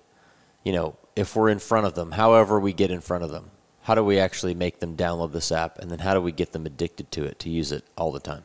you 0.64 0.72
know, 0.72 0.96
if 1.16 1.36
we're 1.36 1.48
in 1.48 1.58
front 1.58 1.86
of 1.86 1.94
them, 1.94 2.12
however 2.12 2.58
we 2.58 2.72
get 2.72 2.90
in 2.90 3.00
front 3.00 3.24
of 3.24 3.30
them, 3.30 3.50
how 3.82 3.94
do 3.94 4.04
we 4.04 4.18
actually 4.18 4.54
make 4.54 4.80
them 4.80 4.96
download 4.96 5.32
this 5.32 5.52
app, 5.52 5.78
and 5.78 5.90
then 5.90 6.00
how 6.00 6.14
do 6.14 6.20
we 6.20 6.32
get 6.32 6.52
them 6.52 6.66
addicted 6.66 7.10
to 7.12 7.24
it 7.24 7.38
to 7.40 7.50
use 7.50 7.70
it 7.70 7.84
all 7.96 8.10
the 8.12 8.20
time? 8.20 8.44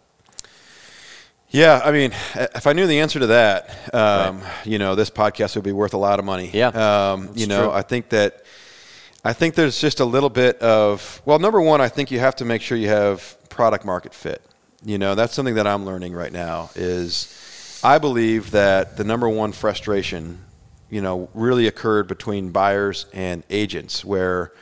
Yeah, 1.51 1.81
I 1.83 1.91
mean, 1.91 2.11
if 2.35 2.67
I 2.67 2.73
knew 2.73 2.85
the 2.85 2.99
answer 2.99 3.19
to 3.19 3.27
that, 3.27 3.93
um, 3.93 4.41
you 4.65 4.77
know, 4.77 4.93
this 4.93 5.09
podcast 5.09 5.55
would 5.55 5.63
be 5.63 5.71
worth 5.71 5.95
a 5.95 5.97
lot 5.97 6.19
of 6.19 6.25
money. 6.25 6.51
Yeah, 6.53 6.67
um, 7.13 7.31
you 7.33 7.47
know, 7.47 7.63
true. 7.63 7.71
I 7.71 7.81
think 7.81 8.09
that 8.09 8.43
I 9.23 9.33
think 9.33 9.55
there's 9.55 9.79
just 9.79 9.99
a 9.99 10.05
little 10.05 10.29
bit 10.29 10.59
of 10.59 11.21
well, 11.25 11.39
number 11.39 11.59
one, 11.59 11.81
I 11.81 11.89
think 11.89 12.11
you 12.11 12.19
have 12.19 12.35
to 12.35 12.45
make 12.45 12.61
sure 12.61 12.77
you 12.77 12.89
have 12.89 13.35
product 13.59 13.83
market 13.83 14.13
fit. 14.13 14.41
You 14.85 14.97
know, 14.97 15.15
that's 15.15 15.33
something 15.33 15.55
that 15.55 15.67
I'm 15.67 15.85
learning 15.85 16.13
right 16.13 16.31
now. 16.31 16.69
Is 16.75 17.81
I 17.83 17.97
believe 17.97 18.51
that 18.51 18.95
the 18.95 19.03
number 19.03 19.27
one 19.27 19.51
frustration, 19.51 20.45
you 20.89 21.01
know, 21.01 21.27
really 21.33 21.67
occurred 21.67 22.07
between 22.07 22.51
buyers 22.51 23.05
and 23.11 23.43
agents, 23.49 24.05
where 24.05 24.53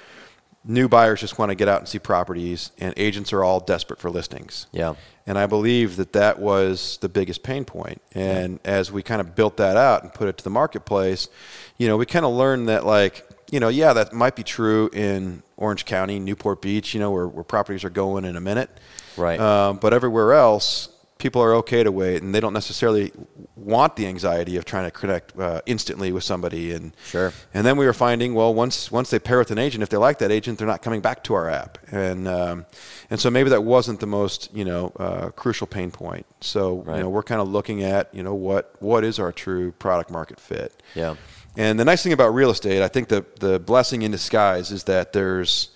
new 0.65 0.87
buyers 0.87 1.21
just 1.21 1.37
want 1.37 1.51
to 1.51 1.55
get 1.55 1.67
out 1.67 1.77
and 1.77 1.87
see 1.87 1.99
properties, 1.99 2.71
and 2.79 2.91
agents 2.97 3.31
are 3.33 3.43
all 3.43 3.59
desperate 3.59 3.99
for 3.99 4.09
listings. 4.09 4.65
Yeah. 4.71 4.95
And 5.27 5.37
I 5.37 5.45
believe 5.45 5.97
that 5.97 6.13
that 6.13 6.39
was 6.39 6.97
the 6.99 7.09
biggest 7.09 7.43
pain 7.43 7.65
point. 7.65 8.01
And 8.15 8.59
as 8.65 8.91
we 8.91 9.03
kind 9.03 9.21
of 9.21 9.35
built 9.35 9.57
that 9.57 9.77
out 9.77 10.01
and 10.01 10.11
put 10.11 10.27
it 10.27 10.39
to 10.39 10.43
the 10.43 10.49
marketplace, 10.49 11.29
you 11.77 11.87
know, 11.87 11.97
we 11.97 12.07
kind 12.07 12.25
of 12.25 12.33
learned 12.33 12.67
that, 12.69 12.83
like, 12.83 13.26
you 13.51 13.59
know, 13.59 13.69
yeah, 13.69 13.93
that 13.93 14.13
might 14.13 14.35
be 14.35 14.43
true 14.43 14.89
in 14.93 15.43
Orange 15.55 15.85
County, 15.85 16.19
Newport 16.19 16.61
Beach, 16.61 16.93
you 16.93 16.99
know, 16.99 17.11
where, 17.11 17.27
where 17.27 17.43
properties 17.43 17.83
are 17.83 17.89
going 17.89 18.25
in 18.25 18.35
a 18.35 18.41
minute. 18.41 18.69
Right. 19.15 19.39
Um, 19.39 19.77
but 19.77 19.93
everywhere 19.93 20.33
else, 20.33 20.89
people 21.17 21.41
are 21.41 21.55
okay 21.55 21.81
to 21.83 21.91
wait, 21.91 22.21
and 22.21 22.33
they 22.35 22.39
don't 22.39 22.53
necessarily 22.53 23.11
want 23.55 23.95
the 23.95 24.05
anxiety 24.05 24.55
of 24.57 24.65
trying 24.65 24.85
to 24.85 24.91
connect 24.91 25.37
uh, 25.39 25.61
instantly 25.65 26.11
with 26.11 26.23
somebody. 26.23 26.71
And 26.73 26.93
Sure. 27.05 27.33
And 27.53 27.65
then 27.65 27.77
we 27.77 27.85
were 27.85 27.93
finding, 27.93 28.33
well, 28.33 28.53
once 28.53 28.91
once 28.91 29.09
they 29.09 29.17
pair 29.19 29.39
with 29.39 29.49
an 29.51 29.57
agent, 29.57 29.81
if 29.81 29.89
they 29.89 29.97
like 29.97 30.19
that 30.19 30.31
agent, 30.31 30.59
they're 30.59 30.67
not 30.67 30.81
coming 30.81 31.01
back 31.01 31.23
to 31.25 31.33
our 31.33 31.49
app, 31.49 31.77
and 31.91 32.27
um, 32.27 32.65
and 33.09 33.19
so 33.19 33.29
maybe 33.31 33.49
that 33.49 33.63
wasn't 33.63 33.99
the 33.99 34.07
most 34.07 34.49
you 34.53 34.65
know 34.65 34.91
uh, 34.99 35.29
crucial 35.29 35.65
pain 35.67 35.89
point. 35.89 36.25
So 36.41 36.79
Right. 36.81 36.97
you 36.97 37.03
know 37.03 37.09
we're 37.09 37.23
kind 37.23 37.41
of 37.41 37.47
looking 37.47 37.81
at 37.83 38.13
you 38.13 38.21
know 38.21 38.35
what 38.35 38.75
what 38.79 39.03
is 39.03 39.17
our 39.19 39.31
true 39.31 39.71
product 39.71 40.11
market 40.11 40.39
fit. 40.39 40.71
Yeah. 40.93 41.15
And 41.57 41.77
the 41.79 41.83
nice 41.85 42.03
thing 42.03 42.13
about 42.13 42.33
real 42.35 42.51
estate, 42.51 42.81
I 42.81 42.87
think 42.87 43.07
the 43.09 43.25
the 43.39 43.59
blessing 43.59 44.03
in 44.03 44.11
disguise 44.11 44.71
is 44.71 44.83
that 44.85 45.11
there's 45.11 45.69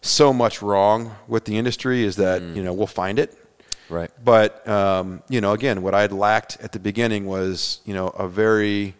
so 0.00 0.32
much 0.32 0.62
wrong 0.62 1.14
with 1.26 1.44
the 1.46 1.58
industry 1.58 2.04
is 2.04 2.16
that 2.16 2.40
Mm. 2.40 2.56
you 2.56 2.62
know 2.62 2.72
we'll 2.72 2.86
find 2.86 3.18
it. 3.18 3.36
Right. 3.90 4.10
But 4.24 4.66
um, 4.68 5.22
you 5.28 5.40
know, 5.40 5.52
again, 5.52 5.82
what 5.82 5.94
I 5.94 6.00
had 6.02 6.12
lacked 6.12 6.58
at 6.60 6.70
the 6.72 6.78
beginning 6.78 7.26
was 7.26 7.80
you 7.84 7.92
know 7.94 8.08
a 8.08 8.26
very 8.28 8.94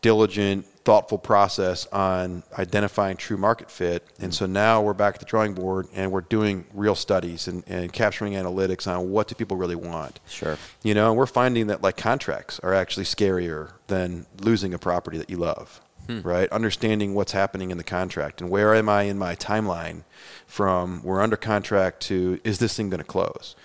diligent, 0.00 0.64
thoughtful 0.84 1.16
process 1.16 1.86
on 1.86 2.42
identifying 2.58 3.16
true 3.16 3.36
market 3.38 3.70
fit. 3.70 4.06
And 4.20 4.32
mm. 4.32 4.34
so 4.34 4.46
now 4.46 4.82
we're 4.82 4.94
back 4.94 5.14
at 5.14 5.20
the 5.20 5.26
drawing 5.26 5.54
board 5.54 5.88
and 5.94 6.12
we're 6.12 6.20
doing 6.20 6.66
real 6.74 6.94
studies 6.94 7.48
and, 7.48 7.64
and 7.66 7.92
capturing 7.92 8.34
analytics 8.34 8.86
on 8.86 9.10
what 9.10 9.28
do 9.28 9.34
people 9.34 9.56
really 9.56 9.76
want. 9.76 10.20
Sure. 10.28 10.58
You 10.82 10.94
know, 10.94 11.08
and 11.08 11.16
we're 11.16 11.26
finding 11.26 11.68
that 11.68 11.82
like 11.82 11.96
contracts 11.96 12.60
are 12.60 12.74
actually 12.74 13.04
scarier 13.04 13.72
than 13.86 14.26
losing 14.40 14.74
a 14.74 14.78
property 14.78 15.16
that 15.18 15.30
you 15.30 15.38
love. 15.38 15.80
Hmm. 16.06 16.20
Right? 16.20 16.52
Understanding 16.52 17.14
what's 17.14 17.32
happening 17.32 17.70
in 17.70 17.78
the 17.78 17.84
contract 17.84 18.42
and 18.42 18.50
where 18.50 18.74
am 18.74 18.90
I 18.90 19.04
in 19.04 19.18
my 19.18 19.34
timeline 19.36 20.02
from 20.46 21.02
we're 21.02 21.22
under 21.22 21.36
contract 21.36 22.00
to 22.02 22.40
is 22.44 22.58
this 22.58 22.76
thing 22.76 22.90
going 22.90 22.98
to 22.98 23.04
close? 23.04 23.56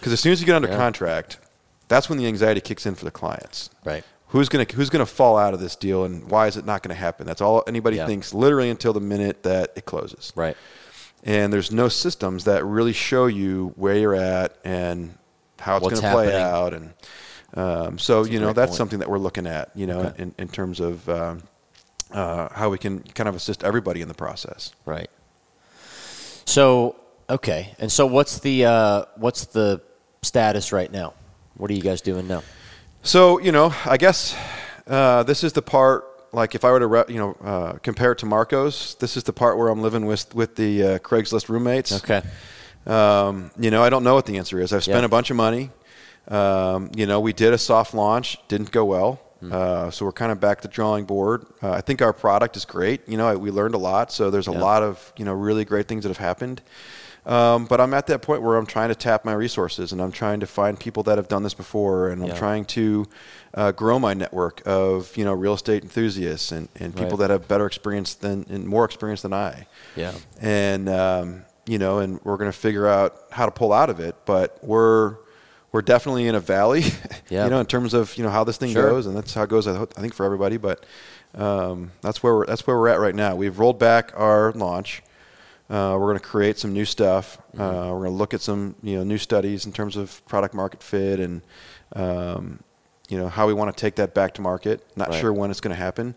Because 0.00 0.12
as 0.12 0.18
soon 0.18 0.32
as 0.32 0.40
you 0.40 0.46
get 0.46 0.56
under 0.56 0.68
Yeah. 0.68 0.76
contract, 0.76 1.38
that's 1.86 2.08
when 2.08 2.18
the 2.18 2.26
anxiety 2.26 2.60
kicks 2.60 2.84
in 2.84 2.96
for 2.96 3.04
the 3.04 3.12
clients. 3.12 3.70
Right. 3.84 4.02
Who's 4.34 4.48
gonna 4.48 4.66
Who's 4.74 4.90
gonna 4.90 5.06
fall 5.06 5.38
out 5.38 5.54
of 5.54 5.60
this 5.60 5.76
deal, 5.76 6.04
and 6.04 6.28
why 6.28 6.48
is 6.48 6.56
it 6.56 6.64
not 6.66 6.82
going 6.82 6.92
to 6.94 7.00
happen? 7.00 7.24
That's 7.24 7.40
all 7.40 7.62
anybody 7.68 7.98
Yeah. 7.98 8.06
thinks, 8.06 8.34
literally 8.34 8.68
until 8.68 8.92
the 8.92 9.00
minute 9.00 9.44
that 9.44 9.72
it 9.76 9.84
closes 9.86 10.32
Right. 10.34 10.56
and 11.22 11.52
there's 11.52 11.70
no 11.70 11.88
systems 11.88 12.42
that 12.44 12.64
really 12.64 12.92
show 12.92 13.26
you 13.26 13.72
where 13.76 13.96
you're 13.96 14.14
at 14.16 14.56
and 14.64 15.16
how 15.60 15.76
it's 15.76 15.88
going 15.88 16.02
to 16.02 16.10
play 16.10 16.34
out 16.42 16.74
and 16.74 16.94
um, 17.56 17.96
so 17.98 18.24
you 18.24 18.40
know 18.40 18.52
that's 18.52 18.70
point. 18.70 18.76
something 18.76 18.98
that 18.98 19.08
we're 19.08 19.18
looking 19.18 19.46
at 19.46 19.70
you 19.76 19.86
know 19.86 20.00
Okay. 20.00 20.22
in, 20.24 20.34
in 20.36 20.48
terms 20.48 20.80
of 20.80 21.08
um, 21.08 21.42
uh, 22.10 22.48
how 22.52 22.68
we 22.70 22.76
can 22.78 23.04
kind 23.14 23.28
of 23.28 23.36
assist 23.36 23.62
everybody 23.62 24.00
in 24.02 24.08
the 24.08 24.14
process 24.14 24.72
Right. 24.84 25.08
So 26.44 26.96
okay, 27.30 27.74
and 27.78 27.90
so 27.90 28.04
what's 28.06 28.40
the 28.40 28.66
uh, 28.66 29.04
what's 29.16 29.44
the 29.46 29.80
status 30.22 30.72
right 30.72 30.90
now? 30.90 31.14
What 31.56 31.70
are 31.70 31.74
you 31.74 31.82
guys 31.82 32.00
doing 32.00 32.26
now? 32.26 32.42
So 33.04 33.38
you 33.40 33.52
know 33.52 33.72
i 33.86 33.96
guess 33.96 34.36
uh, 34.86 35.22
this 35.22 35.44
is 35.44 35.52
the 35.52 35.62
part 35.62 36.04
like 36.32 36.54
if 36.54 36.64
i 36.64 36.70
were 36.70 36.80
to 36.80 36.86
re- 36.86 37.04
you 37.08 37.18
know 37.18 37.32
uh, 37.44 37.72
compare 37.82 38.12
it 38.12 38.18
to 38.18 38.26
marcos 38.26 38.94
this 38.96 39.16
is 39.16 39.22
the 39.24 39.32
part 39.32 39.56
where 39.58 39.68
i'm 39.68 39.80
living 39.82 40.06
with 40.06 40.34
with 40.34 40.56
the 40.56 40.82
uh, 40.82 40.98
craigslist 40.98 41.48
roommates 41.48 41.92
Okay. 41.92 42.22
Um, 42.86 43.50
you 43.58 43.70
know, 43.70 43.82
I 43.82 43.88
don't 43.88 44.04
know 44.04 44.12
what 44.14 44.26
the 44.26 44.36
answer 44.36 44.60
is. 44.60 44.70
I've 44.74 44.84
spent 44.84 44.98
Yeah. 45.00 45.06
a 45.06 45.08
bunch 45.08 45.30
of 45.30 45.36
money. 45.38 45.70
Um, 46.28 46.90
you 46.94 47.06
know, 47.06 47.18
we 47.18 47.32
did 47.32 47.54
a 47.54 47.56
soft 47.56 47.94
launch, 47.94 48.36
didn't 48.46 48.72
go 48.72 48.84
well. 48.84 49.20
Hmm. 49.40 49.50
Uh, 49.50 49.90
so 49.90 50.04
we're 50.04 50.12
kind 50.12 50.30
of 50.30 50.38
back 50.38 50.60
to 50.60 50.68
drawing 50.68 51.06
board. 51.06 51.46
Uh, 51.62 51.70
I 51.70 51.80
think 51.80 52.02
our 52.02 52.12
product 52.12 52.58
is 52.58 52.66
great. 52.66 53.00
You 53.08 53.16
know, 53.16 53.38
we 53.38 53.50
learned 53.50 53.74
a 53.74 53.78
lot. 53.78 54.12
So 54.12 54.30
there's 54.30 54.48
a 54.48 54.52
Yeah. 54.52 54.60
lot 54.60 54.82
of 54.82 55.14
you 55.16 55.24
know 55.24 55.32
really 55.32 55.64
great 55.64 55.88
things 55.88 56.02
that 56.04 56.10
have 56.10 56.18
happened. 56.18 56.60
Um, 57.26 57.64
but 57.64 57.80
I'm 57.80 57.94
at 57.94 58.06
that 58.08 58.20
point 58.20 58.42
where 58.42 58.56
I'm 58.56 58.66
trying 58.66 58.90
to 58.90 58.94
tap 58.94 59.24
my 59.24 59.32
resources 59.32 59.92
and 59.92 60.02
I'm 60.02 60.12
trying 60.12 60.40
to 60.40 60.46
find 60.46 60.78
people 60.78 61.02
that 61.04 61.16
have 61.16 61.26
done 61.28 61.42
this 61.42 61.54
before, 61.54 62.08
and 62.08 62.22
I'm 62.22 62.28
Yeah. 62.28 62.34
trying 62.36 62.64
to 62.66 63.06
uh, 63.54 63.72
grow 63.72 63.98
my 63.98 64.12
network 64.14 64.60
of 64.66 65.16
you 65.16 65.24
know 65.24 65.32
real 65.32 65.54
estate 65.54 65.82
enthusiasts 65.84 66.52
and, 66.52 66.68
and 66.78 66.92
people 66.94 67.10
Right. 67.16 67.28
that 67.28 67.30
have 67.30 67.48
better 67.48 67.66
experience 67.66 68.14
than 68.14 68.44
and 68.50 68.66
more 68.66 68.84
experience 68.84 69.22
than 69.22 69.32
I 69.32 69.66
Yeah. 69.96 70.12
and 70.40 70.88
um, 70.88 71.42
you 71.66 71.78
know, 71.78 71.98
and 72.00 72.20
we're 72.24 72.36
going 72.36 72.50
to 72.50 72.58
figure 72.58 72.86
out 72.86 73.16
how 73.30 73.46
to 73.46 73.50
pull 73.52 73.72
out 73.72 73.88
of 73.88 74.00
it. 74.00 74.16
But 74.26 74.58
we're 74.62 75.16
we're 75.72 75.82
definitely 75.82 76.28
in 76.28 76.34
a 76.34 76.40
valley, 76.40 76.82
Yeah. 77.30 77.44
you 77.44 77.50
know, 77.50 77.58
in 77.58 77.66
terms 77.66 77.94
of 77.94 78.16
you 78.18 78.22
know 78.22 78.30
how 78.30 78.44
this 78.44 78.58
thing 78.58 78.72
Sure. 78.72 78.90
goes, 78.90 79.06
and 79.06 79.16
that's 79.16 79.32
how 79.32 79.44
it 79.44 79.48
goes. 79.50 79.66
I, 79.66 79.80
I 79.80 79.84
think 79.86 80.12
for 80.14 80.26
everybody, 80.26 80.56
but 80.58 80.84
um, 81.34 81.90
that's 82.02 82.22
where 82.22 82.34
we're 82.34 82.46
that's 82.46 82.66
where 82.66 82.76
we're 82.78 82.88
at 82.88 83.00
right 83.00 83.14
now. 83.14 83.34
We've 83.34 83.58
rolled 83.58 83.78
back 83.78 84.12
our 84.14 84.52
launch. 84.52 85.02
Uh, 85.70 85.96
we're 85.98 86.08
going 86.08 86.18
to 86.18 86.24
create 86.24 86.58
some 86.58 86.72
new 86.72 86.84
stuff. 86.84 87.38
Mm-hmm. 87.52 87.60
Uh, 87.60 87.90
we're 87.92 88.00
going 88.00 88.10
to 88.12 88.16
look 88.16 88.34
at 88.34 88.40
some 88.40 88.74
you 88.82 88.96
know 88.96 89.04
new 89.04 89.18
studies 89.18 89.64
in 89.66 89.72
terms 89.72 89.96
of 89.96 90.24
product 90.26 90.54
market 90.54 90.82
fit 90.82 91.20
and 91.20 91.40
um, 91.96 92.60
you 93.08 93.16
know 93.18 93.28
how 93.28 93.46
we 93.46 93.54
want 93.54 93.74
to 93.74 93.80
take 93.80 93.94
that 93.96 94.14
back 94.14 94.34
to 94.34 94.42
market. 94.42 94.86
Not 94.96 95.08
Right. 95.08 95.20
sure 95.20 95.32
when 95.32 95.50
it's 95.50 95.60
going 95.60 95.74
to 95.74 95.80
happen, 95.82 96.14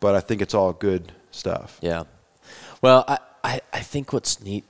but 0.00 0.14
I 0.14 0.20
think 0.20 0.40
it's 0.42 0.54
all 0.54 0.72
good 0.72 1.12
stuff. 1.30 1.78
Yeah. 1.82 2.04
Well, 2.80 3.04
I, 3.06 3.18
I, 3.44 3.60
I 3.72 3.80
think 3.80 4.12
what's 4.12 4.40
neat, 4.42 4.64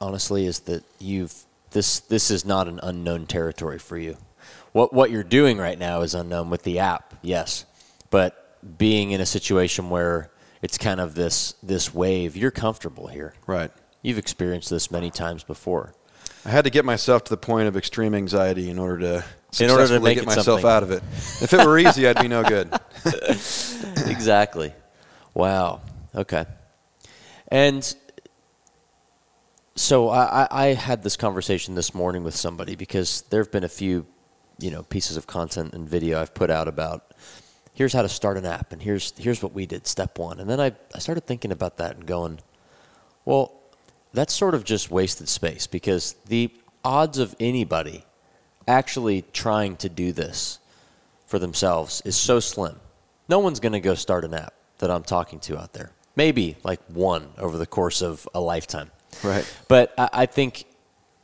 honestly, 0.00 0.46
is 0.46 0.60
that 0.60 0.82
you've 0.98 1.34
this 1.70 2.00
this 2.00 2.30
is 2.30 2.44
not 2.44 2.68
an 2.68 2.80
unknown 2.82 3.26
territory 3.26 3.78
for 3.78 3.98
you. 3.98 4.16
What 4.72 4.92
what 4.92 5.10
you're 5.10 5.24
doing 5.24 5.58
right 5.58 5.78
now 5.78 6.00
is 6.02 6.14
unknown 6.14 6.50
with 6.50 6.62
the 6.62 6.78
app, 6.78 7.14
yes, 7.22 7.64
but 8.10 8.44
being 8.78 9.10
in 9.10 9.20
a 9.20 9.26
situation 9.26 9.90
where 9.90 10.30
it's 10.62 10.78
kind 10.78 11.00
of 11.00 11.14
this 11.14 11.54
this 11.62 11.94
wave, 11.94 12.36
you're 12.36 12.50
comfortable 12.50 13.06
here. 13.06 13.34
Right. 13.46 13.70
You've 14.02 14.18
experienced 14.18 14.70
this 14.70 14.90
many 14.90 15.10
times 15.10 15.44
before. 15.44 15.94
I 16.44 16.50
had 16.50 16.64
to 16.64 16.70
get 16.70 16.84
myself 16.84 17.24
to 17.24 17.30
the 17.30 17.36
point 17.36 17.68
of 17.68 17.76
extreme 17.76 18.14
anxiety 18.14 18.70
in 18.70 18.78
order 18.78 18.98
to 19.00 19.64
In 19.64 19.70
order 19.70 19.88
to 19.88 20.00
make 20.00 20.16
get 20.16 20.26
myself 20.26 20.44
something. 20.44 20.66
out 20.66 20.82
of 20.82 20.90
it. 20.90 21.02
If 21.42 21.52
it 21.52 21.64
were 21.64 21.78
easy, 21.78 22.06
I'd 22.06 22.20
be 22.20 22.28
no 22.28 22.42
good. 22.42 22.72
exactly. 24.06 24.72
Wow. 25.34 25.80
Okay. 26.14 26.46
And 27.48 27.94
so 29.74 30.08
I, 30.08 30.24
I 30.24 30.48
I 30.50 30.66
had 30.74 31.02
this 31.02 31.16
conversation 31.16 31.74
this 31.74 31.94
morning 31.94 32.24
with 32.24 32.36
somebody 32.36 32.76
because 32.76 33.22
there 33.30 33.42
have 33.42 33.52
been 33.52 33.64
a 33.64 33.68
few, 33.68 34.06
you 34.58 34.70
know, 34.70 34.82
pieces 34.82 35.16
of 35.16 35.26
content 35.26 35.72
and 35.74 35.88
video 35.88 36.20
I've 36.20 36.34
put 36.34 36.50
out 36.50 36.68
about 36.68 37.07
here's 37.78 37.92
how 37.92 38.02
to 38.02 38.08
start 38.08 38.36
an 38.36 38.44
app 38.44 38.72
and 38.72 38.82
here's 38.82 39.16
here's 39.16 39.40
what 39.40 39.52
we 39.52 39.64
did, 39.64 39.86
step 39.86 40.18
one. 40.18 40.40
And 40.40 40.50
then 40.50 40.60
I, 40.60 40.72
I 40.92 40.98
started 40.98 41.24
thinking 41.24 41.52
about 41.52 41.76
that 41.76 41.94
and 41.94 42.04
going, 42.04 42.40
well, 43.24 43.52
that's 44.12 44.34
sort 44.34 44.56
of 44.56 44.64
just 44.64 44.90
wasted 44.90 45.28
space 45.28 45.68
because 45.68 46.16
the 46.26 46.50
odds 46.84 47.18
of 47.18 47.36
anybody 47.38 48.04
actually 48.66 49.22
trying 49.32 49.76
to 49.76 49.88
do 49.88 50.10
this 50.10 50.58
for 51.26 51.38
themselves 51.38 52.02
is 52.04 52.16
so 52.16 52.40
slim. 52.40 52.80
No 53.28 53.38
one's 53.38 53.60
going 53.60 53.74
to 53.74 53.80
go 53.80 53.94
start 53.94 54.24
an 54.24 54.34
app 54.34 54.54
that 54.78 54.90
I'm 54.90 55.04
talking 55.04 55.38
to 55.40 55.56
out 55.56 55.72
there. 55.72 55.92
Maybe 56.16 56.56
like 56.64 56.80
one 56.88 57.28
over 57.38 57.56
the 57.56 57.66
course 57.66 58.02
of 58.02 58.28
a 58.34 58.40
lifetime. 58.40 58.90
Right. 59.22 59.46
But 59.68 59.94
I, 59.96 60.08
I 60.12 60.26
think, 60.26 60.64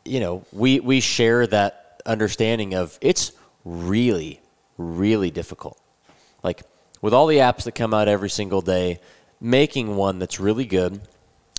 you 0.04 0.20
know, 0.20 0.44
we, 0.52 0.78
we 0.78 1.00
share 1.00 1.48
that 1.48 2.00
understanding 2.06 2.74
of 2.74 2.96
it's 3.00 3.32
really, 3.64 4.40
really 4.78 5.32
difficult. 5.32 5.80
Like 6.44 6.62
with 7.02 7.12
all 7.12 7.26
the 7.26 7.38
apps 7.38 7.64
that 7.64 7.72
come 7.72 7.92
out 7.92 8.06
every 8.06 8.30
single 8.30 8.60
day, 8.60 9.00
making 9.40 9.96
one 9.96 10.18
that's 10.20 10.38
really 10.38 10.64
good, 10.66 11.00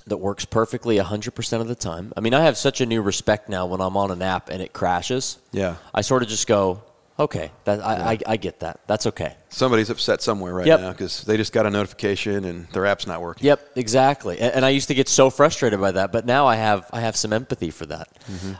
that 0.08 0.18
works 0.18 0.46
perfectly 0.46 0.98
100% 0.98 1.62
of 1.62 1.68
the 1.68 1.76
time. 1.76 2.14
I 2.16 2.20
mean, 2.22 2.34
I 2.36 2.44
have 2.44 2.58
such 2.58 2.80
a 2.80 2.86
new 2.86 3.02
respect 3.02 3.50
now 3.50 3.66
when 3.66 3.82
I'm 3.82 3.98
on 3.98 4.12
an 4.12 4.22
app 4.22 4.50
and 4.50 4.62
it 4.62 4.72
crashes. 4.72 5.40
Yeah. 5.52 5.76
I 5.96 6.02
sort 6.02 6.22
of 6.22 6.30
just 6.30 6.46
go, 6.46 6.84
okay, 7.18 7.50
that, 7.64 7.80
I, 7.84 8.12
I, 8.14 8.20
I 8.28 8.38
get 8.38 8.60
that. 8.60 8.82
That's 8.86 9.08
okay. 9.08 9.36
Somebody's 9.50 9.90
upset 9.90 10.22
somewhere 10.22 10.54
right 10.54 10.68
Yep. 10.68 10.80
now 10.80 10.92
because 10.92 11.24
they 11.24 11.38
just 11.38 11.54
got 11.54 11.66
a 11.66 11.72
notification 11.72 12.46
and 12.46 12.68
their 12.68 12.86
app's 12.86 13.08
not 13.08 13.20
working. 13.20 13.48
Yep, 13.48 13.72
exactly. 13.78 14.38
And, 14.40 14.54
and 14.58 14.66
I 14.66 14.70
used 14.70 14.90
to 14.90 14.94
get 14.94 15.10
so 15.10 15.32
frustrated 15.32 15.80
by 15.82 15.92
that, 15.94 16.12
but 16.12 16.28
now 16.28 16.46
I 16.46 16.56
have 16.58 16.88
I 16.94 17.00
have 17.00 17.16
some 17.16 17.34
empathy 17.34 17.72
for 17.72 17.88
that. 17.88 18.08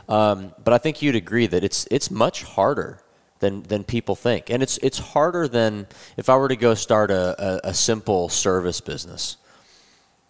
Um, 0.08 0.52
but 0.64 0.74
I 0.74 0.78
think 0.78 1.00
you'd 1.00 1.14
agree 1.16 1.46
that 1.46 1.62
it's 1.62 1.86
it's 1.92 2.10
much 2.10 2.42
harder 2.42 2.98
than 3.40 3.62
than 3.62 3.84
people 3.84 4.16
think, 4.16 4.50
and 4.50 4.62
it's 4.62 4.78
it's 4.78 4.98
harder 4.98 5.48
than 5.48 5.86
if 6.16 6.28
I 6.28 6.36
were 6.36 6.48
to 6.48 6.56
go 6.56 6.74
start 6.74 7.10
a, 7.10 7.64
a, 7.66 7.70
a 7.70 7.74
simple 7.74 8.28
service 8.28 8.80
business. 8.80 9.36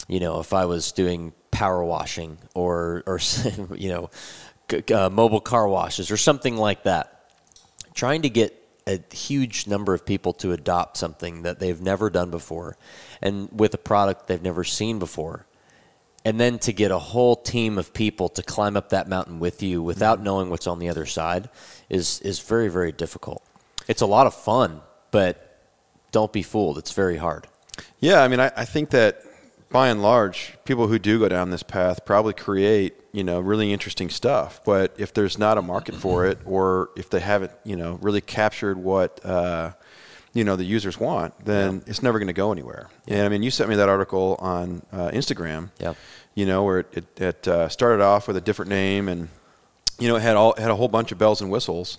You 0.09 0.21
know, 0.21 0.41
if 0.41 0.53
I 0.53 0.67
was 0.67 0.93
doing 0.93 1.33
power 1.51 1.83
washing 1.85 2.39
or 2.55 3.03
or 3.07 3.19
you 3.75 3.89
know, 3.89 4.11
uh, 4.95 5.11
mobile 5.11 5.41
car 5.41 5.69
washes 5.69 6.11
or 6.11 6.17
something 6.17 6.57
like 6.57 6.85
that, 6.85 7.31
trying 7.95 8.23
to 8.23 8.31
get 8.31 8.63
a 8.87 9.01
huge 9.15 9.67
number 9.67 9.95
of 9.95 10.07
people 10.07 10.33
to 10.33 10.53
adopt 10.53 10.97
something 10.97 11.43
that 11.43 11.59
they've 11.59 11.81
never 11.81 12.09
done 12.09 12.31
before 12.31 12.77
and 13.21 13.49
with 13.51 13.75
a 13.75 13.79
product 13.79 14.29
they've 14.29 14.43
never 14.43 14.63
seen 14.63 14.99
before 14.99 15.45
and 16.27 16.41
then 16.41 16.59
to 16.59 16.73
get 16.73 16.91
a 16.91 16.99
whole 16.99 17.37
team 17.37 17.79
of 17.79 17.95
people 17.95 18.29
to 18.31 18.43
climb 18.43 18.77
up 18.77 18.89
that 18.89 19.09
mountain 19.09 19.39
with 19.39 19.63
you 19.63 19.81
without 19.81 20.21
knowing 20.21 20.51
what's 20.51 20.67
on 20.67 20.81
the 20.81 20.89
other 20.89 21.07
side 21.07 21.49
is 21.89 22.21
is 22.23 22.41
very 22.41 22.69
very 22.69 22.91
difficult. 22.91 23.43
It's 23.87 24.03
a 24.03 24.07
lot 24.07 24.27
of 24.27 24.35
fun 24.35 24.81
but 25.13 25.61
don't 26.11 26.33
be 26.33 26.43
fooled. 26.43 26.79
It's 26.79 26.93
very 26.93 27.17
hard. 27.17 27.47
Yeah, 28.01 28.23
I 28.23 28.29
mean, 28.29 28.41
I, 28.41 28.51
I 28.57 28.65
think 28.65 28.91
that 28.91 29.23
by 29.71 29.89
and 29.89 30.03
large, 30.03 30.55
people 30.65 30.89
who 30.89 30.99
do 30.99 31.19
go 31.19 31.29
down 31.29 31.51
this 31.51 31.63
path 31.63 32.05
probably 32.05 32.35
create, 32.35 32.95
you 33.13 33.23
know, 33.23 33.41
really 33.41 33.73
interesting 33.73 34.11
stuff. 34.11 34.61
But 34.65 34.95
if 34.99 35.13
there's 35.15 35.39
not 35.39 35.59
a 35.59 35.63
market 35.63 35.95
for 35.95 36.27
it, 36.27 36.39
or 36.45 36.91
if 36.97 37.11
they 37.11 37.21
haven't, 37.21 37.53
you 37.65 37.77
know, 37.77 37.99
really 38.01 38.21
captured 38.21 38.79
what, 38.79 39.25
uh, 39.25 39.73
you 40.37 40.45
know, 40.45 40.55
the 40.55 40.65
users 40.65 41.01
want, 41.01 41.33
then 41.45 41.77
yeah. 41.77 41.81
it's 41.87 42.03
never 42.03 42.19
going 42.19 42.27
to 42.27 42.35
go 42.35 42.53
anywhere. 42.53 42.89
And 43.09 43.23
I 43.23 43.29
mean, 43.29 43.43
you 43.43 43.51
sent 43.51 43.71
me 43.71 43.77
that 43.77 43.89
article 43.89 44.37
on 44.39 44.83
uh, 44.93 45.11
Instagram. 45.11 45.71
Yeah. 45.79 45.95
You 46.35 46.45
know, 46.45 46.65
where 46.65 46.81
it, 46.81 46.97
it, 46.97 47.21
it 47.21 47.49
uh, 47.49 47.69
started 47.71 48.03
off 48.03 48.29
with 48.29 48.37
a 48.37 48.43
different 48.43 48.69
name, 48.69 49.09
and 49.09 49.29
you 49.99 50.09
know, 50.09 50.17
it 50.17 50.23
had 50.23 50.37
all 50.37 50.55
had 50.59 50.71
a 50.71 50.77
whole 50.77 50.89
bunch 50.89 51.11
of 51.11 51.19
bells 51.19 51.41
and 51.41 51.51
whistles 51.51 51.99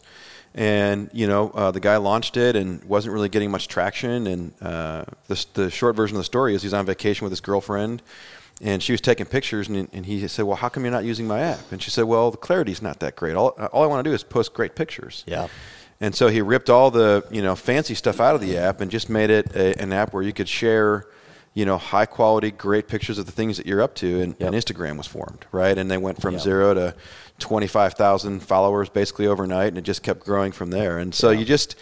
and 0.55 1.09
you 1.13 1.27
know 1.27 1.49
uh, 1.51 1.71
the 1.71 1.79
guy 1.79 1.97
launched 1.97 2.35
it 2.35 2.55
and 2.55 2.83
wasn't 2.85 3.13
really 3.13 3.29
getting 3.29 3.51
much 3.51 3.67
traction 3.67 4.27
and 4.27 4.53
uh, 4.61 5.03
the, 5.27 5.45
the, 5.53 5.69
short 5.69 5.95
version 5.95 6.15
of 6.15 6.19
the 6.19 6.25
story 6.25 6.55
is 6.55 6.63
he's 6.63 6.73
on 6.73 6.85
vacation 6.85 7.23
with 7.25 7.31
his 7.31 7.41
girlfriend 7.41 8.01
and 8.61 8.81
she 8.81 8.91
was 8.91 8.99
taking 8.99 9.25
pictures 9.25 9.67
and, 9.67 9.87
and, 9.93 10.05
he 10.05 10.27
said 10.27 10.45
well 10.45 10.55
how 10.55 10.69
come 10.69 10.83
you're 10.83 10.91
not 10.91 11.03
using 11.03 11.27
my 11.27 11.41
app 11.41 11.71
and 11.71 11.81
she 11.81 11.91
said 11.91 12.05
well 12.05 12.31
the 12.31 12.37
clarity's 12.37 12.81
not 12.81 12.99
that 12.99 13.15
great 13.15 13.35
all, 13.35 13.49
all 13.71 13.83
i 13.83 13.85
want 13.85 14.03
to 14.03 14.09
do 14.09 14.13
is 14.13 14.23
post 14.23 14.53
great 14.53 14.73
pictures 14.73 15.23
yeah 15.27 15.47
and 15.99 16.15
so 16.15 16.27
he 16.27 16.41
ripped 16.41 16.69
all 16.69 16.91
the 16.91 17.25
you 17.31 17.41
know 17.41 17.55
fancy 17.55 17.93
stuff 17.95 18.19
out 18.19 18.35
of 18.35 18.41
the 18.41 18.57
app 18.57 18.81
and 18.81 18.91
just 18.91 19.09
made 19.09 19.29
it 19.29 19.55
a, 19.55 19.79
an 19.81 19.93
app 19.93 20.13
where 20.13 20.23
you 20.23 20.33
could 20.33 20.49
share 20.49 21.07
you 21.57 21.65
know, 21.65 21.79
high 21.79 22.05
quality, 22.05 22.51
great 22.51 22.87
pictures 22.87 23.17
of 23.17 23.25
the 23.25 23.31
things 23.31 23.57
that 23.57 23.65
you're 23.65 23.81
up 23.81 23.95
to, 23.95 24.21
and, 24.21 24.35
yep. 24.37 24.53
and 24.53 24.55
Instagram 24.55 24.95
was 24.95 25.07
formed, 25.07 25.43
right? 25.51 25.75
And 25.75 25.89
they 25.89 25.97
went 25.97 26.21
from 26.21 26.35
yep. 26.35 26.43
zero 26.43 26.75
to 26.75 26.93
25,000 27.39 28.41
followers 28.41 28.89
basically 28.89 29.25
overnight, 29.25 29.69
and 29.69 29.77
it 29.79 29.81
just 29.81 30.03
kept 30.03 30.19
growing 30.19 30.51
from 30.51 30.69
there. 30.69 30.99
And 30.99 31.15
so 31.15 31.31
you 31.31 31.45
just, 31.45 31.75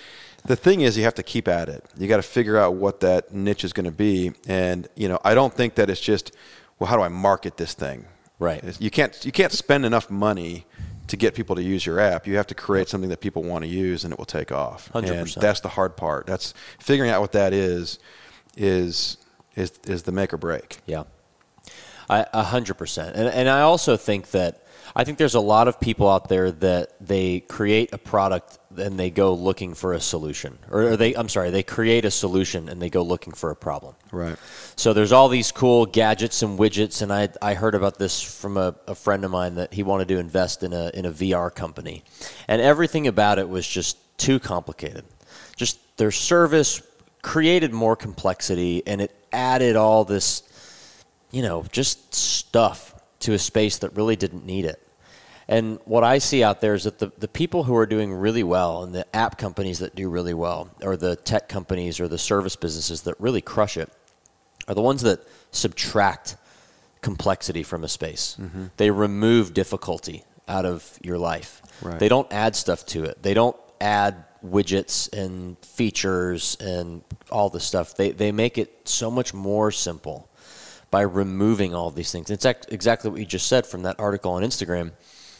the 0.45 0.55
thing 0.55 0.80
is, 0.80 0.97
you 0.97 1.03
have 1.03 1.16
to 1.16 1.24
keep 1.24 1.49
at 1.49 1.68
it. 1.68 1.84
You 1.97 2.07
got 2.07 2.18
to 2.18 2.24
figure 2.24 2.55
out 2.55 2.76
what 2.76 3.01
that 3.01 3.34
niche 3.34 3.66
is 3.66 3.74
going 3.74 3.84
to 3.84 3.91
be. 3.91 4.32
And 4.47 4.88
you 4.95 5.09
know, 5.09 5.20
I 5.26 5.36
don't 5.36 5.53
think 5.53 5.76
that 5.76 5.89
it's 5.89 5.99
just, 5.99 6.34
well, 6.80 6.89
how 6.89 6.95
do 6.95 7.03
I 7.03 7.09
market 7.09 7.57
this 7.57 7.74
thing? 7.74 8.05
Right. 8.39 8.63
You 8.80 8.89
can't 8.89 9.26
you 9.26 9.34
can't 9.34 9.51
spend 9.51 9.86
enough 9.86 10.09
money 10.09 10.66
to 11.08 11.18
get 11.18 11.36
people 11.36 11.56
to 11.56 11.64
use 11.64 11.86
your 11.86 11.99
app. 11.99 12.28
You 12.28 12.36
have 12.38 12.47
to 12.47 12.56
create 12.56 12.89
something 12.89 13.10
that 13.10 13.22
people 13.22 13.43
want 13.43 13.64
to 13.64 13.70
use, 13.70 14.03
and 14.03 14.12
it 14.12 14.18
will 14.18 14.26
take 14.26 14.51
off. 14.51 14.91
100%. 14.93 15.10
And 15.10 15.30
that's 15.41 15.60
the 15.60 15.70
hard 15.70 15.95
part. 15.97 16.26
That's 16.26 16.53
figuring 16.80 17.12
out 17.12 17.22
what 17.22 17.32
that 17.34 17.53
is. 17.53 17.99
Is 18.58 19.18
is 19.56 19.72
is 19.86 20.03
the 20.03 20.14
make 20.14 20.34
or 20.34 20.38
break. 20.38 20.80
Yeah, 20.86 21.03
a 22.10 22.43
hundred 22.43 22.76
percent. 22.76 23.16
And 23.16 23.28
and 23.28 23.49
I 23.49 23.62
also 23.62 23.97
think 23.97 24.32
that 24.32 24.64
I 24.98 25.04
think 25.04 25.18
there's 25.18 25.36
a 25.36 25.41
lot 25.41 25.68
of 25.68 25.80
people 25.80 26.10
out 26.10 26.30
there 26.30 26.52
that 26.52 26.96
they 27.06 27.41
create 27.41 27.91
a 27.91 27.98
product 27.98 28.58
and 28.78 28.98
they 28.98 29.10
go 29.10 29.34
looking 29.34 29.74
for 29.74 29.93
a 29.93 30.00
solution, 30.00 30.58
or 30.72 30.96
they 30.96 31.14
I'm 31.16 31.28
sorry, 31.28 31.50
they 31.52 31.64
create 31.64 32.06
a 32.06 32.12
solution 32.12 32.70
and 32.70 32.82
they 32.82 32.89
go 32.89 33.04
looking 33.04 33.34
for 33.34 33.52
a 33.52 33.56
problem. 33.56 33.96
Right. 34.12 34.38
So 34.76 34.93
there's 34.93 35.12
all 35.12 35.28
these 35.28 35.52
cool 35.52 35.86
gadgets 35.86 36.41
and 36.43 36.58
widgets, 36.58 37.02
and 37.02 37.12
I 37.12 37.30
I 37.41 37.56
heard 37.56 37.76
about 37.76 37.98
this 37.98 38.22
from 38.22 38.56
a, 38.58 38.76
a 38.88 38.96
friend 38.96 39.26
of 39.26 39.32
mine 39.32 39.56
that 39.56 39.74
he 39.74 39.84
wanted 39.84 40.08
to 40.10 40.18
invest 40.18 40.64
in 40.64 40.72
a 40.72 40.91
in 40.93 41.06
a 41.06 41.12
VR 41.12 41.54
company, 41.54 42.04
and 42.48 42.62
everything 42.62 43.08
about 43.08 43.38
it 43.38 43.50
was 43.50 43.68
just 43.68 43.98
too 44.18 44.39
complicated. 44.39 45.04
Just 45.58 45.98
their 45.98 46.12
service 46.12 46.82
created 47.22 47.74
more 47.74 47.96
complexity 47.96 48.84
and 48.86 49.02
it 49.02 49.12
added 49.34 49.76
all 49.76 50.06
this, 50.06 50.43
you 51.32 51.41
know, 51.41 51.66
just 51.72 52.14
stuff 52.14 52.93
to 53.20 53.34
a 53.34 53.39
space 53.39 53.80
that 53.80 53.96
really 53.96 54.16
didn't 54.16 54.46
need 54.46 54.64
it. 54.66 54.84
And 55.48 55.80
what 55.86 56.04
I 56.04 56.18
see 56.18 56.43
out 56.43 56.60
there 56.62 56.74
is 56.74 56.86
that 56.86 56.98
the, 56.98 57.12
the 57.18 57.28
people 57.28 57.64
who 57.64 57.76
are 57.76 57.86
doing 57.86 58.14
really 58.14 58.43
well 58.43 58.84
and 58.84 58.96
the 58.96 59.06
app 59.16 59.38
companies 59.38 59.80
that 59.80 59.96
do 59.96 60.10
really 60.10 60.34
well, 60.34 60.70
or 60.82 60.98
the 60.98 61.16
tech 61.16 61.48
companies 61.48 62.00
or 62.00 62.08
the 62.08 62.18
service 62.18 62.56
businesses 62.56 63.04
that 63.04 63.16
really 63.20 63.41
crush 63.41 63.78
it, 63.78 63.91
are 64.68 64.74
the 64.74 64.82
ones 64.82 65.04
that 65.04 65.20
subtract 65.52 66.36
complexity 67.02 67.62
from 67.62 67.84
a 67.84 67.88
space. 67.88 68.38
Mm-hmm. 68.41 68.66
They 68.78 68.89
remove 68.89 69.54
difficulty 69.54 70.24
out 70.48 70.66
of 70.66 70.98
your 71.04 71.20
life. 71.20 71.62
Right. 71.82 72.00
They 72.00 72.10
don't 72.10 72.32
add 72.34 72.56
stuff 72.56 72.86
to 72.88 73.04
it. 73.04 73.22
They 73.22 73.36
don't 73.36 73.56
add 73.80 74.24
widgets 74.43 75.12
and 75.14 75.58
features 75.60 76.58
and 76.60 77.04
all 77.32 77.50
this 77.50 77.64
stuff. 77.64 77.96
They, 77.96 78.12
they 78.12 78.32
make 78.32 78.58
it 78.58 78.82
so 78.86 79.12
much 79.12 79.34
more 79.34 79.72
simple 79.72 80.28
by 80.89 81.02
removing 81.02 81.76
all 81.76 81.91
these 81.91 82.12
things. 82.12 82.30
It's 82.30 82.46
exactly 82.46 83.10
what 83.12 83.20
you 83.20 83.26
just 83.26 83.48
said 83.48 83.68
from 83.68 83.84
that 83.84 84.00
article 84.00 84.32
on 84.34 84.43
Instagram. 84.43 84.91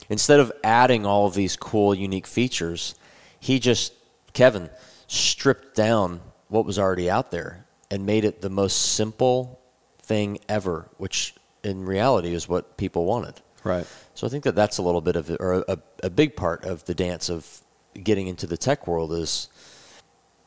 Instead 0.10 0.40
of 0.40 0.52
adding 0.64 1.06
all 1.06 1.26
of 1.26 1.34
these 1.34 1.56
cool, 1.56 1.96
unique 1.96 2.28
features, 2.28 2.96
he 3.40 3.60
just, 3.60 3.94
Kevin, 4.34 4.70
stripped 5.08 5.76
down 5.76 6.22
what 6.48 6.66
was 6.66 6.78
already 6.78 7.10
out 7.10 7.32
there 7.32 7.66
and 7.90 8.06
made 8.06 8.26
it 8.26 8.42
the 8.42 8.50
most 8.50 8.94
simple 8.94 9.60
thing 10.00 10.40
ever, 10.48 10.88
which 10.98 11.34
in 11.64 11.86
reality 11.86 12.34
is 12.34 12.48
what 12.48 12.78
people 12.78 13.06
wanted. 13.06 13.42
Right. 13.64 13.88
So 14.14 14.28
I 14.28 14.30
think 14.30 14.44
that 14.44 14.56
that's 14.56 14.78
a 14.78 14.84
little 14.84 15.02
bit 15.02 15.16
of, 15.16 15.30
or 15.40 15.66
a, 15.68 15.78
a 16.04 16.10
big 16.10 16.36
part 16.36 16.66
of 16.66 16.86
the 16.86 16.94
dance 16.94 17.30
of 17.30 17.62
getting 18.02 18.28
into 18.28 18.46
the 18.46 18.58
tech 18.58 18.88
world 18.88 19.12
is, 19.14 19.50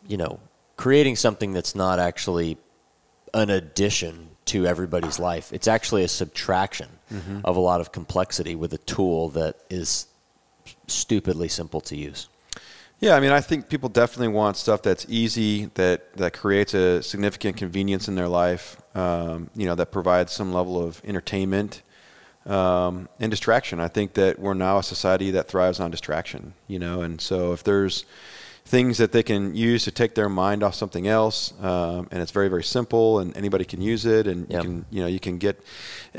you 0.06 0.16
know, 0.16 0.38
creating 0.76 1.16
something 1.16 1.52
that's 1.52 1.74
not 1.74 1.98
actually 1.98 2.56
an 3.34 3.50
addition 3.50 4.30
to 4.46 4.66
everybody's 4.66 5.18
life. 5.18 5.52
It's 5.52 5.68
actually 5.68 6.04
a 6.04 6.08
subtraction 6.08 6.88
mm-hmm. 7.12 7.40
of 7.44 7.56
a 7.56 7.60
lot 7.60 7.80
of 7.80 7.92
complexity 7.92 8.54
with 8.54 8.72
a 8.72 8.78
tool 8.78 9.28
that 9.30 9.56
is 9.68 10.06
stupidly 10.86 11.48
simple 11.48 11.80
to 11.82 11.96
use. 11.96 12.28
Yeah, 13.00 13.14
I 13.14 13.20
mean, 13.20 13.30
I 13.30 13.40
think 13.40 13.68
people 13.68 13.88
definitely 13.88 14.34
want 14.34 14.56
stuff 14.56 14.82
that's 14.82 15.06
easy, 15.08 15.66
that 15.74 16.16
that 16.16 16.32
creates 16.32 16.74
a 16.74 17.00
significant 17.02 17.56
convenience 17.56 18.08
in 18.08 18.16
their 18.16 18.26
life. 18.26 18.80
Um, 18.94 19.50
you 19.54 19.66
know, 19.66 19.76
that 19.76 19.92
provides 19.92 20.32
some 20.32 20.52
level 20.52 20.82
of 20.82 21.00
entertainment 21.04 21.82
um, 22.44 23.08
and 23.20 23.30
distraction. 23.30 23.78
I 23.78 23.86
think 23.86 24.14
that 24.14 24.40
we're 24.40 24.54
now 24.54 24.78
a 24.78 24.82
society 24.82 25.30
that 25.32 25.46
thrives 25.46 25.78
on 25.78 25.92
distraction, 25.92 26.54
you 26.66 26.80
know, 26.80 27.02
and 27.02 27.20
so 27.20 27.52
if 27.52 27.62
there's 27.62 28.04
things 28.68 28.98
that 28.98 29.12
they 29.12 29.22
can 29.22 29.54
use 29.54 29.84
to 29.84 29.90
take 29.90 30.14
their 30.14 30.28
mind 30.28 30.62
off 30.62 30.74
something 30.74 31.08
else, 31.08 31.54
um, 31.62 32.06
and 32.10 32.20
it's 32.20 32.32
very 32.32 32.48
very 32.48 32.62
simple, 32.62 33.18
and 33.20 33.34
anybody 33.34 33.64
can 33.64 33.80
use 33.80 34.04
it, 34.04 34.26
and 34.26 34.46
yep. 34.50 34.62
you 34.62 34.68
can 34.68 34.84
you 34.90 35.00
know 35.00 35.06
you 35.06 35.20
can 35.20 35.38
get 35.38 35.58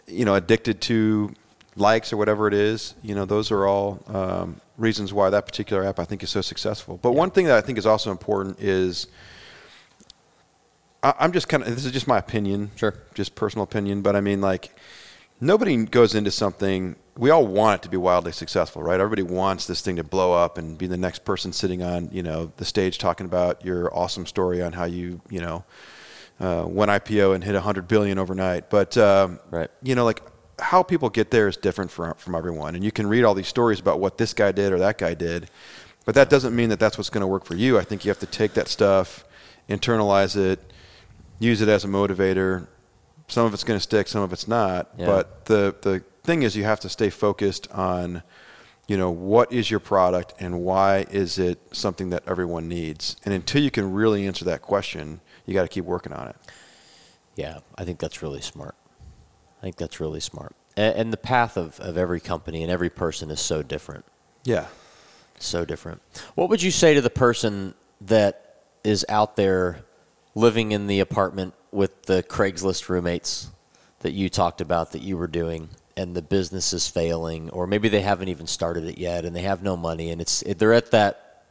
you 0.07 0.25
know 0.25 0.33
addicted 0.33 0.81
to 0.81 1.31
likes 1.75 2.11
or 2.11 2.17
whatever 2.17 2.47
it 2.47 2.55
is. 2.55 2.95
You 3.03 3.13
know, 3.13 3.25
those 3.25 3.51
are 3.51 3.67
all 3.67 4.03
um, 4.07 4.59
reasons 4.77 5.13
why 5.13 5.29
that 5.29 5.45
particular 5.45 5.85
app 5.85 5.99
I 5.99 6.05
think 6.05 6.23
is 6.23 6.31
so 6.31 6.41
successful. 6.41 6.99
But 7.01 7.11
one 7.11 7.29
thing 7.29 7.45
that 7.45 7.57
I 7.57 7.61
think 7.61 7.77
is 7.77 7.85
also 7.85 8.11
important 8.11 8.59
is. 8.59 9.07
I'm 11.01 11.31
just 11.31 11.47
kind 11.47 11.63
of. 11.63 11.69
This 11.73 11.85
is 11.85 11.93
just 11.93 12.09
my 12.09 12.17
opinion, 12.17 12.71
sure, 12.75 12.93
just 13.13 13.33
personal 13.33 13.63
opinion. 13.63 14.01
But 14.01 14.17
I 14.17 14.21
mean, 14.21 14.41
like, 14.41 14.77
nobody 15.39 15.85
goes 15.85 16.13
into 16.13 16.29
something 16.29 16.97
we 17.19 17.29
all 17.31 17.45
want 17.45 17.81
it 17.81 17.83
to 17.83 17.89
be 17.89 17.97
wildly 17.97 18.31
successful 18.31 18.81
right 18.81 18.99
everybody 18.99 19.21
wants 19.21 19.67
this 19.67 19.81
thing 19.81 19.97
to 19.97 20.03
blow 20.03 20.33
up 20.33 20.57
and 20.57 20.77
be 20.77 20.87
the 20.87 20.97
next 20.97 21.25
person 21.25 21.51
sitting 21.51 21.83
on 21.83 22.09
you 22.11 22.23
know 22.23 22.51
the 22.57 22.65
stage 22.65 22.97
talking 22.97 23.25
about 23.25 23.63
your 23.63 23.95
awesome 23.95 24.25
story 24.25 24.61
on 24.61 24.73
how 24.73 24.85
you 24.85 25.21
you 25.29 25.39
know 25.39 25.63
uh, 26.39 26.63
went 26.65 26.89
ipo 26.89 27.35
and 27.35 27.43
hit 27.43 27.51
a 27.51 27.59
100 27.59 27.87
billion 27.87 28.17
overnight 28.17 28.69
but 28.69 28.97
um, 28.97 29.39
right. 29.51 29.69
you 29.83 29.93
know 29.93 30.05
like 30.05 30.23
how 30.59 30.81
people 30.81 31.09
get 31.09 31.31
there 31.31 31.47
is 31.47 31.55
different 31.55 31.91
from, 31.91 32.13
from 32.15 32.35
everyone 32.35 32.73
and 32.75 32.83
you 32.83 32.91
can 32.91 33.05
read 33.05 33.23
all 33.23 33.33
these 33.33 33.47
stories 33.47 33.79
about 33.79 33.99
what 33.99 34.17
this 34.17 34.33
guy 34.33 34.51
did 34.51 34.71
or 34.71 34.79
that 34.79 34.97
guy 34.97 35.13
did 35.13 35.49
but 36.05 36.15
that 36.15 36.29
doesn't 36.29 36.55
mean 36.55 36.69
that 36.69 36.79
that's 36.79 36.97
what's 36.97 37.09
going 37.09 37.21
to 37.21 37.27
work 37.27 37.45
for 37.45 37.55
you 37.55 37.77
i 37.77 37.83
think 37.83 38.05
you 38.05 38.09
have 38.09 38.19
to 38.19 38.25
take 38.25 38.53
that 38.53 38.67
stuff 38.67 39.25
internalize 39.67 40.37
it 40.37 40.73
use 41.39 41.61
it 41.61 41.67
as 41.67 41.83
a 41.83 41.87
motivator 41.87 42.67
some 43.29 43.45
of 43.45 43.53
it's 43.53 43.63
going 43.63 43.77
to 43.77 43.81
stick, 43.81 44.07
some 44.07 44.21
of 44.21 44.33
it's 44.33 44.47
not. 44.47 44.89
Yeah. 44.97 45.05
But 45.05 45.45
the 45.45 45.75
the 45.81 46.03
thing 46.23 46.43
is, 46.43 46.55
you 46.55 46.63
have 46.63 46.79
to 46.81 46.89
stay 46.89 47.09
focused 47.09 47.69
on, 47.71 48.23
you 48.87 48.97
know, 48.97 49.11
what 49.11 49.51
is 49.51 49.69
your 49.69 49.79
product 49.79 50.33
and 50.39 50.61
why 50.61 51.05
is 51.11 51.39
it 51.39 51.59
something 51.71 52.09
that 52.09 52.23
everyone 52.27 52.67
needs. 52.67 53.15
And 53.25 53.33
until 53.33 53.61
you 53.61 53.71
can 53.71 53.93
really 53.93 54.25
answer 54.27 54.45
that 54.45 54.61
question, 54.61 55.21
you 55.45 55.53
got 55.53 55.63
to 55.63 55.67
keep 55.67 55.85
working 55.85 56.13
on 56.13 56.27
it. 56.27 56.35
Yeah, 57.35 57.59
I 57.77 57.85
think 57.85 57.99
that's 57.99 58.21
really 58.21 58.41
smart. 58.41 58.75
I 59.59 59.61
think 59.61 59.77
that's 59.77 59.99
really 59.99 60.19
smart. 60.19 60.55
And, 60.75 60.95
and 60.95 61.13
the 61.13 61.17
path 61.17 61.57
of, 61.57 61.79
of 61.79 61.97
every 61.97 62.19
company 62.19 62.63
and 62.63 62.71
every 62.71 62.89
person 62.89 63.31
is 63.31 63.39
so 63.39 63.63
different. 63.63 64.05
Yeah. 64.43 64.67
So 65.39 65.65
different. 65.65 66.01
What 66.35 66.49
would 66.49 66.61
you 66.61 66.71
say 66.71 66.93
to 66.93 67.01
the 67.01 67.09
person 67.09 67.73
that 68.01 68.63
is 68.83 69.05
out 69.07 69.35
there 69.35 69.81
living 70.35 70.71
in 70.71 70.87
the 70.87 70.99
apartment 70.99 71.53
with 71.71 72.03
the 72.03 72.23
Craigslist 72.23 72.89
roommates 72.89 73.49
that 73.99 74.11
you 74.11 74.29
talked 74.29 74.61
about 74.61 74.91
that 74.91 75.01
you 75.01 75.17
were 75.17 75.27
doing 75.27 75.69
and 75.99 76.15
the 76.15 76.21
business 76.21 76.73
is 76.73 76.87
failing 76.87 77.49
or 77.51 77.67
maybe 77.67 77.89
they 77.89 78.01
haven't 78.01 78.29
even 78.29 78.47
started 78.47 78.85
it 78.85 78.97
yet 78.97 79.25
and 79.25 79.35
they 79.35 79.41
have 79.41 79.61
no 79.61 79.75
money 79.75 80.09
and 80.11 80.21
it's 80.21 80.43
they're 80.57 80.73
at 80.73 80.91
that 80.91 81.43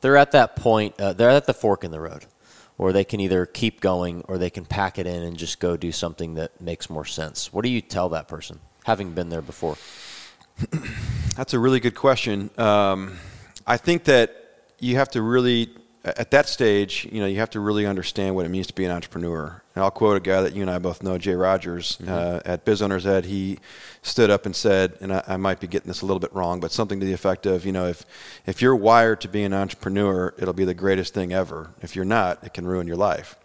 they're 0.00 0.16
at 0.16 0.32
that 0.32 0.56
point 0.56 0.98
uh, 1.00 1.12
they're 1.12 1.30
at 1.30 1.46
the 1.46 1.54
fork 1.54 1.84
in 1.84 1.90
the 1.90 2.00
road 2.00 2.24
or 2.80 2.94
they 2.94 3.04
can 3.04 3.20
either 3.20 3.44
keep 3.44 3.78
going 3.78 4.24
or 4.26 4.38
they 4.38 4.48
can 4.48 4.64
pack 4.64 4.98
it 4.98 5.06
in 5.06 5.22
and 5.22 5.36
just 5.36 5.60
go 5.60 5.76
do 5.76 5.92
something 5.92 6.36
that 6.36 6.58
makes 6.62 6.88
more 6.88 7.04
sense. 7.04 7.52
What 7.52 7.62
do 7.62 7.68
you 7.68 7.82
tell 7.82 8.08
that 8.08 8.26
person 8.26 8.58
having 8.84 9.12
been 9.12 9.28
there 9.28 9.42
before? 9.42 9.76
That's 11.36 11.52
a 11.52 11.58
really 11.58 11.78
good 11.78 11.94
question. 11.94 12.48
Um, 12.56 13.18
i 13.66 13.76
think 13.76 14.04
that 14.04 14.64
you 14.78 14.96
have 14.96 15.10
to 15.10 15.20
really 15.20 15.68
at 16.02 16.30
that 16.30 16.48
stage, 16.48 17.06
you 17.12 17.20
know, 17.20 17.26
you 17.26 17.36
have 17.38 17.50
to 17.50 17.60
really 17.60 17.84
understand 17.84 18.34
what 18.34 18.46
it 18.46 18.48
means 18.48 18.66
to 18.68 18.74
be 18.74 18.84
an 18.86 18.90
entrepreneur. 18.90 19.62
And 19.74 19.84
I'll 19.84 19.90
quote 19.90 20.16
a 20.16 20.20
guy 20.20 20.40
that 20.40 20.54
you 20.54 20.62
and 20.62 20.70
I 20.70 20.78
both 20.78 21.02
know, 21.02 21.18
Jay 21.18 21.34
Rogers, 21.34 21.98
mm-hmm. 21.98 22.10
uh, 22.10 22.40
at 22.44 22.64
Biz 22.64 22.80
Owners 22.80 23.06
Ed. 23.06 23.26
He 23.26 23.58
stood 24.02 24.30
up 24.30 24.46
and 24.46 24.56
said, 24.56 24.96
and 25.00 25.12
I, 25.12 25.22
I, 25.28 25.36
might 25.36 25.60
be 25.60 25.66
getting 25.66 25.88
this 25.88 26.00
a 26.00 26.06
little 26.06 26.20
bit 26.20 26.32
wrong, 26.32 26.58
but 26.58 26.72
something 26.72 27.00
to 27.00 27.06
the 27.06 27.12
effect 27.12 27.44
of, 27.44 27.66
you 27.66 27.72
know, 27.72 27.86
if 27.86 28.06
if 28.46 28.62
you're 28.62 28.76
wired 28.76 29.20
to 29.22 29.28
be 29.28 29.42
an 29.42 29.52
entrepreneur, 29.52 30.34
it'll 30.38 30.54
be 30.54 30.64
the 30.64 30.74
greatest 30.74 31.12
thing 31.12 31.32
ever. 31.34 31.70
If 31.82 31.94
you're 31.94 32.06
not, 32.06 32.42
it 32.44 32.54
can 32.54 32.66
ruin 32.66 32.86
your 32.86 32.96
life. 32.96 33.36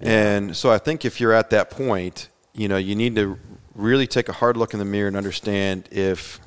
Yeah. 0.00 0.36
And 0.36 0.56
so 0.56 0.70
I 0.70 0.78
think 0.78 1.04
if 1.04 1.20
you're 1.20 1.32
at 1.32 1.50
that 1.50 1.70
point, 1.70 2.28
you 2.54 2.68
know, 2.68 2.78
you 2.78 2.94
need 2.94 3.16
to 3.16 3.38
really 3.74 4.06
take 4.06 4.30
a 4.30 4.32
hard 4.32 4.56
look 4.56 4.72
in 4.72 4.78
the 4.78 4.86
mirror 4.86 5.08
and 5.08 5.16
understand 5.16 5.88
if 5.90 6.40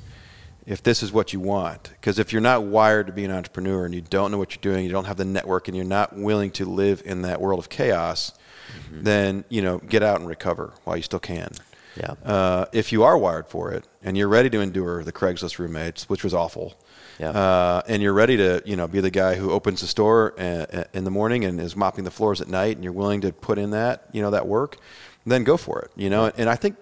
if 0.66 0.82
this 0.82 1.02
is 1.02 1.12
what 1.12 1.32
you 1.32 1.40
want. 1.40 1.90
Because 1.90 2.18
if 2.18 2.32
you're 2.32 2.42
not 2.42 2.64
wired 2.64 3.06
to 3.06 3.12
be 3.12 3.24
an 3.24 3.30
entrepreneur 3.30 3.84
and 3.84 3.94
you 3.94 4.00
don't 4.00 4.30
know 4.30 4.38
what 4.38 4.54
you're 4.54 4.72
doing, 4.72 4.84
you 4.84 4.92
don't 4.92 5.06
have 5.06 5.16
the 5.16 5.24
network, 5.24 5.68
and 5.68 5.76
you're 5.76 5.86
not 5.86 6.16
willing 6.16 6.50
to 6.52 6.64
live 6.64 7.02
in 7.04 7.22
that 7.22 7.40
world 7.40 7.58
of 7.58 7.68
chaos, 7.68 8.32
mm-hmm. 8.72 9.02
then 9.02 9.44
you 9.48 9.62
know 9.62 9.78
get 9.78 10.02
out 10.02 10.20
and 10.20 10.28
recover 10.28 10.72
while 10.84 10.96
you 10.96 11.02
still 11.02 11.20
can. 11.20 11.52
Yeah. 11.96 12.14
Uh, 12.24 12.66
if 12.72 12.92
you 12.92 13.02
are 13.02 13.18
wired 13.18 13.48
for 13.48 13.72
it 13.72 13.84
and 14.02 14.16
you're 14.16 14.28
ready 14.28 14.48
to 14.50 14.60
endure 14.60 15.02
the 15.02 15.12
Craigslist 15.12 15.58
roommates, 15.58 16.08
which 16.08 16.22
was 16.22 16.32
awful, 16.32 16.76
yeah. 17.20 17.30
Uh, 17.30 17.82
and 17.86 18.02
you're 18.02 18.14
ready 18.14 18.38
to 18.38 18.62
you 18.64 18.76
know 18.76 18.88
be 18.88 19.00
the 19.00 19.10
guy 19.10 19.34
who 19.34 19.50
opens 19.50 19.82
the 19.82 19.86
store 19.86 20.34
uh, 20.38 20.66
uh, 20.72 20.84
in 20.94 21.04
the 21.04 21.10
morning 21.10 21.44
and 21.44 21.60
is 21.60 21.76
mopping 21.76 22.04
the 22.04 22.10
floors 22.10 22.40
at 22.40 22.48
night, 22.48 22.76
and 22.76 22.84
you're 22.84 22.94
willing 22.94 23.20
to 23.20 23.32
put 23.32 23.58
in 23.58 23.70
that 23.72 24.04
you 24.12 24.22
know 24.22 24.30
that 24.30 24.46
work, 24.46 24.78
then 25.26 25.44
go 25.44 25.58
for 25.58 25.80
it. 25.80 25.90
You 25.96 26.08
know, 26.08 26.32
and 26.36 26.48
I 26.48 26.54
think 26.54 26.76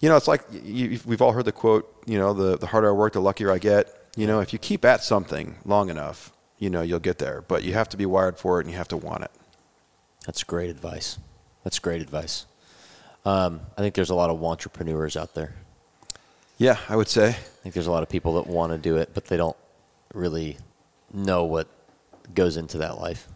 you 0.00 0.08
know, 0.08 0.16
it's 0.16 0.28
like 0.28 0.42
you, 0.50 1.00
we've 1.06 1.22
all 1.22 1.32
heard 1.32 1.44
the 1.44 1.52
quote, 1.52 2.02
you 2.06 2.18
know, 2.18 2.32
the, 2.32 2.58
the 2.58 2.66
harder 2.66 2.90
I 2.90 2.92
work, 2.92 3.14
the 3.14 3.20
luckier 3.20 3.50
I 3.50 3.58
get. 3.58 3.92
You 4.16 4.26
know, 4.26 4.40
if 4.40 4.52
you 4.52 4.58
keep 4.58 4.84
at 4.84 5.02
something 5.02 5.56
long 5.64 5.90
enough, 5.90 6.32
you 6.58 6.70
know, 6.70 6.82
you'll 6.82 7.00
get 7.00 7.18
there. 7.18 7.42
But 7.42 7.64
you 7.64 7.72
have 7.74 7.88
to 7.90 7.96
be 7.96 8.06
wired 8.06 8.38
for 8.38 8.60
it 8.60 8.64
and 8.64 8.70
you 8.70 8.78
have 8.78 8.88
to 8.88 8.96
want 8.96 9.24
it. 9.24 9.30
That's 10.26 10.42
great 10.42 10.70
advice. 10.70 11.18
That's 11.64 11.78
great 11.78 12.02
advice. 12.02 12.46
Um, 13.24 13.60
I 13.76 13.80
think 13.80 13.94
there's 13.94 14.10
a 14.10 14.14
lot 14.14 14.30
of 14.30 14.42
entrepreneurs 14.42 15.16
out 15.16 15.34
there. 15.34 15.54
Yeah, 16.58 16.78
I 16.88 16.96
would 16.96 17.08
say. 17.08 17.28
I 17.28 17.32
think 17.32 17.74
there's 17.74 17.86
a 17.86 17.92
lot 17.92 18.02
of 18.02 18.08
people 18.08 18.34
that 18.34 18.46
want 18.46 18.72
to 18.72 18.78
do 18.78 18.96
it, 18.96 19.10
but 19.12 19.26
they 19.26 19.36
don't 19.36 19.56
really 20.14 20.56
know 21.12 21.44
what 21.44 21.68
goes 22.34 22.56
into 22.56 22.78
that 22.78 22.98
life. 22.98 23.28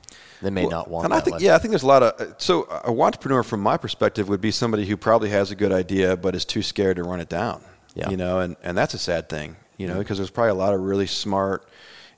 They 0.42 0.50
may 0.50 0.62
well, 0.62 0.70
not 0.70 0.88
want. 0.88 1.04
And 1.04 1.14
I 1.14 1.20
think, 1.20 1.34
life. 1.34 1.42
yeah, 1.42 1.54
I 1.54 1.58
think 1.58 1.70
there's 1.70 1.82
a 1.82 1.86
lot 1.86 2.02
of. 2.02 2.34
So 2.38 2.64
a 2.84 2.90
entrepreneur, 2.90 3.42
from 3.42 3.60
my 3.60 3.76
perspective, 3.76 4.28
would 4.28 4.40
be 4.40 4.50
somebody 4.50 4.86
who 4.86 4.96
probably 4.96 5.30
has 5.30 5.50
a 5.50 5.54
good 5.54 5.72
idea 5.72 6.16
but 6.16 6.34
is 6.34 6.44
too 6.44 6.62
scared 6.62 6.96
to 6.96 7.02
run 7.02 7.20
it 7.20 7.28
down. 7.28 7.62
Yeah. 7.94 8.10
You 8.10 8.16
know, 8.16 8.40
and 8.40 8.56
and 8.62 8.76
that's 8.76 8.94
a 8.94 8.98
sad 8.98 9.28
thing. 9.28 9.56
You 9.76 9.86
know, 9.86 9.98
because 9.98 10.18
there's 10.18 10.30
probably 10.30 10.50
a 10.50 10.54
lot 10.54 10.74
of 10.74 10.80
really 10.80 11.06
smart, 11.06 11.66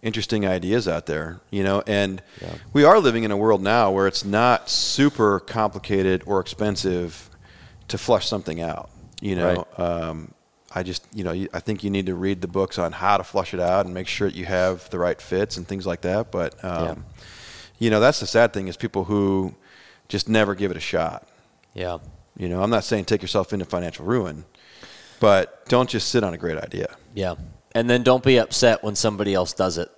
interesting 0.03 0.47
ideas 0.47 0.87
out 0.87 1.07
there. 1.07 1.41
You 1.51 1.65
know, 1.65 1.83
and 1.87 2.23
yeah. 2.41 2.55
we 2.73 2.85
are 2.85 2.99
living 3.01 3.25
in 3.25 3.31
a 3.31 3.37
world 3.37 3.63
now 3.63 3.91
where 3.91 4.07
it's 4.07 4.25
not 4.25 4.69
super 4.69 5.41
complicated 5.41 6.23
or 6.27 6.41
expensive 6.41 7.29
to 7.89 7.99
flush 7.99 8.27
something 8.29 8.61
out. 8.61 8.91
You 9.21 9.37
know. 9.37 9.67
Right. 9.79 9.81
Um, 9.81 10.35
I 10.75 10.83
just, 10.83 11.07
you 11.13 11.23
know, 11.23 11.33
I 11.53 11.61
think 11.61 11.85
you 11.85 11.91
need 11.91 12.07
to 12.07 12.15
read 12.15 12.41
the 12.41 12.49
books 12.49 12.79
on 12.79 12.93
how 12.93 13.19
to 13.19 13.25
flush 13.25 13.53
it 13.53 13.61
out 13.61 13.85
and 13.85 13.93
make 13.93 14.09
sure 14.09 14.31
that 14.31 14.35
you 14.35 14.47
have 14.47 14.89
the 14.89 14.99
right 14.99 15.21
fits 15.21 15.59
and 15.59 15.69
things 15.69 15.87
like 15.87 16.01
that. 16.01 16.33
But 16.33 16.65
um, 16.65 16.85
yeah 16.87 16.95
you 17.83 17.91
know, 17.91 17.99
that's 17.99 18.21
the 18.21 18.29
sad 18.29 18.53
thing 18.53 18.69
is 18.69 18.77
people 18.77 19.03
who 19.03 19.57
just 20.07 20.29
never 20.29 20.55
give 20.55 20.71
it 20.71 20.77
a 20.77 20.81
shot. 20.81 21.27
Yeah. 21.75 21.99
You 22.37 22.49
know, 22.49 22.63
I'm 22.63 22.71
not 22.71 22.85
saying 22.85 23.07
take 23.07 23.23
yourself 23.23 23.53
into 23.53 23.65
financial 23.65 24.07
ruin, 24.07 24.45
but 25.19 25.67
don't 25.67 25.91
just 25.91 26.09
sit 26.09 26.23
on 26.23 26.33
a 26.33 26.39
great 26.39 26.59
idea. 26.59 26.97
Yeah. 27.13 27.35
And 27.73 27.91
then 27.91 28.05
don't 28.05 28.23
be 28.23 28.39
upset 28.39 28.85
when 28.85 28.95
somebody 28.95 29.35
else 29.35 29.53
does 29.53 29.79
it 29.79 29.91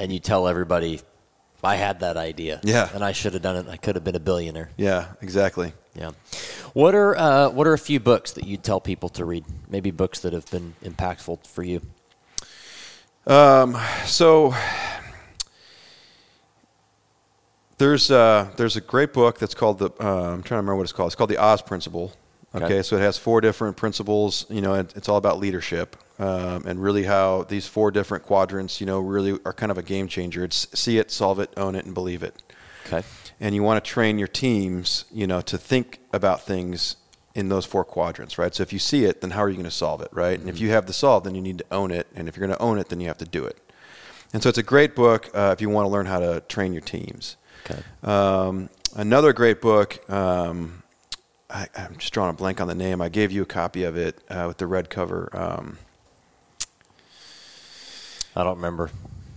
and 0.00 0.12
you 0.12 0.18
tell 0.18 0.48
everybody, 0.48 1.00
I 1.62 1.76
had 1.76 2.00
that 2.00 2.16
idea. 2.16 2.60
Yeah. 2.64 2.88
And 2.92 3.04
I 3.04 3.12
should 3.12 3.34
have 3.34 3.42
done 3.42 3.54
it. 3.54 3.68
I 3.68 3.76
could 3.76 3.94
have 3.94 4.02
been 4.02 4.16
a 4.16 4.20
billionaire. 4.20 4.70
Yeah, 4.76 5.12
exactly. 5.20 5.74
Yeah. 5.94 6.10
What 6.72 6.96
are 6.96 7.16
uh, 7.16 7.50
what 7.50 7.68
are 7.68 7.72
a 7.72 7.78
few 7.78 8.00
books 8.00 8.32
that 8.32 8.48
you'd 8.48 8.64
tell 8.64 8.80
people 8.80 9.10
to 9.10 9.24
read? 9.24 9.44
Maybe 9.68 9.92
books 9.92 10.18
that 10.20 10.32
have 10.32 10.50
been 10.50 10.74
impactful 10.82 11.46
for 11.46 11.62
you. 11.62 11.82
Um, 13.28 13.78
so 14.06 14.54
there's 17.82 18.10
uh, 18.12 18.48
there's 18.56 18.76
a 18.76 18.80
great 18.80 19.12
book 19.12 19.38
that's 19.38 19.54
called 19.54 19.78
the 19.80 19.90
uh, 20.00 20.32
I'm 20.32 20.42
trying 20.42 20.56
to 20.58 20.62
remember 20.62 20.76
what 20.76 20.84
it's 20.84 20.92
called. 20.92 21.08
It's 21.08 21.16
called 21.16 21.30
the 21.30 21.38
Oz 21.38 21.62
Principle. 21.62 22.12
Okay, 22.54 22.64
okay. 22.64 22.82
so 22.82 22.96
it 22.96 23.00
has 23.00 23.18
four 23.18 23.40
different 23.40 23.76
principles. 23.76 24.46
You 24.50 24.60
know, 24.60 24.74
it, 24.74 24.92
it's 24.94 25.08
all 25.08 25.16
about 25.16 25.38
leadership 25.38 25.96
um, 26.18 26.64
and 26.66 26.80
really 26.80 27.04
how 27.04 27.44
these 27.44 27.66
four 27.66 27.90
different 27.90 28.24
quadrants, 28.24 28.80
you 28.80 28.86
know, 28.86 29.00
really 29.00 29.38
are 29.44 29.52
kind 29.52 29.72
of 29.72 29.78
a 29.78 29.82
game 29.82 30.06
changer. 30.06 30.44
It's 30.44 30.68
see 30.78 30.98
it, 30.98 31.10
solve 31.10 31.40
it, 31.40 31.52
own 31.56 31.74
it, 31.74 31.84
and 31.84 31.94
believe 31.94 32.22
it. 32.22 32.40
Okay. 32.86 33.02
And 33.40 33.54
you 33.54 33.62
want 33.62 33.82
to 33.84 33.90
train 33.90 34.18
your 34.18 34.28
teams, 34.28 35.06
you 35.10 35.26
know, 35.26 35.40
to 35.40 35.58
think 35.58 35.98
about 36.12 36.42
things 36.42 36.96
in 37.34 37.48
those 37.48 37.64
four 37.64 37.84
quadrants, 37.84 38.38
right? 38.38 38.54
So 38.54 38.62
if 38.62 38.72
you 38.72 38.78
see 38.78 39.06
it, 39.06 39.22
then 39.22 39.30
how 39.30 39.42
are 39.42 39.48
you 39.48 39.56
going 39.56 39.64
to 39.64 39.70
solve 39.70 40.02
it, 40.02 40.10
right? 40.12 40.34
Mm-hmm. 40.34 40.42
And 40.42 40.50
if 40.50 40.56
mm-hmm. 40.56 40.66
you 40.66 40.70
have 40.72 40.86
the 40.86 40.92
solve, 40.92 41.24
then 41.24 41.34
you 41.34 41.40
need 41.40 41.58
to 41.58 41.64
own 41.72 41.90
it. 41.90 42.06
And 42.14 42.28
if 42.28 42.36
you're 42.36 42.46
going 42.46 42.56
to 42.56 42.62
own 42.62 42.78
it, 42.78 42.90
then 42.90 43.00
you 43.00 43.08
have 43.08 43.18
to 43.18 43.24
do 43.24 43.44
it. 43.44 43.58
And 44.34 44.42
so 44.42 44.50
it's 44.50 44.58
a 44.58 44.62
great 44.62 44.94
book 44.94 45.30
uh, 45.34 45.50
if 45.52 45.60
you 45.60 45.70
want 45.70 45.86
to 45.86 45.90
learn 45.90 46.06
how 46.06 46.20
to 46.20 46.42
train 46.42 46.72
your 46.72 46.82
teams. 46.82 47.36
Um, 48.02 48.68
another 48.94 49.32
great 49.32 49.60
book. 49.60 50.08
Um, 50.10 50.82
I, 51.50 51.68
am 51.76 51.96
just 51.98 52.12
drawing 52.12 52.30
a 52.30 52.34
blank 52.34 52.60
on 52.60 52.68
the 52.68 52.74
name. 52.74 53.02
I 53.02 53.08
gave 53.08 53.30
you 53.30 53.42
a 53.42 53.46
copy 53.46 53.84
of 53.84 53.96
it 53.96 54.18
uh, 54.30 54.44
with 54.48 54.58
the 54.58 54.66
red 54.66 54.88
cover. 54.88 55.28
Um, 55.32 55.78
I 58.34 58.42
don't 58.42 58.56
remember. 58.56 58.90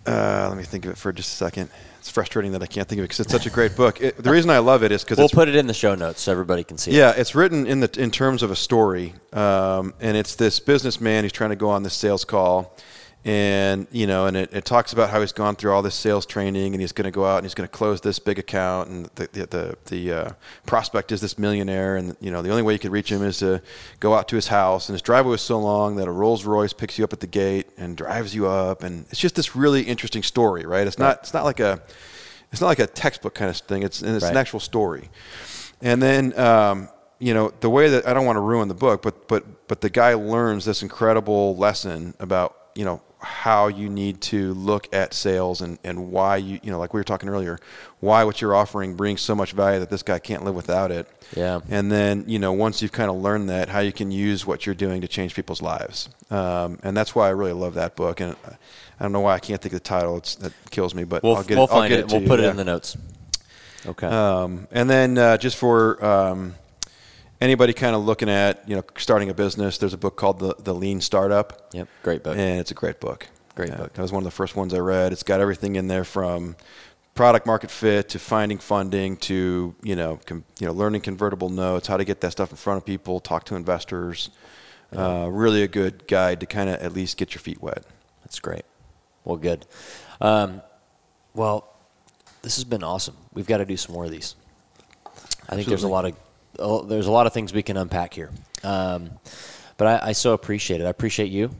Uh, 0.05 0.45
let 0.49 0.57
me 0.57 0.63
think 0.63 0.85
of 0.85 0.91
it 0.91 0.97
for 0.97 1.11
just 1.11 1.33
a 1.33 1.35
second. 1.35 1.69
It's 1.99 2.09
frustrating 2.09 2.51
that 2.51 2.61
I 2.61 2.67
can't 2.67 2.87
think 2.87 2.99
of 2.99 3.03
it 3.03 3.09
because 3.09 3.21
it's 3.21 3.31
such 3.31 3.47
a 3.47 3.49
great 3.49 3.75
book. 3.75 3.99
It, 3.99 4.17
the 4.17 4.29
reason 4.29 4.51
I 4.51 4.59
love 4.59 4.83
it 4.83 4.91
is 4.91 5.03
because 5.03 5.17
we'll 5.17 5.27
put 5.27 5.49
it 5.49 5.55
in 5.55 5.65
the 5.65 5.73
show 5.73 5.95
notes 5.95 6.21
so 6.21 6.31
everybody 6.31 6.63
can 6.63 6.77
see. 6.77 6.91
It. 6.91 6.97
Yeah, 6.97 7.09
it. 7.09 7.19
it's 7.19 7.33
written 7.33 7.65
in 7.65 7.79
the 7.79 7.89
in 7.99 8.11
terms 8.11 8.43
of 8.43 8.51
a 8.51 8.55
story, 8.55 9.15
um, 9.33 9.95
and 9.99 10.15
it's 10.15 10.35
this 10.35 10.59
businessman 10.59 11.23
who's 11.23 11.31
trying 11.31 11.49
to 11.49 11.55
go 11.55 11.69
on 11.69 11.81
this 11.81 11.95
sales 11.95 12.23
call, 12.23 12.77
and 13.25 13.87
you 13.91 14.05
know, 14.05 14.27
and 14.27 14.37
it, 14.37 14.53
it, 14.53 14.65
talks 14.65 14.93
about 14.93 15.09
how 15.09 15.19
he's 15.19 15.31
gone 15.31 15.55
through 15.55 15.71
all 15.71 15.81
this 15.81 15.95
sales 15.95 16.27
training, 16.27 16.75
and 16.75 16.81
he's 16.81 16.91
going 16.91 17.05
to 17.05 17.11
go 17.11 17.25
out 17.25 17.37
and 17.37 17.45
he's 17.45 17.55
going 17.55 17.67
to 17.67 17.71
close 17.71 17.99
this 17.99 18.19
big 18.19 18.37
account, 18.37 18.87
and 18.89 19.05
the 19.15 19.27
the 19.33 19.47
the, 19.47 19.77
the 19.85 20.11
uh, 20.11 20.31
prospect 20.67 21.11
is 21.11 21.21
this 21.21 21.39
millionaire, 21.39 21.95
and 21.95 22.15
you 22.21 22.29
know, 22.29 22.43
the 22.43 22.51
only 22.51 22.61
way 22.61 22.73
you 22.73 22.79
could 22.79 22.91
reach 22.91 23.11
him 23.11 23.23
is 23.23 23.39
to 23.39 23.63
go 23.99 24.13
out 24.13 24.27
to 24.27 24.35
his 24.35 24.49
house, 24.49 24.89
and 24.89 24.93
his 24.93 25.01
driveway 25.01 25.31
was 25.31 25.41
so 25.41 25.59
long 25.59 25.95
that 25.95 26.07
a 26.07 26.11
Rolls 26.11 26.45
Royce 26.45 26.71
picks 26.71 26.99
you 26.99 27.03
up 27.03 27.13
at 27.13 27.19
the 27.19 27.27
gate 27.27 27.67
and 27.77 27.97
drives 27.97 28.35
you 28.35 28.45
up, 28.45 28.83
and 28.83 29.07
it's 29.09 29.19
just 29.19 29.33
this 29.33 29.55
really 29.55 29.81
interesting 29.81 30.21
story, 30.21 30.63
right? 30.63 30.85
It's 30.85 30.99
not 30.99 31.21
it's 31.21 31.33
not 31.33 31.45
like 31.45 31.59
a 31.59 31.81
it's 32.51 32.61
not 32.61 32.67
like 32.67 32.79
a 32.79 32.87
textbook 32.87 33.33
kind 33.33 33.49
of 33.49 33.57
thing. 33.57 33.81
It's 33.81 34.03
it's 34.03 34.23
right. 34.23 34.31
an 34.31 34.37
actual 34.37 34.59
story, 34.59 35.09
and 35.81 36.01
then. 36.01 36.37
Um, 36.39 36.89
you 37.17 37.33
know 37.33 37.53
the 37.61 37.69
way 37.69 37.89
that 37.89 38.05
I 38.05 38.13
don't 38.13 38.25
want 38.25 38.35
to 38.35 38.41
ruin 38.41 38.67
the 38.67 38.73
book, 38.73 39.01
but 39.01 39.29
but 39.29 39.69
but 39.69 39.79
the 39.79 39.89
guy 39.89 40.15
learns 40.15 40.65
this 40.65 40.83
incredible 40.83 41.55
lesson 41.55 42.13
about 42.19 42.57
you 42.75 42.83
know 42.83 43.01
how 43.25 43.67
you 43.67 43.89
need 43.89 44.21
to 44.21 44.53
look 44.53 44.87
at 44.93 45.11
sales 45.11 45.59
and, 45.59 45.79
and 45.83 46.11
why 46.11 46.37
you 46.37 46.59
you 46.61 46.69
know 46.69 46.77
like 46.77 46.93
we 46.93 46.99
were 46.99 47.03
talking 47.03 47.27
earlier 47.27 47.57
why 47.99 48.23
what 48.23 48.39
you're 48.39 48.55
offering 48.55 48.95
brings 48.95 49.19
so 49.19 49.33
much 49.33 49.53
value 49.53 49.79
that 49.79 49.89
this 49.89 50.03
guy 50.03 50.19
can't 50.19 50.45
live 50.45 50.53
without 50.53 50.91
it. 50.91 51.07
Yeah. 51.35 51.61
And 51.69 51.91
then 51.91 52.25
you 52.27 52.37
know 52.37 52.53
once 52.53 52.81
you've 52.81 52.91
kind 52.91 53.09
of 53.09 53.17
learned 53.17 53.49
that 53.49 53.69
how 53.69 53.79
you 53.79 53.91
can 53.91 54.11
use 54.11 54.45
what 54.45 54.65
you're 54.65 54.75
doing 54.75 55.01
to 55.01 55.07
change 55.07 55.33
people's 55.33 55.61
lives. 55.61 56.09
Um, 56.29 56.79
and 56.83 56.95
that's 56.95 57.15
why 57.15 57.27
I 57.27 57.31
really 57.31 57.53
love 57.53 57.73
that 57.73 57.95
book. 57.95 58.19
And 58.19 58.35
I 58.99 59.03
don't 59.03 59.11
know 59.11 59.21
why 59.21 59.33
I 59.33 59.39
can't 59.39 59.59
think 59.59 59.73
of 59.73 59.81
the 59.81 59.89
title. 59.89 60.17
It's, 60.17 60.35
that 60.35 60.53
kills 60.69 60.93
me 60.93 61.03
but 61.03 61.23
we'll, 61.23 61.37
I'll 61.37 61.43
get 61.43 61.57
we'll 61.57 61.65
it, 61.65 61.69
find 61.69 61.93
it, 61.93 61.99
it. 62.01 62.11
we'll 62.11 62.21
you, 62.21 62.27
put 62.27 62.39
yeah. 62.39 62.47
it 62.47 62.49
in 62.51 62.57
the 62.57 62.63
notes. 62.63 62.95
Okay. 63.87 64.07
Um, 64.07 64.67
and 64.71 64.87
then 64.87 65.17
uh, 65.17 65.37
just 65.37 65.57
for 65.57 66.03
um, 66.05 66.55
anybody 67.41 67.73
kind 67.73 67.95
of 67.95 68.03
looking 68.03 68.29
at 68.29 68.67
you 68.67 68.75
know 68.75 68.83
starting 68.97 69.29
a 69.29 69.33
business, 69.33 69.77
there's 69.77 69.93
a 69.93 69.97
book 69.97 70.15
called 70.15 70.39
the 70.39 70.55
the 70.59 70.73
Lean 70.73 71.01
Startup. 71.01 71.69
Yep, 71.73 71.87
great 72.03 72.23
book. 72.23 72.37
And 72.37 72.59
it's 72.59 72.71
a 72.71 72.75
great 72.75 72.99
book. 72.99 73.27
Great 73.55 73.75
book. 73.75 73.93
That 73.93 74.01
was 74.01 74.11
one 74.11 74.19
of 74.21 74.25
the 74.25 74.31
first 74.31 74.55
ones 74.55 74.73
I 74.73 74.79
read. 74.79 75.13
It's 75.13 75.23
got 75.23 75.39
everything 75.39 75.77
in 75.77 75.87
there 75.87 76.03
from 76.03 76.57
product 77.13 77.45
market 77.45 77.71
fit 77.71 78.09
to 78.09 78.19
finding 78.19 78.57
funding 78.57 79.15
to 79.15 79.73
you 79.81 79.95
know 79.95 80.19
com, 80.25 80.43
you 80.59 80.67
know 80.67 80.73
learning 80.73 81.01
convertible 81.01 81.49
notes, 81.49 81.87
how 81.87 81.97
to 81.97 82.03
get 82.03 82.21
that 82.21 82.31
stuff 82.31 82.51
in 82.51 82.57
front 82.57 82.77
of 82.77 82.85
people, 82.85 83.19
talk 83.19 83.45
to 83.45 83.55
investors. 83.55 84.29
Yeah. 84.91 85.23
Uh, 85.23 85.27
really 85.27 85.63
a 85.63 85.67
good 85.67 86.07
guide 86.07 86.39
to 86.41 86.45
kind 86.45 86.69
of 86.69 86.79
at 86.81 86.93
least 86.93 87.17
get 87.17 87.33
your 87.33 87.41
feet 87.41 87.61
wet. 87.61 87.83
That's 88.23 88.39
great. 88.39 88.65
Well, 89.23 89.37
good. 89.37 89.65
Um, 90.21 90.61
well, 91.33 91.73
this 92.43 92.55
has 92.55 92.63
been 92.63 92.83
awesome. 92.83 93.17
We've 93.33 93.47
got 93.47 93.57
to 93.57 93.65
do 93.65 93.75
some 93.75 93.95
more 93.95 94.05
of 94.05 94.11
these. 94.11 94.35
I 95.05 95.09
Absolutely. 95.09 95.55
think 95.57 95.67
there's 95.69 95.83
a 95.83 95.87
lot 95.87 96.05
of 96.05 96.15
there's 96.57 97.07
a 97.07 97.11
lot 97.11 97.27
of 97.27 97.33
things 97.33 97.53
we 97.53 97.63
can 97.63 97.77
unpack 97.77 98.13
here. 98.13 98.31
Um, 98.63 99.11
but 99.77 99.87
I, 99.87 100.09
I, 100.09 100.11
so 100.13 100.33
appreciate 100.33 100.81
it. 100.81 100.85
I 100.85 100.89
appreciate 100.89 101.29
you, 101.31 101.51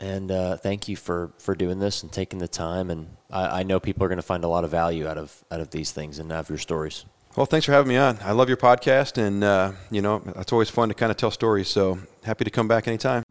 and 0.00 0.30
uh, 0.30 0.56
thank 0.56 0.88
you 0.88 0.96
for, 0.96 1.32
for 1.38 1.54
doing 1.54 1.78
this 1.78 2.02
and 2.02 2.10
taking 2.10 2.38
the 2.38 2.48
time. 2.48 2.90
And 2.90 3.08
I, 3.30 3.60
I 3.60 3.62
know 3.62 3.78
people 3.78 4.04
are 4.04 4.08
going 4.08 4.16
to 4.16 4.22
find 4.22 4.44
a 4.44 4.48
lot 4.48 4.64
of 4.64 4.70
value 4.70 5.06
out 5.06 5.18
of 5.18 5.44
out 5.50 5.60
of 5.60 5.70
these 5.70 5.92
things 5.92 6.18
and 6.18 6.32
out 6.32 6.40
of 6.40 6.48
your 6.48 6.58
stories. 6.58 7.04
Well, 7.36 7.46
thanks 7.46 7.64
for 7.64 7.72
having 7.72 7.88
me 7.88 7.96
on. 7.96 8.18
I 8.22 8.32
love 8.32 8.48
your 8.48 8.58
podcast, 8.58 9.16
and 9.16 9.44
uh, 9.44 9.72
you 9.90 10.02
know 10.02 10.22
it's 10.36 10.52
always 10.52 10.70
fun 10.70 10.88
to 10.88 10.94
kind 10.94 11.10
of 11.10 11.16
tell 11.16 11.30
stories. 11.30 11.68
So 11.68 11.98
happy 12.24 12.44
to 12.44 12.50
come 12.50 12.68
back 12.68 12.88
anytime. 12.88 13.22